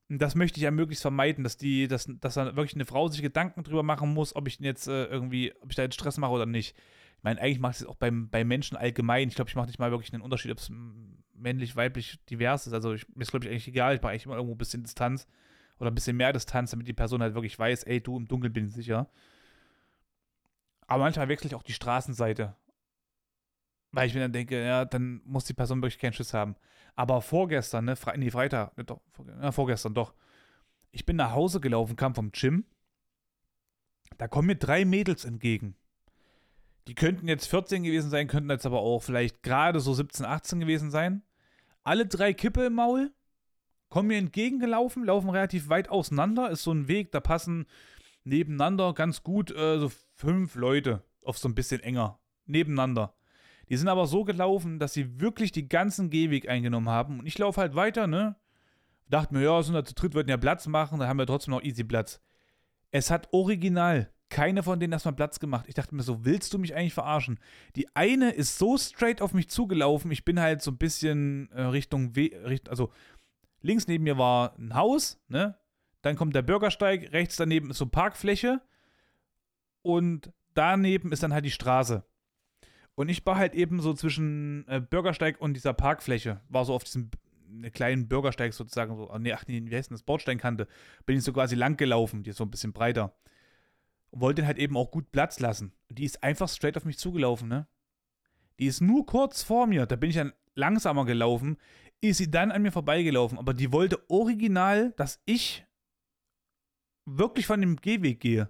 Und 0.09 0.21
das 0.21 0.35
möchte 0.35 0.57
ich 0.57 0.63
ja 0.63 0.71
möglichst 0.71 1.01
vermeiden, 1.01 1.43
dass 1.43 1.57
die, 1.57 1.89
dass, 1.89 2.09
dass 2.21 2.35
da 2.35 2.55
wirklich 2.55 2.75
eine 2.75 2.85
Frau 2.85 3.09
sich 3.09 3.21
Gedanken 3.21 3.63
drüber 3.63 3.83
machen 3.83 4.13
muss, 4.13 4.33
ob 4.37 4.47
ich 4.47 4.57
jetzt 4.61 4.87
äh, 4.87 5.03
irgendwie, 5.07 5.53
ob 5.59 5.69
ich 5.69 5.75
da 5.75 5.83
jetzt 5.83 5.95
Stress 5.95 6.17
mache 6.17 6.31
oder 6.31 6.45
nicht. 6.45 6.77
Ich 7.17 7.23
meine, 7.23 7.41
eigentlich 7.41 7.59
mache 7.59 7.71
ich 7.71 7.81
es 7.81 7.85
auch 7.85 7.95
beim, 7.95 8.29
bei 8.29 8.45
Menschen 8.45 8.77
allgemein. 8.77 9.27
Ich 9.27 9.35
glaube, 9.35 9.49
ich 9.49 9.55
mache 9.57 9.67
nicht 9.67 9.79
mal 9.79 9.91
wirklich 9.91 10.13
einen 10.13 10.23
Unterschied, 10.23 10.51
ob 10.51 10.59
es 10.59 10.71
männlich, 11.33 11.75
weiblich, 11.75 12.23
divers 12.29 12.67
ist. 12.67 12.71
Also 12.71 12.93
ich, 12.93 13.05
mir 13.13 13.23
ist, 13.23 13.31
glaube 13.31 13.45
ich, 13.45 13.51
eigentlich 13.51 13.67
egal. 13.67 13.95
Ich 13.95 14.01
mache 14.01 14.11
eigentlich 14.11 14.25
immer 14.25 14.35
irgendwo 14.35 14.55
ein 14.55 14.57
bisschen 14.57 14.83
Distanz 14.83 15.27
oder 15.79 15.91
ein 15.91 15.95
bisschen 15.95 16.17
mehr 16.17 16.33
Distanz, 16.33 16.71
damit 16.71 16.87
die 16.87 16.93
Person 16.93 17.21
halt 17.21 17.33
wirklich 17.33 17.57
weiß, 17.57 17.83
ey, 17.83 18.01
du 18.01 18.17
im 18.17 18.27
Dunkeln 18.27 18.53
bin 18.53 18.67
ich 18.67 18.73
sicher. 18.73 19.09
Aber 20.87 21.03
manchmal 21.03 21.27
wechsle 21.27 21.47
ich 21.47 21.55
auch 21.55 21.63
die 21.63 21.73
Straßenseite. 21.73 22.55
Weil 23.91 24.07
ich 24.07 24.13
mir 24.13 24.21
dann 24.21 24.33
denke, 24.33 24.63
ja, 24.63 24.85
dann 24.85 25.21
muss 25.25 25.45
die 25.45 25.53
Person 25.53 25.81
wirklich 25.81 25.99
keinen 25.99 26.13
Schiss 26.13 26.33
haben. 26.33 26.55
Aber 26.95 27.21
vorgestern, 27.21 27.85
ne, 27.85 27.95
Fre 27.95 28.17
nee, 28.17 28.31
Freitag, 28.31 28.75
ne, 28.77 28.83
doch, 28.83 29.01
ja, 29.41 29.51
vorgestern 29.51 29.93
doch. 29.93 30.13
Ich 30.91 31.05
bin 31.05 31.15
nach 31.15 31.31
Hause 31.31 31.59
gelaufen, 31.59 31.95
kam 31.95 32.15
vom 32.15 32.31
Gym. 32.31 32.65
Da 34.17 34.27
kommen 34.27 34.47
mir 34.47 34.55
drei 34.55 34.85
Mädels 34.85 35.25
entgegen. 35.25 35.75
Die 36.87 36.95
könnten 36.95 37.27
jetzt 37.27 37.47
14 37.47 37.83
gewesen 37.83 38.09
sein, 38.09 38.27
könnten 38.27 38.49
jetzt 38.49 38.65
aber 38.65 38.79
auch 38.79 39.03
vielleicht 39.03 39.43
gerade 39.43 39.79
so 39.79 39.93
17, 39.93 40.25
18 40.25 40.61
gewesen 40.61 40.89
sein. 40.89 41.21
Alle 41.83 42.05
drei 42.05 42.33
Kippe 42.33 42.65
im 42.65 42.75
Maul, 42.75 43.13
kommen 43.89 44.09
mir 44.09 44.17
entgegengelaufen, 44.17 45.05
laufen 45.05 45.29
relativ 45.29 45.69
weit 45.69 45.89
auseinander. 45.89 46.49
Ist 46.49 46.63
so 46.63 46.71
ein 46.71 46.87
Weg, 46.87 47.11
da 47.11 47.19
passen 47.19 47.65
nebeneinander 48.23 48.93
ganz 48.93 49.23
gut 49.23 49.51
äh, 49.51 49.79
so 49.79 49.91
fünf 50.15 50.55
Leute 50.55 51.03
auf 51.23 51.37
so 51.37 51.47
ein 51.47 51.55
bisschen 51.55 51.81
enger. 51.81 52.19
Nebeneinander. 52.45 53.13
Die 53.69 53.77
sind 53.77 53.89
aber 53.89 54.07
so 54.07 54.23
gelaufen, 54.23 54.79
dass 54.79 54.93
sie 54.93 55.19
wirklich 55.19 55.51
die 55.51 55.67
ganzen 55.67 56.09
Gehweg 56.09 56.47
eingenommen 56.47 56.89
haben. 56.89 57.19
Und 57.19 57.25
ich 57.25 57.37
laufe 57.37 57.59
halt 57.59 57.75
weiter, 57.75 58.07
ne? 58.07 58.35
Dachte 59.09 59.33
mir, 59.33 59.43
ja, 59.43 59.61
sind 59.61 59.73
da 59.73 59.83
zu 59.83 59.93
dritt, 59.93 60.13
würden 60.13 60.29
ja 60.29 60.37
Platz 60.37 60.67
machen, 60.67 60.99
da 60.99 61.07
haben 61.07 61.17
wir 61.17 61.25
trotzdem 61.25 61.53
noch 61.53 61.63
easy 61.63 61.83
Platz. 61.83 62.21
Es 62.91 63.09
hat 63.09 63.29
original 63.31 64.11
keine 64.29 64.63
von 64.63 64.79
denen 64.79 64.93
erstmal 64.93 65.15
Platz 65.15 65.39
gemacht. 65.39 65.65
Ich 65.67 65.73
dachte 65.73 65.95
mir 65.95 66.03
so, 66.03 66.25
willst 66.25 66.53
du 66.53 66.59
mich 66.59 66.75
eigentlich 66.75 66.93
verarschen? 66.93 67.39
Die 67.75 67.87
eine 67.95 68.31
ist 68.31 68.57
so 68.57 68.77
straight 68.77 69.21
auf 69.21 69.33
mich 69.33 69.49
zugelaufen. 69.49 70.11
Ich 70.11 70.25
bin 70.25 70.39
halt 70.39 70.61
so 70.61 70.71
ein 70.71 70.77
bisschen 70.77 71.49
äh, 71.51 71.61
Richtung, 71.61 72.15
We 72.15 72.31
also 72.69 72.91
links 73.61 73.87
neben 73.87 74.03
mir 74.03 74.17
war 74.17 74.57
ein 74.57 74.73
Haus, 74.73 75.19
ne? 75.27 75.57
Dann 76.01 76.15
kommt 76.15 76.35
der 76.35 76.41
Bürgersteig, 76.41 77.11
rechts 77.11 77.35
daneben 77.35 77.69
ist 77.69 77.77
so 77.77 77.85
Parkfläche 77.87 78.61
und 79.81 80.31
daneben 80.53 81.11
ist 81.11 81.23
dann 81.23 81.33
halt 81.33 81.45
die 81.45 81.51
Straße. 81.51 82.05
Und 82.95 83.09
ich 83.09 83.25
war 83.25 83.37
halt 83.37 83.53
eben 83.53 83.79
so 83.79 83.93
zwischen 83.93 84.67
äh, 84.67 84.79
Bürgersteig 84.79 85.39
und 85.39 85.53
dieser 85.53 85.73
Parkfläche, 85.73 86.41
war 86.49 86.65
so 86.65 86.73
auf 86.73 86.83
diesem 86.83 87.11
kleinen 87.73 88.07
Bürgersteig 88.07 88.53
sozusagen, 88.53 88.95
so, 88.95 89.15
nee, 89.19 89.33
ach 89.33 89.45
nee, 89.47 89.61
wie 89.63 89.75
heißt 89.75 89.89
denn 89.89 89.95
das, 89.95 90.03
Bordsteinkante, 90.03 90.67
bin 91.05 91.17
ich 91.17 91.23
so 91.23 91.33
quasi 91.33 91.55
lang 91.55 91.77
gelaufen, 91.77 92.23
die 92.23 92.31
ist 92.31 92.37
so 92.37 92.43
ein 92.43 92.51
bisschen 92.51 92.73
breiter. 92.73 93.15
Und 94.09 94.21
wollte 94.21 94.45
halt 94.45 94.57
eben 94.57 94.77
auch 94.77 94.91
gut 94.91 95.11
Platz 95.11 95.39
lassen. 95.39 95.73
Die 95.89 96.05
ist 96.05 96.23
einfach 96.23 96.49
straight 96.49 96.77
auf 96.77 96.85
mich 96.85 96.97
zugelaufen, 96.97 97.47
ne? 97.47 97.67
Die 98.59 98.65
ist 98.65 98.81
nur 98.81 99.05
kurz 99.05 99.43
vor 99.43 99.67
mir, 99.67 99.85
da 99.85 99.95
bin 99.95 100.09
ich 100.09 100.15
dann 100.15 100.33
langsamer 100.55 101.05
gelaufen, 101.05 101.57
ist 102.01 102.17
sie 102.17 102.31
dann 102.31 102.51
an 102.51 102.61
mir 102.61 102.71
vorbeigelaufen, 102.71 103.37
aber 103.37 103.53
die 103.53 103.71
wollte 103.71 104.09
original, 104.09 104.93
dass 104.97 105.21
ich 105.25 105.65
wirklich 107.05 107.47
von 107.47 107.61
dem 107.61 107.77
Gehweg 107.77 108.19
gehe. 108.19 108.49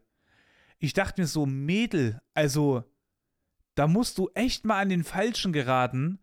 Ich 0.79 0.93
dachte 0.93 1.21
mir 1.21 1.27
so, 1.27 1.45
Mädel, 1.45 2.21
also 2.33 2.83
da 3.75 3.87
musst 3.87 4.17
du 4.17 4.29
echt 4.33 4.65
mal 4.65 4.79
an 4.79 4.89
den 4.89 5.03
Falschen 5.03 5.53
geraten. 5.53 6.19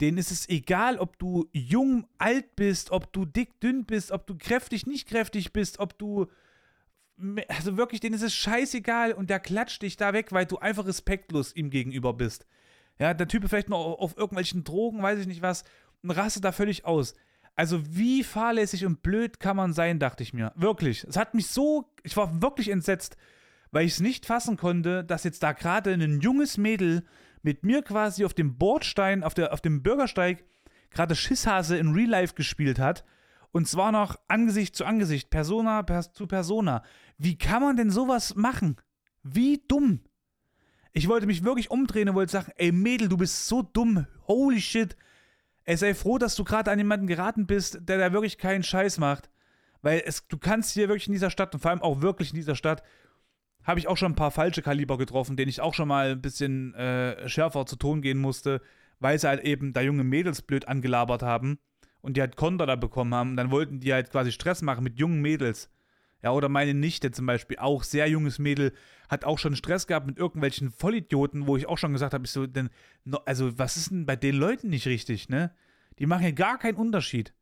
Denen 0.00 0.18
ist 0.18 0.30
es 0.30 0.48
egal, 0.48 0.98
ob 0.98 1.18
du 1.18 1.48
jung, 1.52 2.06
alt 2.18 2.56
bist, 2.56 2.90
ob 2.90 3.12
du 3.12 3.24
dick, 3.24 3.60
dünn 3.60 3.84
bist, 3.86 4.12
ob 4.12 4.26
du 4.26 4.36
kräftig, 4.36 4.86
nicht 4.86 5.08
kräftig 5.08 5.52
bist, 5.52 5.78
ob 5.78 5.98
du. 5.98 6.26
Also 7.48 7.78
wirklich, 7.78 8.00
denen 8.00 8.14
ist 8.14 8.22
es 8.22 8.34
scheißegal 8.34 9.12
und 9.12 9.30
der 9.30 9.40
klatscht 9.40 9.80
dich 9.80 9.96
da 9.96 10.12
weg, 10.12 10.32
weil 10.32 10.44
du 10.44 10.58
einfach 10.58 10.86
respektlos 10.86 11.54
ihm 11.54 11.70
gegenüber 11.70 12.12
bist. 12.12 12.46
Ja, 12.98 13.14
der 13.14 13.28
Typ 13.28 13.48
vielleicht 13.48 13.70
noch 13.70 13.98
auf 13.98 14.16
irgendwelchen 14.16 14.64
Drogen, 14.64 15.02
weiß 15.02 15.18
ich 15.20 15.26
nicht 15.26 15.42
was, 15.42 15.64
und 16.02 16.10
rastet 16.10 16.44
da 16.44 16.52
völlig 16.52 16.84
aus. 16.84 17.14
Also, 17.54 17.80
wie 17.96 18.22
fahrlässig 18.22 18.84
und 18.84 19.02
blöd 19.02 19.40
kann 19.40 19.56
man 19.56 19.72
sein, 19.72 19.98
dachte 19.98 20.22
ich 20.22 20.34
mir. 20.34 20.52
Wirklich. 20.56 21.04
Es 21.04 21.16
hat 21.16 21.34
mich 21.34 21.46
so. 21.46 21.90
Ich 22.02 22.16
war 22.16 22.42
wirklich 22.42 22.68
entsetzt 22.68 23.16
weil 23.70 23.86
ich 23.86 23.92
es 23.92 24.00
nicht 24.00 24.26
fassen 24.26 24.56
konnte, 24.56 25.04
dass 25.04 25.24
jetzt 25.24 25.42
da 25.42 25.52
gerade 25.52 25.92
ein 25.92 26.20
junges 26.20 26.56
Mädel 26.56 27.04
mit 27.42 27.64
mir 27.64 27.82
quasi 27.82 28.24
auf 28.24 28.34
dem 28.34 28.56
Bordstein, 28.56 29.22
auf, 29.22 29.34
der, 29.34 29.52
auf 29.52 29.60
dem 29.60 29.82
Bürgersteig 29.82 30.44
gerade 30.90 31.14
Schisshase 31.14 31.76
in 31.76 31.92
Real 31.92 32.08
Life 32.08 32.34
gespielt 32.34 32.78
hat. 32.78 33.04
Und 33.52 33.68
zwar 33.68 33.92
noch 33.92 34.18
Angesicht 34.28 34.76
zu 34.76 34.84
Angesicht, 34.84 35.30
Persona 35.30 35.82
pers 35.82 36.12
zu 36.12 36.26
Persona. 36.26 36.82
Wie 37.18 37.36
kann 37.38 37.62
man 37.62 37.76
denn 37.76 37.90
sowas 37.90 38.34
machen? 38.34 38.76
Wie 39.22 39.62
dumm. 39.68 40.00
Ich 40.92 41.08
wollte 41.08 41.26
mich 41.26 41.44
wirklich 41.44 41.70
umdrehen 41.70 42.08
und 42.08 42.14
wollte 42.14 42.32
sagen, 42.32 42.52
ey 42.56 42.72
Mädel, 42.72 43.08
du 43.08 43.16
bist 43.16 43.46
so 43.46 43.62
dumm. 43.62 44.06
Holy 44.26 44.60
shit. 44.60 44.96
Ey, 45.66 45.76
sei 45.76 45.94
froh, 45.94 46.16
dass 46.16 46.36
du 46.36 46.44
gerade 46.44 46.70
an 46.70 46.78
jemanden 46.78 47.08
geraten 47.08 47.46
bist, 47.46 47.80
der 47.82 47.98
da 47.98 48.12
wirklich 48.12 48.38
keinen 48.38 48.62
Scheiß 48.62 48.98
macht. 48.98 49.28
Weil 49.82 50.02
es, 50.06 50.26
du 50.28 50.38
kannst 50.38 50.72
hier 50.72 50.88
wirklich 50.88 51.08
in 51.08 51.12
dieser 51.12 51.30
Stadt 51.30 51.52
und 51.54 51.60
vor 51.60 51.72
allem 51.72 51.82
auch 51.82 52.00
wirklich 52.00 52.30
in 52.30 52.36
dieser 52.36 52.54
Stadt 52.54 52.82
habe 53.64 53.80
ich 53.80 53.88
auch 53.88 53.96
schon 53.96 54.12
ein 54.12 54.16
paar 54.16 54.30
falsche 54.30 54.62
Kaliber 54.62 54.96
getroffen, 54.96 55.36
denen 55.36 55.48
ich 55.48 55.60
auch 55.60 55.74
schon 55.74 55.88
mal 55.88 56.12
ein 56.12 56.22
bisschen 56.22 56.72
äh, 56.74 57.28
schärfer 57.28 57.66
zu 57.66 57.74
Ton 57.74 58.00
gehen 58.00 58.18
musste, 58.18 58.62
weil 59.00 59.18
sie 59.18 59.26
halt 59.26 59.42
eben 59.42 59.72
da 59.72 59.80
junge 59.80 60.04
Mädels 60.04 60.40
blöd 60.40 60.68
angelabert 60.68 61.22
haben 61.22 61.58
und 62.00 62.16
die 62.16 62.20
halt 62.20 62.36
Konter 62.36 62.66
da 62.66 62.76
bekommen 62.76 63.12
haben. 63.12 63.30
Und 63.30 63.36
dann 63.36 63.50
wollten 63.50 63.80
die 63.80 63.92
halt 63.92 64.10
quasi 64.10 64.30
Stress 64.30 64.62
machen 64.62 64.84
mit 64.84 65.00
jungen 65.00 65.20
Mädels. 65.20 65.68
Ja, 66.26 66.32
oder 66.32 66.48
meine 66.48 66.74
Nichte 66.74 67.12
zum 67.12 67.24
Beispiel, 67.24 67.56
auch 67.58 67.84
sehr 67.84 68.08
junges 68.08 68.40
Mädel, 68.40 68.72
hat 69.08 69.24
auch 69.24 69.38
schon 69.38 69.54
Stress 69.54 69.86
gehabt 69.86 70.08
mit 70.08 70.18
irgendwelchen 70.18 70.72
Vollidioten, 70.72 71.46
wo 71.46 71.56
ich 71.56 71.68
auch 71.68 71.78
schon 71.78 71.92
gesagt 71.92 72.14
habe, 72.14 72.24
ich 72.24 72.32
so, 72.32 72.48
denn, 72.48 72.68
also 73.26 73.56
was 73.60 73.76
ist 73.76 73.92
denn 73.92 74.06
bei 74.06 74.16
den 74.16 74.34
Leuten 74.34 74.68
nicht 74.68 74.88
richtig, 74.88 75.28
ne? 75.28 75.54
Die 76.00 76.06
machen 76.06 76.24
ja 76.24 76.32
gar 76.32 76.58
keinen 76.58 76.78
Unterschied. 76.78 77.32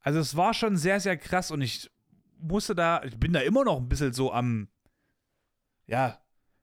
Also 0.00 0.18
es 0.18 0.36
war 0.36 0.52
schon 0.52 0.76
sehr, 0.76 1.00
sehr 1.00 1.16
krass 1.16 1.50
und 1.50 1.62
ich 1.62 1.90
musste 2.36 2.74
da, 2.74 3.02
ich 3.04 3.16
bin 3.16 3.32
da 3.32 3.40
immer 3.40 3.64
noch 3.64 3.78
ein 3.78 3.88
bisschen 3.88 4.12
so 4.12 4.34
am, 4.34 4.68
ja, 5.86 6.22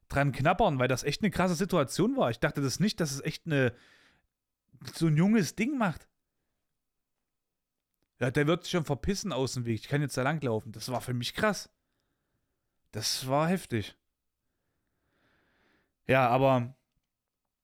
dran 0.10 0.34
knabbern, 0.34 0.78
weil 0.78 0.90
das 0.90 1.02
echt 1.04 1.24
eine 1.24 1.32
krasse 1.32 1.56
Situation 1.56 2.18
war. 2.18 2.30
Ich 2.30 2.40
dachte 2.40 2.62
das 2.62 2.80
nicht, 2.80 3.00
dass 3.00 3.12
es 3.12 3.22
echt 3.22 3.48
eine, 3.48 3.74
so 4.94 5.08
ein 5.08 5.18
junges 5.18 5.56
Ding 5.56 5.80
macht. 5.80 6.08
Ja, 8.22 8.30
der 8.30 8.46
wird 8.46 8.64
sich 8.64 8.72
schon 8.72 8.86
verpissen 8.86 9.34
aus 9.34 9.56
dem 9.56 9.66
Weg. 9.66 9.80
Ich 9.80 9.88
kann 9.88 10.02
jetzt 10.02 10.16
da 10.16 10.22
langlaufen. 10.22 10.72
Das 10.72 10.90
war 10.92 11.02
für 11.02 11.16
mich 11.16 11.34
krass. 11.34 11.72
Das 12.92 13.28
war 13.28 13.48
heftig. 13.48 13.98
Ja, 16.08 16.28
aber 16.30 16.76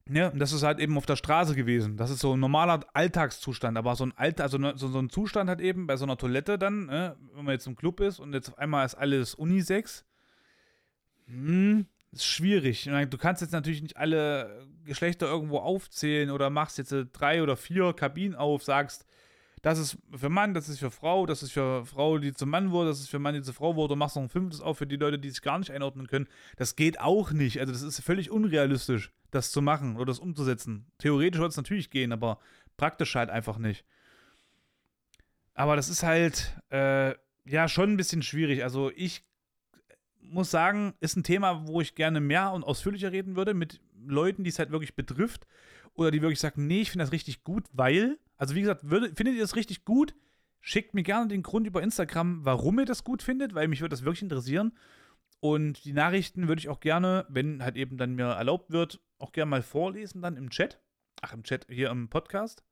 ja, 0.09 0.31
das 0.31 0.53
ist 0.53 0.63
halt 0.63 0.79
eben 0.79 0.97
auf 0.97 1.05
der 1.05 1.15
Straße 1.15 1.53
gewesen. 1.53 1.95
Das 1.95 2.09
ist 2.09 2.21
so 2.21 2.35
ein 2.35 2.39
normaler 2.39 2.79
Alltagszustand. 2.93 3.77
Aber 3.77 3.95
so 3.95 4.05
ein 4.05 4.17
Alter, 4.17 4.43
also 4.43 4.57
ne, 4.57 4.73
so, 4.75 4.87
ein 4.97 5.11
Zustand 5.11 5.47
hat 5.47 5.61
eben 5.61 5.85
bei 5.85 5.95
so 5.95 6.05
einer 6.05 6.17
Toilette 6.17 6.57
dann, 6.57 6.87
ne, 6.87 7.15
wenn 7.35 7.45
man 7.45 7.53
jetzt 7.53 7.67
im 7.67 7.75
Club 7.75 7.99
ist 7.99 8.19
und 8.19 8.33
jetzt 8.33 8.49
auf 8.49 8.57
einmal 8.57 8.83
ist 8.83 8.95
alles 8.95 9.35
Unisex 9.35 10.05
hm, 11.27 11.85
ist 12.11 12.25
schwierig. 12.25 12.89
Du 13.09 13.17
kannst 13.19 13.43
jetzt 13.43 13.51
natürlich 13.51 13.83
nicht 13.83 13.97
alle 13.97 14.67
Geschlechter 14.85 15.27
irgendwo 15.27 15.59
aufzählen 15.59 16.31
oder 16.31 16.49
machst 16.49 16.79
jetzt 16.79 16.95
drei 17.13 17.43
oder 17.43 17.57
vier 17.57 17.93
Kabinen 17.93 18.35
auf, 18.35 18.63
sagst, 18.63 19.05
das 19.67 19.79
ist 19.79 19.97
für 20.15 20.29
Mann, 20.29 20.53
das 20.53 20.69
ist 20.69 20.79
für 20.79 20.91
Frau, 20.91 21.25
das 21.25 21.43
ist 21.43 21.51
für 21.51 21.85
Frau, 21.85 22.19
die 22.19 22.33
zum 22.33 22.49
Mann 22.49 22.71
wurde, 22.71 22.87
das 22.87 23.01
ist 23.01 23.09
für 23.09 23.19
Mann, 23.19 23.35
die 23.35 23.41
zur 23.41 23.53
Frau 23.53 23.75
wurde, 23.75 23.97
machst 23.97 24.15
noch 24.15 24.23
ein 24.23 24.29
fünftes 24.29 24.61
auf 24.61 24.77
für 24.77 24.87
die 24.87 24.95
Leute, 24.95 25.19
die 25.19 25.29
sich 25.29 25.41
gar 25.41 25.59
nicht 25.59 25.71
einordnen 25.71 26.07
können. 26.07 26.29
Das 26.55 26.77
geht 26.77 27.01
auch 27.01 27.31
nicht. 27.31 27.59
Also, 27.59 27.73
das 27.73 27.81
ist 27.81 27.99
völlig 27.99 28.31
unrealistisch, 28.31 29.11
das 29.29 29.51
zu 29.51 29.61
machen 29.61 29.97
oder 29.97 30.05
das 30.05 30.19
umzusetzen. 30.19 30.89
Theoretisch 30.99 31.41
wird 31.41 31.51
es 31.51 31.57
natürlich 31.57 31.89
gehen, 31.89 32.13
aber 32.13 32.39
praktisch 32.77 33.13
halt 33.15 33.29
einfach 33.29 33.57
nicht. 33.57 33.83
Aber 35.53 35.75
das 35.75 35.89
ist 35.89 36.01
halt, 36.01 36.55
äh, 36.69 37.15
ja, 37.43 37.67
schon 37.67 37.91
ein 37.91 37.97
bisschen 37.97 38.21
schwierig. 38.21 38.63
Also, 38.63 38.89
ich 38.95 39.25
muss 40.21 40.49
sagen, 40.49 40.93
ist 41.01 41.17
ein 41.17 41.25
Thema, 41.25 41.67
wo 41.67 41.81
ich 41.81 41.93
gerne 41.93 42.21
mehr 42.21 42.53
und 42.53 42.63
ausführlicher 42.63 43.11
reden 43.11 43.35
würde 43.35 43.53
mit 43.53 43.81
Leuten, 44.05 44.45
die 44.45 44.49
es 44.49 44.59
halt 44.59 44.71
wirklich 44.71 44.95
betrifft 44.95 45.45
oder 45.93 46.09
die 46.09 46.21
wirklich 46.21 46.39
sagen, 46.39 46.67
nee, 46.67 46.79
ich 46.79 46.91
finde 46.91 47.03
das 47.03 47.11
richtig 47.11 47.43
gut, 47.43 47.65
weil, 47.73 48.17
also 48.37 48.55
wie 48.55 48.61
gesagt, 48.61 48.89
würde, 48.89 49.13
findet 49.15 49.35
ihr 49.35 49.41
das 49.41 49.55
richtig 49.55 49.85
gut? 49.85 50.15
Schickt 50.61 50.93
mir 50.93 51.03
gerne 51.03 51.27
den 51.27 51.43
Grund 51.43 51.67
über 51.67 51.81
Instagram, 51.81 52.43
warum 52.43 52.79
ihr 52.79 52.85
das 52.85 53.03
gut 53.03 53.23
findet, 53.23 53.53
weil 53.53 53.67
mich 53.67 53.81
würde 53.81 53.93
das 53.93 54.03
wirklich 54.03 54.21
interessieren. 54.23 54.73
Und 55.39 55.85
die 55.85 55.93
Nachrichten 55.93 56.47
würde 56.47 56.59
ich 56.59 56.69
auch 56.69 56.79
gerne, 56.79 57.25
wenn 57.29 57.63
halt 57.63 57.75
eben 57.75 57.97
dann 57.97 58.15
mir 58.15 58.25
erlaubt 58.25 58.71
wird, 58.71 58.99
auch 59.19 59.31
gerne 59.31 59.49
mal 59.49 59.61
vorlesen 59.61 60.21
dann 60.21 60.35
im 60.35 60.49
Chat. 60.49 60.79
Ach, 61.21 61.33
im 61.33 61.43
Chat, 61.43 61.67
hier 61.69 61.89
im 61.89 62.09
Podcast. 62.09 62.63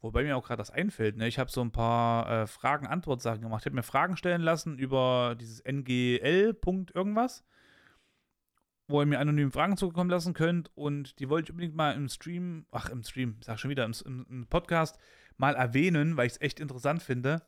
Wobei 0.00 0.22
mir 0.22 0.36
auch 0.36 0.46
gerade 0.46 0.60
das 0.60 0.70
einfällt, 0.70 1.16
ne? 1.16 1.26
ich 1.26 1.40
habe 1.40 1.50
so 1.50 1.60
ein 1.60 1.72
paar 1.72 2.30
äh, 2.30 2.46
Fragen-Antwort-Sachen 2.46 3.42
gemacht. 3.42 3.62
Ich 3.62 3.66
habe 3.66 3.74
mir 3.74 3.82
Fragen 3.82 4.16
stellen 4.16 4.42
lassen 4.42 4.78
über 4.78 5.36
dieses 5.38 5.60
NGL. 5.60 6.56
irgendwas, 6.94 7.44
wo 8.88 9.00
ihr 9.00 9.06
mir 9.06 9.20
anonym 9.20 9.52
Fragen 9.52 9.76
zukommen 9.76 10.10
lassen 10.10 10.34
könnt. 10.34 10.70
Und 10.74 11.18
die 11.20 11.28
wollte 11.28 11.46
ich 11.46 11.50
unbedingt 11.50 11.76
mal 11.76 11.92
im 11.92 12.08
Stream, 12.08 12.66
ach 12.72 12.88
im 12.88 13.04
Stream, 13.04 13.36
sag 13.40 13.60
schon 13.60 13.70
wieder, 13.70 13.84
im, 13.84 14.26
im, 14.28 14.46
Podcast 14.46 14.98
mal 15.36 15.54
erwähnen, 15.54 16.16
weil 16.16 16.26
ich 16.26 16.32
es 16.34 16.40
echt 16.40 16.58
interessant 16.58 17.02
finde. 17.02 17.42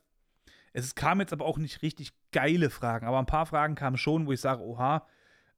Es 0.73 0.95
kam 0.95 1.19
jetzt 1.19 1.33
aber 1.33 1.45
auch 1.45 1.57
nicht 1.57 1.81
richtig 1.81 2.13
geile 2.31 2.69
Fragen, 2.69 3.05
aber 3.05 3.19
ein 3.19 3.25
paar 3.25 3.45
Fragen 3.45 3.75
kamen 3.75 3.97
schon, 3.97 4.27
wo 4.27 4.31
ich 4.31 4.39
sage, 4.39 4.63
oha, 4.63 5.05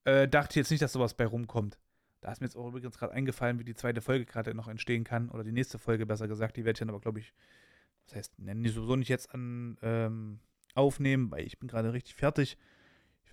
äh, 0.05 0.27
dachte 0.27 0.53
ich 0.53 0.55
jetzt 0.55 0.71
nicht, 0.71 0.81
dass 0.81 0.93
sowas 0.93 1.13
bei 1.13 1.25
rumkommt. 1.25 1.77
Da 2.21 2.31
ist 2.31 2.39
mir 2.39 2.47
jetzt 2.47 2.55
auch 2.55 2.67
übrigens 2.67 2.97
gerade 2.97 3.13
eingefallen, 3.13 3.59
wie 3.59 3.65
die 3.65 3.75
zweite 3.75 4.01
Folge 4.01 4.25
gerade 4.25 4.55
noch 4.55 4.69
entstehen 4.69 5.03
kann. 5.03 5.29
Oder 5.29 5.43
die 5.43 5.51
nächste 5.51 5.77
Folge, 5.77 6.05
besser 6.05 6.29
gesagt. 6.29 6.55
Die 6.55 6.63
werde 6.63 6.77
ich 6.77 6.79
dann 6.79 6.89
aber, 6.89 7.01
glaube 7.01 7.19
ich, 7.19 7.34
das 8.05 8.15
heißt, 8.15 8.39
nenne 8.39 8.65
ich 8.65 8.73
sowieso 8.73 8.95
nicht 8.95 9.09
jetzt 9.09 9.34
an 9.34 9.77
ähm, 9.81 10.39
aufnehmen, 10.73 11.29
weil 11.31 11.45
ich 11.45 11.59
bin 11.59 11.67
gerade 11.67 11.91
richtig 11.91 12.15
fertig. 12.15 12.57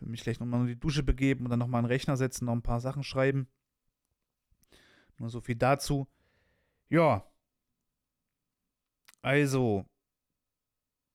Ich 0.01 0.07
will 0.07 0.11
mich 0.12 0.22
gleich 0.22 0.40
nochmal 0.40 0.62
in 0.62 0.66
die 0.66 0.80
Dusche 0.80 1.03
begeben 1.03 1.44
und 1.44 1.51
dann 1.51 1.59
nochmal 1.59 1.80
einen 1.80 1.88
Rechner 1.88 2.16
setzen, 2.16 2.46
noch 2.46 2.55
ein 2.55 2.62
paar 2.62 2.80
Sachen 2.80 3.03
schreiben. 3.03 3.48
Nur 5.18 5.28
so 5.28 5.42
viel 5.42 5.57
dazu. 5.57 6.09
Ja. 6.88 7.26
Also, 9.20 9.84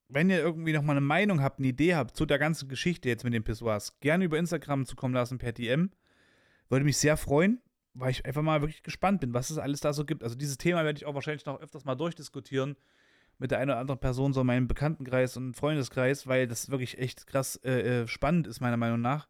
wenn 0.08 0.30
ihr 0.30 0.38
irgendwie 0.38 0.74
nochmal 0.74 0.98
eine 0.98 1.06
Meinung 1.06 1.42
habt, 1.42 1.58
eine 1.58 1.70
Idee 1.70 1.96
habt 1.96 2.16
zu 2.16 2.28
der 2.28 2.38
ganzen 2.38 2.70
Geschichte 2.70 3.10
jetzt 3.10 3.24
mit 3.24 3.34
den 3.34 3.44
Pissoirs, 3.44 4.00
gerne 4.02 4.26
über 4.26 4.38
Instagram 4.38 4.86
zukommen 4.86 5.16
lassen 5.16 5.40
per 5.40 5.52
DM. 5.52 5.90
Würde 6.70 6.86
mich 6.86 6.98
sehr 6.98 7.18
freuen 7.18 7.60
weil 7.96 8.12
ich 8.12 8.26
einfach 8.26 8.42
mal 8.42 8.62
wirklich 8.62 8.84
gespannt 8.84 9.22
bin, 9.22 9.34
was 9.34 9.50
es 9.50 9.58
alles 9.58 9.80
da 9.80 9.94
so 9.94 10.06
gibt. 10.06 10.22
Also 10.22 10.36
dieses 10.36 10.58
Thema 10.58 10.84
werde 10.84 10.98
ich 10.98 11.06
auch 11.06 11.16
wahrscheinlich 11.16 11.46
noch 11.46 11.60
öfters 11.62 11.86
mal 11.86 11.96
durchdiskutieren 11.96 12.76
mit 13.38 13.52
der 13.52 13.60
einen 13.60 13.72
oder 13.72 13.80
anderen 13.80 14.00
Person, 14.00 14.34
so 14.34 14.42
in 14.42 14.48
meinem 14.48 14.68
Bekanntenkreis 14.68 15.38
und 15.38 15.56
Freundeskreis, 15.56 16.28
weil 16.28 16.48
das 16.48 16.70
wirklich 16.70 16.98
echt 16.98 17.28
krass 17.28 17.58
äh, 17.64 18.04
äh, 18.04 18.08
spannend 18.08 18.48
ist, 18.48 18.62
meiner 18.62 18.78
Meinung 18.78 19.02
nach. 19.02 19.28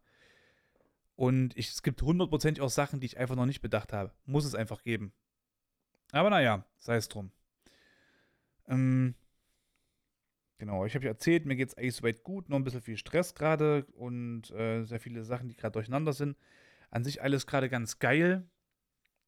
Und 1.16 1.58
ich, 1.58 1.70
es 1.70 1.82
gibt 1.82 2.01
hundertprozentig 2.01 2.62
auch 2.62 2.70
Sachen, 2.70 2.99
die 2.99 3.06
ich 3.06 3.18
einfach 3.18 3.36
noch 3.36 3.45
nicht 3.45 3.62
bedacht 3.62 3.93
habe. 3.93 4.12
Muss 4.26 4.45
es 4.45 4.56
einfach 4.56 4.84
geben. 4.84 5.14
Aber 6.12 6.30
naja, 6.30 6.66
sei 6.78 6.97
es 6.97 7.08
drum. 7.08 7.32
Ähm, 8.68 9.16
Genau, 10.58 10.86
ich 10.86 10.95
habe 10.95 11.06
ja 11.06 11.12
erzählt, 11.12 11.45
mir 11.45 11.56
geht 11.56 11.70
es 11.70 11.78
eigentlich 11.78 11.95
soweit 11.95 12.24
gut, 12.24 12.49
nur 12.49 12.58
ein 12.58 12.64
bisschen 12.64 12.82
viel 12.82 12.97
Stress 12.97 13.36
gerade 13.36 13.86
und 13.97 14.51
äh, 14.51 14.84
sehr 14.84 14.99
viele 14.99 15.24
Sachen, 15.24 15.49
die 15.49 15.56
gerade 15.56 15.74
durcheinander 15.74 16.14
sind. 16.14 16.38
An 16.91 17.03
sich 17.03 17.22
alles 17.22 17.45
gerade 17.45 17.70
ganz 17.70 17.99
geil. 17.99 18.47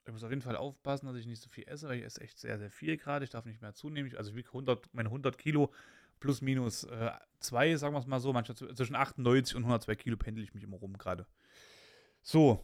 Ich 0.07 0.13
muss 0.13 0.23
auf 0.23 0.29
jeden 0.29 0.41
Fall 0.41 0.55
aufpassen, 0.55 1.05
dass 1.05 1.17
ich 1.17 1.27
nicht 1.27 1.41
so 1.41 1.49
viel 1.49 1.65
esse, 1.67 1.89
weil 1.89 1.99
ich 1.99 2.05
esse 2.05 2.21
echt 2.21 2.39
sehr, 2.39 2.57
sehr 2.57 2.71
viel 2.71 2.95
gerade. 2.95 3.25
Ich 3.25 3.29
darf 3.29 3.45
nicht 3.45 3.61
mehr 3.61 3.73
zunehmen. 3.73 4.15
Also 4.15 4.31
ich 4.31 4.37
wiege 4.37 4.47
100, 4.47 4.93
meine 4.93 5.09
100 5.09 5.37
Kilo 5.37 5.73
plus 6.21 6.41
minus 6.41 6.87
2, 7.39 7.69
äh, 7.69 7.77
sagen 7.77 7.93
wir 7.93 7.99
es 7.99 8.07
mal 8.07 8.21
so. 8.21 8.31
Manchmal 8.31 8.55
zwischen 8.55 8.95
98 8.95 9.55
und 9.55 9.63
102 9.63 9.95
Kilo 9.95 10.15
pendel 10.15 10.43
ich 10.43 10.53
mich 10.53 10.63
immer 10.63 10.77
rum 10.77 10.97
gerade. 10.97 11.27
So. 12.21 12.63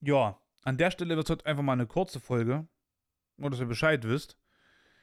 Ja, 0.00 0.38
an 0.62 0.78
der 0.78 0.92
Stelle 0.92 1.16
wird 1.16 1.26
es 1.26 1.30
heute 1.30 1.46
einfach 1.46 1.64
mal 1.64 1.72
eine 1.72 1.86
kurze 1.86 2.20
Folge, 2.20 2.66
nur 3.36 3.50
dass 3.50 3.60
ihr 3.60 3.66
Bescheid 3.66 4.04
wisst. 4.04 4.36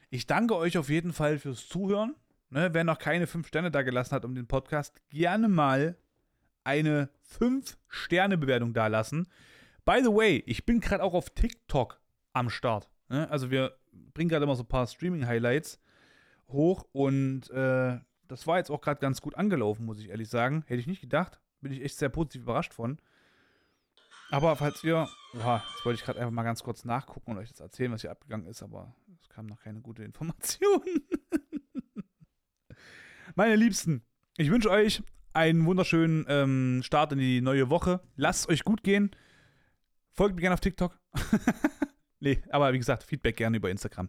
Ich 0.08 0.26
danke 0.26 0.56
euch 0.56 0.78
auf 0.78 0.88
jeden 0.88 1.12
Fall 1.12 1.38
fürs 1.38 1.68
Zuhören. 1.68 2.16
Ne, 2.48 2.72
wer 2.72 2.84
noch 2.84 2.98
keine 2.98 3.26
5 3.26 3.46
Sterne 3.46 3.70
da 3.70 3.82
gelassen 3.82 4.14
hat 4.14 4.24
um 4.24 4.34
den 4.34 4.48
Podcast, 4.48 5.00
gerne 5.10 5.48
mal 5.48 5.96
eine 6.64 7.10
5-Sterne-Bewertung 7.38 8.72
da 8.72 8.88
lassen. 8.88 9.28
By 9.84 10.00
the 10.02 10.10
way, 10.10 10.42
ich 10.46 10.66
bin 10.66 10.80
gerade 10.80 11.02
auch 11.02 11.14
auf 11.14 11.30
TikTok 11.30 12.00
am 12.32 12.50
Start. 12.50 12.90
Ne? 13.08 13.28
Also 13.30 13.50
wir 13.50 13.76
bringen 13.90 14.28
gerade 14.28 14.44
immer 14.44 14.56
so 14.56 14.62
ein 14.62 14.68
paar 14.68 14.86
Streaming-Highlights 14.86 15.80
hoch 16.48 16.84
und 16.92 17.50
äh, 17.50 17.98
das 18.28 18.46
war 18.46 18.58
jetzt 18.58 18.70
auch 18.70 18.80
gerade 18.80 19.00
ganz 19.00 19.20
gut 19.20 19.34
angelaufen, 19.34 19.84
muss 19.84 19.98
ich 19.98 20.08
ehrlich 20.08 20.28
sagen. 20.28 20.62
Hätte 20.66 20.80
ich 20.80 20.86
nicht 20.86 21.00
gedacht. 21.00 21.40
Bin 21.60 21.72
ich 21.72 21.82
echt 21.82 21.98
sehr 21.98 22.08
positiv 22.08 22.42
überrascht 22.42 22.72
von. 22.72 22.98
Aber 24.30 24.54
falls 24.54 24.84
ihr, 24.84 25.08
oha, 25.36 25.56
jetzt 25.56 25.84
wollte 25.84 25.98
ich 25.98 26.04
gerade 26.04 26.20
einfach 26.20 26.32
mal 26.32 26.44
ganz 26.44 26.62
kurz 26.62 26.84
nachgucken 26.84 27.32
und 27.32 27.38
euch 27.38 27.48
das 27.48 27.60
erzählen, 27.60 27.90
was 27.90 28.02
hier 28.02 28.12
abgegangen 28.12 28.46
ist, 28.46 28.62
aber 28.62 28.94
es 29.20 29.28
kam 29.28 29.46
noch 29.46 29.60
keine 29.60 29.80
gute 29.80 30.04
Information. 30.04 30.82
Meine 33.34 33.56
Liebsten, 33.56 34.04
ich 34.36 34.50
wünsche 34.50 34.70
euch 34.70 35.02
einen 35.32 35.66
wunderschönen 35.66 36.26
ähm, 36.28 36.80
Start 36.84 37.12
in 37.12 37.18
die 37.18 37.40
neue 37.40 37.70
Woche. 37.70 38.00
Lasst 38.16 38.42
es 38.42 38.48
euch 38.48 38.64
gut 38.64 38.84
gehen. 38.84 39.10
Folgt 40.12 40.34
mir 40.34 40.42
gerne 40.42 40.54
auf 40.54 40.60
TikTok. 40.60 40.98
nee, 42.20 42.42
aber 42.50 42.72
wie 42.72 42.78
gesagt, 42.78 43.02
Feedback 43.02 43.36
gerne 43.36 43.56
über 43.56 43.70
Instagram. 43.70 44.08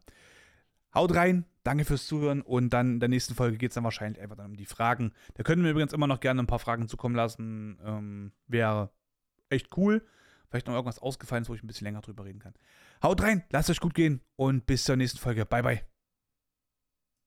Haut 0.94 1.16
rein, 1.16 1.46
danke 1.64 1.86
fürs 1.86 2.06
Zuhören 2.06 2.42
und 2.42 2.72
dann 2.72 2.96
in 2.96 3.00
der 3.00 3.10
nächsten 3.10 3.34
Folge 3.34 3.58
geht 3.58 3.72
es 3.72 3.76
dann 3.76 3.84
wahrscheinlich 3.84 4.22
einfach 4.22 4.36
dann 4.36 4.48
um 4.48 4.58
die 4.58 4.66
Fragen. 4.66 5.14
Da 5.36 5.44
können 5.44 5.64
wir 5.64 5.72
übrigens 5.72 5.94
immer 5.94 6.08
noch 6.08 6.20
gerne 6.20 6.42
ein 6.42 6.48
paar 6.48 6.60
Fragen 6.60 6.88
zukommen 6.90 7.16
lassen. 7.16 7.80
Ähm, 7.84 8.32
Wäre 8.48 8.92
echt 9.50 9.78
cool. 9.78 10.06
Vielleicht 10.50 10.68
noch 10.68 10.74
irgendwas 10.74 11.00
ausgefallen 11.00 11.44
ist, 11.44 11.50
wo 11.50 11.54
ich 11.54 11.64
ein 11.64 11.68
bisschen 11.68 11.86
länger 11.86 12.02
drüber 12.02 12.26
reden 12.26 12.40
kann. 12.40 12.54
Haut 13.02 13.22
rein, 13.22 13.44
lasst 13.52 13.70
euch 13.70 13.80
gut 13.80 13.94
gehen 13.94 14.22
und 14.36 14.66
bis 14.66 14.84
zur 14.84 14.98
nächsten 14.98 15.20
Folge. 15.20 15.46
Bye, 15.46 15.64
bye. 15.64 15.91